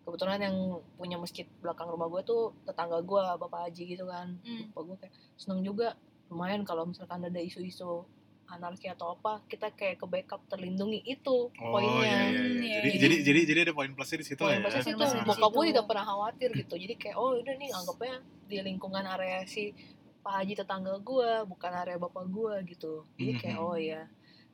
kebetulan 0.00 0.38
yang 0.40 0.56
punya 0.92 1.14
masjid 1.16 1.42
belakang 1.58 1.86
rumah 1.86 2.06
gue 2.08 2.22
tuh 2.22 2.42
tetangga 2.62 2.98
gue 3.00 3.20
bapak 3.36 3.66
haji 3.66 3.82
gitu 3.88 4.04
kan 4.06 4.38
Hmm. 4.40 4.70
bapak 4.70 4.82
gue 4.84 4.96
kayak 4.98 5.14
seneng 5.36 5.60
juga 5.60 5.94
lumayan 6.26 6.62
kalau 6.62 6.84
misalkan 6.84 7.20
ada 7.20 7.38
isu-isu 7.38 8.06
anarki 8.48 8.86
atau 8.86 9.14
apa 9.14 9.40
kita 9.46 9.70
kayak 9.70 9.96
ke 9.96 10.06
backup 10.06 10.42
terlindungi 10.46 11.00
itu 11.02 11.48
Oh 11.52 11.70
poinnya 11.70 12.02
iya, 12.02 12.18
iya, 12.28 12.28
iya. 12.28 12.42
Iya, 12.42 12.74
Jadi, 12.76 12.88
iya. 12.88 12.98
jadi 12.98 13.16
jadi 13.22 13.40
jadi 13.46 13.60
ada 13.64 13.72
poin 13.72 13.90
plusnya 13.90 14.18
di 14.18 14.26
situ 14.26 14.38
Poin 14.38 14.54
ya. 14.54 14.60
plusnya 14.60 14.82
di 14.84 14.94
bokap 15.24 15.50
gue 15.50 15.62
situ. 15.62 15.70
tidak 15.72 15.84
pernah 15.86 16.04
khawatir 16.04 16.48
gitu 16.52 16.74
jadi 16.76 16.94
kayak 16.96 17.16
oh 17.16 17.30
udah 17.34 17.54
nih 17.54 17.70
anggapnya 17.70 18.14
di 18.44 18.56
lingkungan 18.60 19.04
area 19.06 19.38
si 19.44 19.72
Pak 20.20 20.32
Haji 20.38 20.54
tetangga 20.54 20.94
gue 20.98 21.30
bukan 21.44 21.72
area 21.72 21.96
bapak 21.96 22.24
gue 22.26 22.54
gitu 22.68 22.92
jadi 23.16 23.32
kayak 23.36 23.56
Mhm. 23.56 23.64
oh 23.64 23.76
iya 23.76 24.02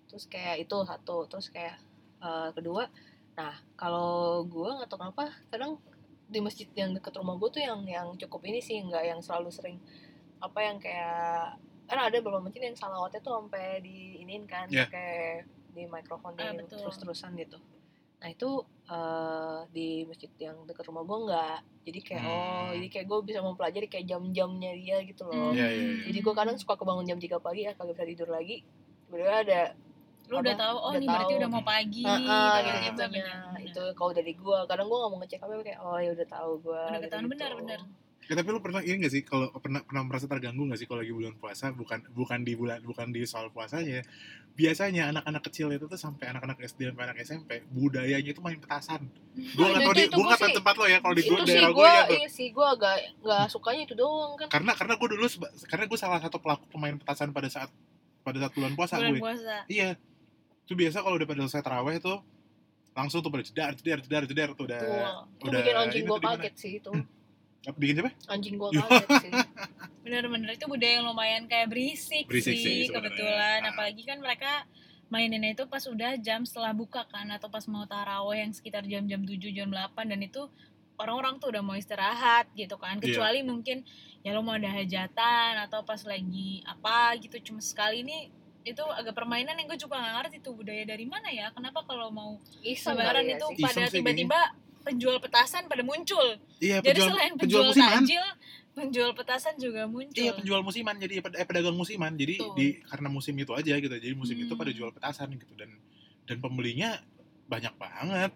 terus 0.06 0.24
kayak 0.24 0.56
itu 0.58 0.76
satu 0.82 1.26
terus 1.26 1.48
kayak 1.48 1.76
eh, 2.18 2.48
kedua 2.52 2.86
nah 3.34 3.52
kalau 3.74 4.42
gue 4.42 4.68
nggak 4.68 4.88
tahu 4.88 4.98
kenapa 4.98 5.24
kadang 5.48 5.76
di 6.24 6.38
masjid 6.38 6.68
yang 6.72 6.92
deket 6.92 7.12
rumah 7.14 7.34
gue 7.34 7.48
tuh 7.48 7.60
yang 7.60 7.82
yang 7.84 8.08
cukup 8.16 8.44
ini 8.44 8.58
sih 8.58 8.78
nggak 8.78 9.04
yang 9.06 9.20
selalu 9.20 9.48
sering 9.48 9.78
apa 10.38 10.58
yang 10.60 10.76
kayak 10.76 11.56
kan 11.88 11.98
ada 11.98 12.16
beberapa 12.18 12.40
masjid 12.40 12.62
yang 12.62 12.76
salawatnya 12.76 13.18
tuh 13.18 13.32
sampai 13.34 13.80
diinin 13.80 14.44
kan 14.44 14.68
Ya. 14.68 14.84
pakai 14.84 15.42
di 15.68 15.82
mikrofon 15.84 16.36
Ah, 16.36 16.52
di 16.52 16.64
terus-terusan 16.66 17.32
gitu 17.34 17.56
nah 18.18 18.28
itu 18.28 18.50
eh, 18.84 19.58
di 19.70 19.88
masjid 20.04 20.26
yang 20.38 20.58
deket 20.64 20.84
rumah 20.84 21.02
gue 21.02 21.18
nggak 21.24 21.56
jadi 21.84 22.00
kayak 22.02 22.20
Hmm. 22.20 22.34
oh 22.34 22.68
jadi 22.74 22.88
kayak 22.88 23.06
gue 23.06 23.18
bisa 23.24 23.38
mempelajari 23.40 23.86
kayak 23.86 24.06
jam-jamnya 24.06 24.72
dia 24.74 24.96
gitu 25.02 25.22
loh 25.24 25.50
Iya, 25.50 25.66
iya, 25.66 25.86
iya. 25.94 26.04
jadi 26.04 26.18
gue 26.20 26.34
kadang 26.34 26.56
suka 26.56 26.74
kebangun 26.74 27.06
jam 27.06 27.16
3 27.16 27.38
pagi 27.38 27.62
ya 27.62 27.72
kagak 27.72 27.94
bisa 27.94 28.04
tidur 28.06 28.28
lagi 28.28 28.66
tiba 29.06 29.22
ada 29.22 29.72
lu 30.28 30.34
udah 30.36 30.56
tahu 30.56 30.76
oh 30.76 30.90
Udah 30.90 30.98
ini 30.98 31.06
berarti 31.06 31.24
tahu. 31.30 31.40
udah 31.40 31.48
mau 31.48 31.64
pagi 31.64 32.02
ah, 32.04 32.18
kayak 32.58 32.80
gitu 32.84 33.02
gitu 33.08 33.32
itu 33.62 33.84
kalau 33.94 34.12
dari 34.12 34.32
gue 34.34 34.58
kadang 34.66 34.86
gue 34.86 34.98
nggak 34.98 35.10
mau 35.10 35.18
ngecek 35.18 35.40
apa 35.40 35.52
kayak 35.62 35.80
oh 35.80 35.96
ya 35.96 36.10
udah 36.12 36.28
tahu 36.28 36.50
gue 36.60 36.82
Udah 36.84 37.00
ketahuan, 37.00 37.26
benar, 37.28 37.50
benar. 37.54 37.80
Ya, 38.28 38.36
tapi 38.36 38.52
lu 38.52 38.60
pernah 38.60 38.84
ini 38.84 39.00
gak 39.00 39.12
sih 39.16 39.24
kalau 39.24 39.48
pernah 39.56 39.80
pernah 39.80 40.04
merasa 40.04 40.28
terganggu 40.28 40.68
gak 40.68 40.76
sih 40.76 40.84
kalau 40.84 41.00
lagi 41.00 41.16
bulan 41.16 41.34
puasa? 41.40 41.72
Bukan 41.72 42.12
bukan 42.12 42.44
di 42.44 42.52
bulan 42.52 42.84
bukan 42.84 43.08
di 43.08 43.24
soal 43.24 43.48
puasanya 43.48 44.04
biasanya 44.58 45.14
anak-anak 45.14 45.42
kecil 45.46 45.70
itu 45.70 45.86
tuh 45.86 45.94
sampai 45.94 46.34
anak-anak 46.34 46.58
SD 46.66 46.90
sampai 46.90 47.04
anak 47.06 47.18
SMP 47.22 47.62
budayanya 47.70 48.34
itu 48.34 48.42
main 48.42 48.58
petasan. 48.58 49.06
Gue 49.32 49.64
nggak 49.70 49.86
tahu 49.86 49.94
di 49.94 50.04
gue 50.10 50.18
gua 50.18 50.26
nggak 50.34 50.40
tahu 50.42 50.56
tempat 50.58 50.74
lo 50.74 50.86
ya 50.90 50.98
kalau 50.98 51.14
di 51.14 51.22
sih 51.22 51.30
daerah 51.46 51.70
gue 51.70 51.86
ya 51.86 52.04
iya 52.10 52.28
sih 52.28 52.50
gue 52.50 52.66
agak 52.66 52.96
nggak 53.22 53.44
sukanya 53.54 53.82
itu 53.86 53.94
doang 53.94 54.34
kan. 54.34 54.50
Karena 54.50 54.74
karena 54.74 54.94
gue 54.98 55.08
dulu 55.14 55.26
karena 55.70 55.84
gue 55.86 55.98
salah 56.02 56.18
satu 56.18 56.42
pelaku 56.42 56.66
pemain 56.74 56.98
petasan 56.98 57.30
pada 57.30 57.46
saat 57.46 57.70
pada 58.26 58.38
saat 58.42 58.52
bulan 58.52 58.74
puasa 58.74 58.98
bulan 58.98 59.14
gue 59.14 59.22
puasa. 59.22 59.56
Iya. 59.70 59.94
Itu 60.66 60.74
biasa 60.74 61.06
kalau 61.06 61.16
udah 61.22 61.28
pada 61.30 61.40
selesai 61.46 61.62
taraweh 61.62 61.96
tuh 62.02 62.18
langsung 62.98 63.22
tuh 63.22 63.30
pada 63.30 63.46
jedar 63.46 63.72
jedar 63.78 64.02
jedar 64.02 64.22
jedar 64.26 64.48
tuh 64.58 64.66
udah 64.66 64.80
tuh 64.82 64.90
itu 64.90 65.46
udah 65.46 65.60
bikin 65.62 65.76
anjing 65.78 66.02
gue 66.02 66.18
kaget 66.18 66.54
sih 66.58 66.72
itu 66.82 66.90
bikin 67.76 67.94
siapa 68.00 68.10
anjing 68.26 68.54
gue 68.56 68.68
Yo. 68.72 68.80
kaget 68.80 69.08
sih 69.20 69.32
bener-bener 70.08 70.56
itu 70.56 70.64
budaya 70.64 70.92
yang 70.96 71.04
lumayan 71.04 71.44
kayak 71.44 71.68
berisik, 71.68 72.24
Berisik 72.24 72.56
sih 72.56 72.88
sih, 72.88 72.88
kebetulan 72.88 73.60
Ah. 73.60 73.76
apalagi 73.76 74.08
kan 74.08 74.16
mereka 74.18 74.64
maininnya 75.08 75.52
itu 75.52 75.64
pas 75.64 75.84
udah 75.84 76.16
jam 76.16 76.44
setelah 76.44 76.72
buka 76.72 77.04
kan 77.04 77.28
atau 77.28 77.48
pas 77.48 77.64
mau 77.64 77.84
taraweh 77.84 78.40
yang 78.40 78.52
sekitar 78.52 78.84
jam-jam 78.84 79.20
7 79.20 79.52
jam 79.52 79.68
8 79.68 80.08
dan 80.08 80.20
itu 80.20 80.48
orang-orang 80.96 81.36
tuh 81.36 81.48
udah 81.48 81.60
mau 81.60 81.76
istirahat 81.76 82.48
gitu 82.52 82.76
kan 82.76 82.96
Iya. 82.98 83.04
kecuali 83.04 83.40
mungkin 83.44 83.84
ya 84.20 84.32
lo 84.32 84.40
mau 84.40 84.56
ada 84.56 84.68
hajatan 84.68 85.60
atau 85.64 85.84
pas 85.84 86.00
lagi 86.04 86.60
apa 86.64 87.16
gitu 87.20 87.36
cuma 87.44 87.60
sekali 87.60 88.00
ini 88.00 88.32
itu 88.64 88.84
agak 88.84 89.12
permainan 89.12 89.56
yang 89.56 89.64
gue 89.64 89.78
juga 89.78 89.96
gak 89.96 90.28
ngerti 90.28 90.36
tuh 90.40 90.52
budaya 90.52 90.84
dari 90.84 91.08
mana 91.08 91.28
ya 91.30 91.48
kenapa 91.52 91.84
kalau 91.84 92.08
mau 92.08 92.36
iseng 92.60 92.96
lebaran 92.96 93.24
ya 93.24 93.36
itu 93.40 93.46
sih. 93.54 93.64
pada 93.64 93.84
tiba-tiba 93.88 94.40
penjual 94.88 95.16
petasan 95.18 95.66
pada 95.66 95.82
muncul. 95.82 96.26
Iya 96.58 96.80
jadi 96.80 96.96
penjual 96.96 97.08
selain 97.10 97.32
penjual 97.34 97.44
penjual, 97.62 97.64
musiman. 97.68 97.92
takjil 98.00 98.24
penjual 98.70 99.10
petasan 99.12 99.54
juga 99.56 99.82
muncul. 99.84 100.16
Iya 100.16 100.32
penjual 100.32 100.60
musiman. 100.62 100.96
Jadi 100.96 101.14
eh, 101.18 101.44
pedagang 101.44 101.74
musiman. 101.74 102.12
Jadi 102.12 102.34
Betul. 102.36 102.54
di 102.54 102.66
karena 102.82 103.08
musim 103.08 103.34
itu 103.34 103.52
aja 103.52 103.74
gitu. 103.74 103.92
Jadi 103.92 104.14
musim 104.14 104.36
itu 104.36 104.48
Hmm. 104.48 104.58
pada 104.58 104.72
jual 104.72 104.90
petasan 104.90 105.28
gitu. 105.32 105.52
Dan 105.52 105.70
dan 106.24 106.36
pembelinya 106.38 106.96
banyak 107.46 107.74
banget. 107.74 108.32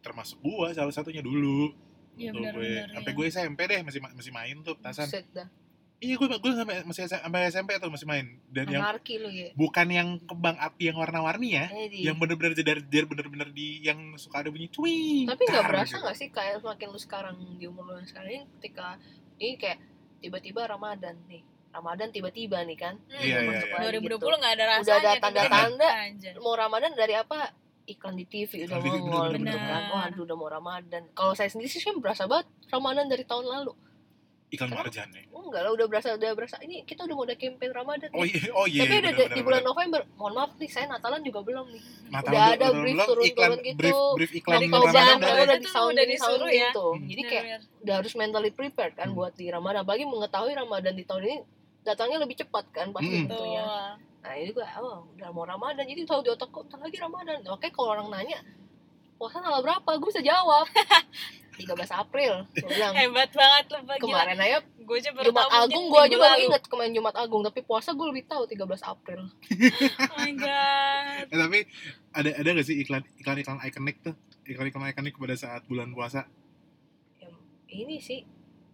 Termasuk 0.00 0.38
gua 0.38 0.70
salah 0.70 0.90
satunya 0.90 1.20
dulu. 1.20 1.70
Iya 2.16 2.30
Tuh, 2.30 2.40
gue 2.40 2.48
benar-benar 2.48 2.88
sampai 2.92 3.12
ya. 3.12 3.16
gue 3.16 3.26
SMP 3.28 3.60
deh 3.62 3.80
masih 3.82 4.00
ma- 4.00 4.14
masih 4.14 4.32
main 4.32 4.56
tuh 4.60 4.74
petasan. 4.74 5.04
Buset 5.04 5.26
dah 5.30 5.48
iya 5.98 6.14
gue 6.14 6.28
gue 6.28 6.52
sampai 6.52 6.76
masih 6.82 7.02
sampai 7.06 7.40
SMP 7.46 7.70
tuh 7.76 7.88
masih 7.88 8.04
main 8.04 8.26
dan 8.46 8.64
yang 8.66 8.82
anarki 8.82 9.16
lu 9.16 9.26
ya 9.26 9.48
bukan 9.52 9.88
yang 9.88 10.08
kembang 10.22 10.56
api 10.56 10.82
yang 10.86 10.96
warna-warni 10.96 11.54
ya 11.54 11.66
Eh, 11.68 11.88
di- 11.88 12.04
yang 12.04 12.16
bener-bener 12.16 12.52
jedar 12.52 12.78
jedar 12.80 13.04
bener-bener 13.06 13.48
di 13.48 13.80
yang 13.80 13.96
suka 14.14 14.38
ada 14.38 14.48
bunyi 14.48 14.68
cuing 14.68 15.24
tapi 15.24 15.42
nggak 15.42 15.64
berasa 15.64 15.94
gitu. 15.94 16.02
nggak 16.02 16.16
sih 16.16 16.28
kayak 16.28 16.60
semakin 16.60 16.86
lu 16.86 16.98
sekarang 16.98 17.36
di 17.54 17.64
umur 17.64 17.84
lu 17.86 17.92
yang 17.96 18.06
sekarang 18.06 18.30
ini 18.30 18.44
ketika 18.54 19.00
ini 19.34 19.56
kayak 19.56 19.78
tiba-tiba 20.18 20.60
Ramadan 20.66 21.16
nih 21.24 21.40
Ramadan 21.70 22.08
tiba-tiba 22.08 22.60
nih 22.62 22.78
kan 22.78 22.94
Hmm, 23.02 23.16
Iya, 23.16 23.36
iya, 23.38 23.52
iya. 23.58 23.76
lagi 23.76 23.96
2020 23.96 24.16
gitu. 24.16 24.26
nggak 24.34 24.52
ada 24.54 24.64
rasanya. 24.66 24.80
Udah 24.82 24.96
ada 24.96 25.10
tiba-tiba. 25.10 25.24
tanda-tanda. 25.26 25.88
Anjir. 26.02 26.32
mau 26.38 26.54
Ramadan 26.54 26.92
dari 26.92 27.14
apa 27.14 27.38
iklan 27.86 28.14
di 28.14 28.24
TV 28.24 28.50
udah 28.62 28.78
mongol 28.80 29.30
bener, 29.30 29.46
gitu 29.46 29.58
kan 29.62 29.82
waduh 29.88 30.22
udah 30.22 30.34
mau 30.34 30.48
Ramadan 30.50 31.02
kalau 31.12 31.32
saya 31.32 31.46
sendiri 31.46 31.68
sih 31.68 31.78
saya 31.78 31.94
berasa 31.94 32.26
banget 32.26 32.44
Ramadan 32.66 33.06
dari 33.06 33.22
tahun 33.22 33.46
lalu 33.46 33.72
iklan 34.48 34.68
Kenapa? 34.68 34.86
marjan 34.86 35.08
ya 35.10 35.22
oh, 35.28 35.42
enggak 35.44 35.62
lah 35.62 35.72
udah 35.72 35.86
berasa 35.86 36.08
udah 36.12 36.30
berasa 36.32 36.56
ini 36.60 36.82
kita 36.82 37.02
udah 37.02 37.14
mau 37.14 37.24
ada 37.24 37.34
campaign 37.34 37.72
Ramadan 37.72 38.08
oh 38.10 38.22
iya 38.22 38.38
oh 38.52 38.64
iya 38.64 38.80
tapi 38.80 38.94
udah 38.94 39.02
bener, 39.02 39.14
di 39.16 39.26
bener, 39.28 39.42
bulan 39.42 39.58
bener. 39.58 39.70
November 39.72 40.00
mohon 40.14 40.32
maaf 40.34 40.50
nih 40.54 40.70
saya 40.70 40.86
Natalan 40.86 41.20
juga 41.20 41.40
belum 41.42 41.66
nih 41.68 41.82
Mata 42.06 42.28
udah 42.28 42.42
ada 42.48 42.66
brief 42.72 42.96
turun-turun 42.96 43.26
iklan- 43.26 43.62
gitu. 43.64 43.76
brief 43.76 43.98
brief 44.16 44.32
iklan 44.36 44.56
dari 44.56 44.68
Ramadan 44.68 44.86
udah 45.18 45.34
udah 45.34 45.56
itu 45.56 45.68
di 45.98 46.04
disuruh 46.08 46.50
ya. 46.52 46.70
tuh 46.70 46.92
jadi 47.02 47.22
kayak 47.24 47.44
udah 47.82 47.94
harus 47.96 48.12
mentally 48.14 48.50
prepared 48.50 48.94
kan 48.94 49.06
Hmm. 49.06 49.18
buat 49.18 49.32
di 49.34 49.46
Ramadan 49.46 49.82
apalagi 49.82 50.04
mengetahui 50.04 50.52
Ramadan 50.52 50.94
di 50.94 51.04
tahun 51.04 51.22
ini 51.24 51.36
datangnya 51.82 52.18
lebih 52.18 52.36
cepat 52.36 52.64
kan 52.70 52.86
pasti 52.90 53.10
Hmm. 53.12 53.26
tentunya 53.26 53.62
Betul. 53.62 54.22
nah 54.22 54.32
ini 54.32 54.44
juga 54.46 54.64
oh 54.76 55.06
udah 55.12 55.28
mau 55.30 55.44
Ramadan 55.44 55.84
jadi 55.84 56.02
tahu 56.04 56.20
di 56.20 56.30
otak 56.30 56.48
kok 56.48 56.62
"Bentar 56.64 56.78
lagi 56.80 56.98
Ramadan 56.98 57.36
oke 57.44 57.66
kalau 57.68 57.88
orang 57.92 58.08
nanya 58.08 58.38
puasa 59.16 59.40
tanggal 59.40 59.64
berapa? 59.64 59.90
Gue 59.98 60.08
bisa 60.12 60.22
jawab. 60.22 60.68
13 61.56 61.72
April 61.96 62.44
gue 62.52 62.68
bilang. 62.68 62.92
Hebat 62.92 63.32
banget 63.32 63.64
lu 63.72 63.80
kemarin 63.96 64.36
aja 64.36 64.60
Gue 64.86 64.96
aja 65.00 65.10
baru 65.10 65.32
Jumat 65.32 65.48
tahu 65.48 65.64
Agung 65.64 65.84
gue 65.88 66.00
aja 66.04 66.16
baru 66.20 66.36
inget 66.36 66.62
kemarin 66.68 66.92
Jumat 66.92 67.16
Agung 67.16 67.42
tapi 67.42 67.60
puasa 67.64 67.96
gue 67.96 68.06
lebih 68.12 68.28
tahu 68.28 68.44
13 68.44 68.60
April. 68.84 69.20
Oh 70.12 70.16
my 70.20 70.32
god. 70.36 71.24
Eh, 71.32 71.38
tapi 71.40 71.58
ada 72.12 72.30
ada 72.36 72.48
gak 72.60 72.66
sih 72.68 72.76
iklan 72.76 73.02
iklan 73.18 73.40
iklan 73.40 73.58
ikonik 73.64 73.96
tuh? 74.04 74.14
Iklan 74.44 74.68
iklan 74.68 74.92
ikonik 74.92 75.16
pada 75.16 75.34
saat 75.34 75.64
bulan 75.64 75.96
puasa? 75.96 76.28
Yang 77.18 77.34
ini 77.72 77.96
sih 78.04 78.20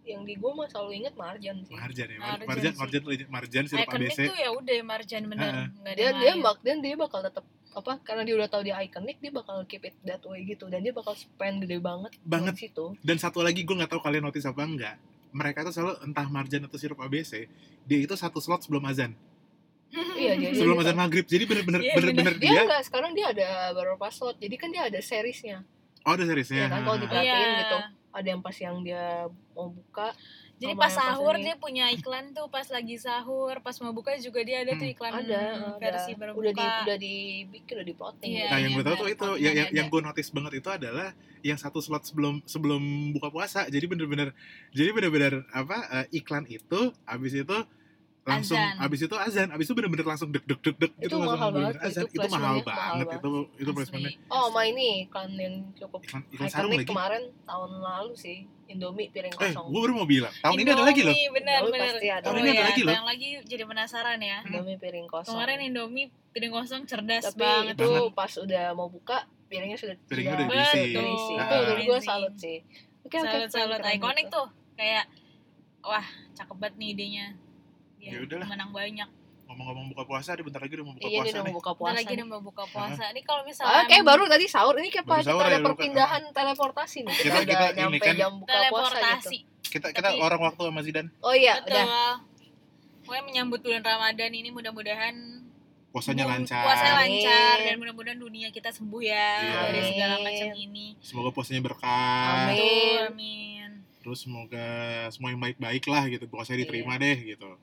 yang 0.03 0.21
di 0.21 0.35
gue 0.35 0.51
mah 0.51 0.67
selalu 0.67 0.91
inget 0.99 1.13
Marjan 1.13 1.57
sih. 1.61 1.73
Marjan 1.73 2.07
ya 2.07 2.17
Marjan 2.17 2.45
marjan 2.45 2.63
sih. 2.65 2.77
marjan 2.77 3.01
marjan, 3.01 3.27
marjan 3.29 3.63
sirup 3.65 3.83
Iconic 3.83 4.09
ABC 4.09 4.19
tuh 4.25 4.37
ya 4.37 4.49
udah 4.51 4.75
Marjan 4.83 5.23
bener. 5.25 5.51
Ada 5.79 5.91
dia 5.93 6.09
dia 6.13 6.33
bak 6.37 6.57
dan 6.59 6.77
dia 6.79 6.95
bakal 6.95 7.19
tetap 7.19 7.45
apa 7.73 7.93
karena 8.01 8.21
dia 8.21 8.35
udah 8.35 8.47
tahu 8.47 8.61
dia 8.61 8.75
iconic 8.77 9.17
dia 9.17 9.31
bakal 9.31 9.63
keep 9.63 9.81
it 9.81 9.95
that 10.01 10.21
way 10.23 10.43
gitu. 10.43 10.67
Dan 10.67 10.81
dia 10.81 10.91
bakal 10.91 11.13
spend 11.13 11.61
gede 11.61 11.79
banget 11.79 12.11
Banget. 12.21 12.53
situ. 12.59 12.93
Dan 12.99 13.15
satu 13.15 13.39
lagi 13.39 13.61
gue 13.61 13.73
nggak 13.73 13.89
tahu 13.89 13.99
kalian 13.99 14.23
notice 14.23 14.43
apa 14.43 14.61
enggak 14.61 14.95
mereka 15.31 15.63
tuh 15.63 15.73
selalu 15.73 15.97
entah 16.03 16.27
marjan 16.27 16.61
atau 16.61 16.75
sirup 16.75 16.99
ABC 16.99 17.49
dia 17.83 17.97
itu 17.97 18.13
satu 18.13 18.37
slot 18.37 18.61
sebelum 18.61 18.83
azan. 18.85 19.15
Iya 20.13 20.33
dia, 20.35 20.49
sebelum 20.53 20.77
azan 20.79 20.93
maghrib. 20.95 21.23
Jadi 21.23 21.43
bener-bener 21.43 21.79
Iya, 21.79 21.93
bener-bener 21.95 22.33
dia 22.35 22.49
dia 22.49 22.61
enggak 22.63 22.81
sekarang 22.83 23.11
dia 23.13 23.29
ada 23.29 23.47
beberapa 23.71 24.09
slot 24.09 24.37
jadi 24.37 24.55
kan 24.55 24.69
dia 24.69 24.83
ada 24.83 24.99
seriesnya. 24.99 25.61
Oh 26.03 26.11
ada 26.11 26.23
seriesnya. 26.23 26.57
Iya 26.59 26.67
kan, 26.67 26.81
kalau 26.83 26.97
di- 26.97 27.07
Perhatiin 27.07 27.31
Iya. 27.31 27.59
gitu. 27.59 27.77
Ada 28.13 28.27
yang 28.27 28.39
pas 28.39 28.53
yang 28.55 28.79
dia 28.79 29.25
mau 29.51 29.67
buka 29.67 30.13
Jadi 30.55 30.73
pas 30.73 30.87
pas 30.87 30.95
sahur 30.95 31.35
ini. 31.35 31.43
dia 31.43 31.55
punya 31.57 31.85
iklan 31.89 32.31
tuh 32.31 32.47
pas 32.47 32.63
lagi 32.65 32.95
sahur, 32.95 33.59
pas 33.59 33.75
mau 33.77 33.91
buka 33.91 34.15
juga 34.17 34.39
dia 34.41 34.63
ada 34.63 34.71
tuh 34.71 34.85
Hmm. 34.85 34.93
iklan 34.93 35.13
ada, 35.19 35.41
versi 35.75 36.13
ada. 36.13 36.19
berbuka. 36.23 36.39
udah 36.39 36.53
di 36.53 36.63
udah 36.63 36.97
dibikin 36.97 37.73
udah 37.73 37.87
diplotting 37.89 38.31
Iya, 38.31 38.45
nah 38.47 38.57
yang 38.57 38.71
iya, 38.71 38.77
gue 38.77 38.83
tahu 38.83 38.93
tuh 38.93 39.01
benar. 39.01 39.11
itu 39.11 39.25
Kontennya 39.27 39.43
yang 39.43 39.67
yang, 39.73 39.87
gue 39.89 40.01
notice 40.01 40.29
banget 40.29 40.53
itu 40.55 40.69
adalah 40.69 41.07
yang 41.41 41.57
satu 41.57 41.79
slot 41.79 42.03
sebelum 42.03 42.39
sebelum 42.45 42.79
buka 43.11 43.27
puasa 43.27 43.67
jadi 43.67 43.83
bener-bener 43.83 44.31
jadi 44.71 44.89
bener-bener 44.89 45.33
apa 45.51 45.77
eh, 45.99 46.17
iklan 46.17 46.47
itu 46.47 46.79
habis 47.03 47.33
itu 47.33 47.57
langsung 48.23 48.55
Azan. 48.55 48.79
habis 48.79 48.99
itu 49.01 49.15
azan 49.15 49.47
habis 49.51 49.67
itu 49.67 49.75
bener-bener 49.75 50.07
langsung 50.07 50.31
deg 50.31 50.39
deg 50.43 50.55
deg 50.57 50.75
deg 50.79 50.91
Itu 50.95 51.11
gitu 51.11 51.15
langsung 51.19 51.35
mahal 51.35 51.49
banget, 51.51 51.75
azan 51.77 52.03
itu 52.03 52.07
itu, 52.07 52.19
mahal 52.23 52.23
placementnya 52.23 52.39
mahal 52.39 52.57
banget 52.63 53.03
banget. 53.03 53.19
itu 53.19 53.31
itu 53.53 53.71
placementnya 53.75 54.11
oh 54.29 54.45
sama 54.47 54.61
ini 54.63 54.87
iklan 55.03 55.31
yang 55.35 55.55
cukup 55.75 55.99
iklan 56.01 56.21
iklan 56.29 56.47
sarung 56.47 56.71
iconic 56.71 56.79
lagi 56.79 56.89
kemarin 56.89 57.23
tahun 57.43 57.71
lalu 57.77 58.11
sih 58.15 58.37
Indomie 58.63 59.11
piring 59.11 59.33
eh 59.33 59.39
kosong 59.51 59.65
gue 59.67 59.79
baru 59.83 59.93
mau 59.93 60.07
bilang 60.07 60.31
tahun 60.39 60.55
ini 60.55 60.69
ada 60.69 60.83
lagi 60.83 61.01
loh 61.01 61.11
Indomie, 61.11 61.29
benar 61.35 61.57
Indomie 61.59 61.73
benar. 61.75 61.91
pasti 61.91 62.07
ada. 62.07 62.17
Oh 62.17 62.23
Tahun 62.23 62.37
ini 62.37 62.47
ada 62.47 62.55
iya, 62.55 62.65
lagi 62.65 62.81
loh. 62.81 62.93
Yang 62.93 63.05
lagi 63.05 63.29
jadi 63.43 63.63
penasaran 63.65 64.19
ya. 64.19 64.37
Indomie 64.41 64.77
piring 64.77 65.07
kosong 65.07 65.33
Kemarin 65.33 65.59
Indomie 65.61 66.07
piring 66.31 66.53
kosong 66.53 66.81
cerdas 66.83 67.23
tapi 67.27 67.43
banget. 67.43 67.75
itu 67.75 67.83
Banget. 67.85 68.15
pas 68.15 68.31
udah 68.39 68.65
mau 68.71 68.87
buka 68.87 69.17
piringnya 69.45 69.75
sudah 69.75 69.95
Piringnya 70.07 70.33
sudah 70.33 70.47
udah 70.47 70.55
diisi. 70.55 70.79
udah 70.89 71.03
diisi. 71.03 71.33
Itu 71.35 71.53
menurut 71.59 71.83
gue 71.85 71.99
salut 72.01 72.33
sih 72.33 72.57
oke 73.03 73.13
oke 73.13 73.27
salut 73.27 73.49
salut 73.51 73.77
keren, 73.77 73.83
keren 73.83 73.97
ikonik 73.99 74.25
gitu. 74.25 74.35
tuh 74.39 74.47
kayak 74.73 75.05
wah 75.83 76.05
cakep 76.33 76.55
banget 76.57 76.75
nih 76.79 76.89
idenya 76.89 77.25
dia 78.05 78.11
Ya 78.11 78.19
udahlah. 78.21 78.47
menang 78.47 78.71
banyak 78.71 79.09
ngomong-ngomong 79.43 79.85
buka 79.91 80.03
puasa, 80.03 80.33
di 80.33 80.41
bentar 80.41 80.57
lagi 80.57 80.73
udah 80.73 80.83
mau 80.83 80.95
buka 80.95 81.05
Iya 81.05 81.13
puasa 81.13 81.21
nih 81.21 81.29
udah 81.29 81.43
mau 81.43 81.53
buka 81.53 81.61
Bentar 81.63 81.77
puasa. 81.77 81.93
lagi 81.93 82.07
nih. 82.07 82.15
udah 82.15 82.27
mau 82.27 82.41
buka 82.41 82.63
puasa. 82.65 83.03
Ini 83.05 83.21
kalau 83.21 83.37
Ah, 83.37 83.45
misalnya 83.45 83.83
kayak 83.85 84.03
baru 84.03 84.23
tadi 84.25 84.45
sahur 84.47 84.75
ini 84.75 84.89
kayak 84.89 85.05
kita 85.05 85.13
ada 85.35 85.51
ya, 85.51 85.59
perpindahan 85.61 86.23
teleportasi 86.31 86.97
nih. 86.99 87.13
Kita, 87.13 87.21
Kita- 87.21 87.37
udah 87.37 87.45
kita 87.45 87.65
ini 87.65 87.77
nyampe 87.77 87.97
kan 87.99 88.15
jam 88.15 88.31
buka 88.33 88.49
puasa 88.49 88.57
gitu. 88.57 88.73
teleportasi. 88.73 89.37
Kita 89.63 89.87
kita 89.89 90.09
Tapi- 90.09 90.19
orang 90.19 90.41
waktu 90.41 90.61
sama 90.63 90.81
Zidan. 90.81 91.05
Oh 91.19 91.33
iya, 91.33 91.53
Betul. 91.55 91.69
udah. 91.69 91.85
Pokoknya 93.03 93.23
menyambut 93.25 93.59
bulan 93.61 93.83
Ramadan 93.83 94.31
ini 94.31 94.49
mudah-mudahan 94.49 95.15
Puasanya 95.91 96.25
lancar. 96.25 96.65
Puasanya 96.65 96.93
lancar 96.97 97.53
Amin. 97.53 97.65
dan 97.67 97.75
mudah-mudahan 97.77 98.17
dunia 98.17 98.49
kita 98.49 98.71
sembuh 98.71 99.01
ya 99.03 99.29
Iya. 99.37 99.59
dari 99.61 99.81
segala 99.85 100.15
macam 100.17 100.49
ini. 100.51 100.97
Semoga 100.97 101.29
puasanya 101.29 101.61
berkah. 101.61 102.49
Amin. 102.49 102.99
Amin. 103.05 103.69
Terus 103.99 104.17
semoga 104.19 104.65
semua 105.09 105.29
yang 105.29 105.37
baik-baik 105.39 105.85
lah 105.85 106.03
gitu. 106.07 106.25
Puasanya 106.25 106.65
diterima 106.65 106.97
deh 106.97 107.13
gitu. 107.27 107.53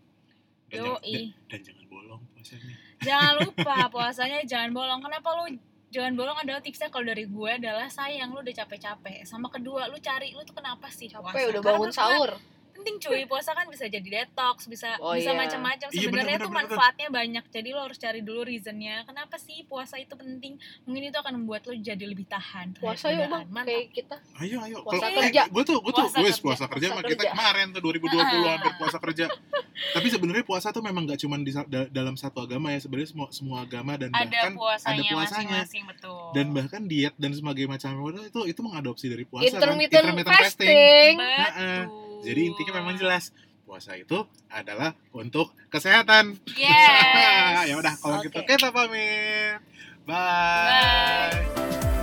Dan, 0.70 0.78
jangan, 0.86 1.02
dan, 1.02 1.10
Yoi. 1.10 1.22
dan 1.50 1.60
jangan 1.66 1.84
bolong 1.90 2.22
puasanya. 2.30 2.74
Jangan 3.02 3.32
lupa 3.42 3.76
puasanya 3.94 4.38
jangan 4.46 4.70
bolong. 4.70 5.00
Kenapa 5.02 5.28
lu 5.34 5.44
jangan 5.90 6.12
bolong 6.14 6.38
adalah 6.38 6.60
tipsnya 6.62 6.88
kalau 6.94 7.06
dari 7.10 7.26
gue 7.26 7.50
adalah 7.50 7.90
sayang 7.90 8.30
lu 8.30 8.40
udah 8.40 8.54
capek-capek. 8.54 9.26
Sama 9.26 9.50
kedua 9.50 9.90
lu 9.90 9.98
cari 9.98 10.30
lu 10.30 10.46
tuh 10.46 10.54
kenapa 10.54 10.86
sih 10.94 11.10
puasa? 11.10 11.34
Capek 11.34 11.50
udah 11.50 11.62
Karena 11.62 11.70
bangun 11.74 11.90
puasa 11.90 12.02
sahur. 12.06 12.30
Penting 12.80 12.96
cuy 12.98 13.22
puasa 13.24 13.52
kan 13.52 13.66
bisa 13.66 13.84
jadi 13.84 14.02
detox 14.02 14.64
bisa 14.64 14.96
Oh, 14.98 15.12
bisa 15.12 15.30
iya. 15.30 15.38
macam-macam 15.38 15.88
Iya, 15.88 16.00
sebenarnya 16.02 16.34
bener, 16.34 16.40
tuh 16.40 16.50
bener, 16.50 16.64
bener. 16.64 16.70
manfaatnya 16.72 17.08
banyak 17.10 17.44
jadi 17.46 17.68
lo 17.70 17.80
harus 17.82 17.98
cari 17.98 18.20
dulu 18.20 18.40
reasonnya 18.42 19.04
kenapa 19.04 19.36
sih 19.36 19.62
puasa 19.62 19.96
itu 19.96 20.12
penting 20.12 20.56
mungkin 20.82 21.02
itu 21.06 21.16
akan 21.16 21.32
membuat 21.36 21.62
lo 21.62 21.74
jadi 21.74 22.00
lebih 22.02 22.24
tahan 22.24 22.72
Puasa 22.72 23.10
yuk 23.10 23.26
bang, 23.26 23.44
mantap 23.46 23.68
kayak 23.68 23.86
kita. 23.90 24.16
Ayo 24.36 24.56
ayo. 24.62 24.76
Puasa 24.80 25.04
Kalau- 25.04 25.20
kerja. 25.20 25.42
Eh, 25.42 25.48
gue 25.50 25.62
tuh 25.62 25.76
gue 25.78 25.92
tuh 25.92 26.04
kerja. 26.08 26.40
puasa 26.40 26.64
kerja 26.66 26.86
Puasa 26.86 26.96
mah 26.96 27.04
kita 27.04 27.22
kemarin 27.26 27.66
tuh 27.70 27.80
2020 27.80 28.24
Ah. 28.40 28.50
hampir 28.54 28.72
puasa 28.74 28.96
kerja. 28.98 29.24
Tapi 29.90 30.06
sebenarnya 30.08 30.44
puasa 30.44 30.66
tuh 30.70 30.80
memang 30.80 31.04
gak 31.04 31.18
cuma 31.18 31.36
di 31.36 31.50
da- 31.50 31.90
dalam 31.90 32.14
satu 32.14 32.40
agama 32.40 32.70
ya, 32.70 32.78
sebenarnya 32.78 33.10
semua 33.10 33.28
semua 33.30 33.56
agama 33.60 33.94
dan 33.94 34.08
ada 34.10 34.24
bahkan 34.24 34.52
puasanya, 34.54 34.96
ada 34.98 35.10
puasanya. 35.10 35.44
masing-masing 35.58 35.84
betul 35.86 36.20
dan 36.30 36.46
bahkan 36.50 36.82
diet 36.84 37.14
dan 37.16 37.30
sebagainya 37.30 37.70
macam 37.70 37.90
itu 38.22 38.40
itu 38.46 38.60
mengadopsi 38.60 39.06
dari 39.06 39.24
puasa 39.24 39.46
Intermittent, 39.46 40.04
kan 40.22 40.36
fasting. 40.38 41.14
Heeh. 41.18 41.80
betul 41.84 42.09
jadi 42.20 42.40
intinya 42.52 42.72
memang 42.80 42.96
jelas 43.00 43.32
puasa 43.64 43.94
itu 43.94 44.26
adalah 44.50 44.98
untuk 45.14 45.54
kesehatan. 45.70 46.36
Yes. 46.58 47.66
ya 47.70 47.74
udah 47.78 47.94
kalau 48.02 48.18
okay. 48.18 48.26
gitu 48.28 48.40
kita 48.42 48.68
pamit. 48.74 49.62
Bye. 50.04 51.36
Bye. 51.38 51.99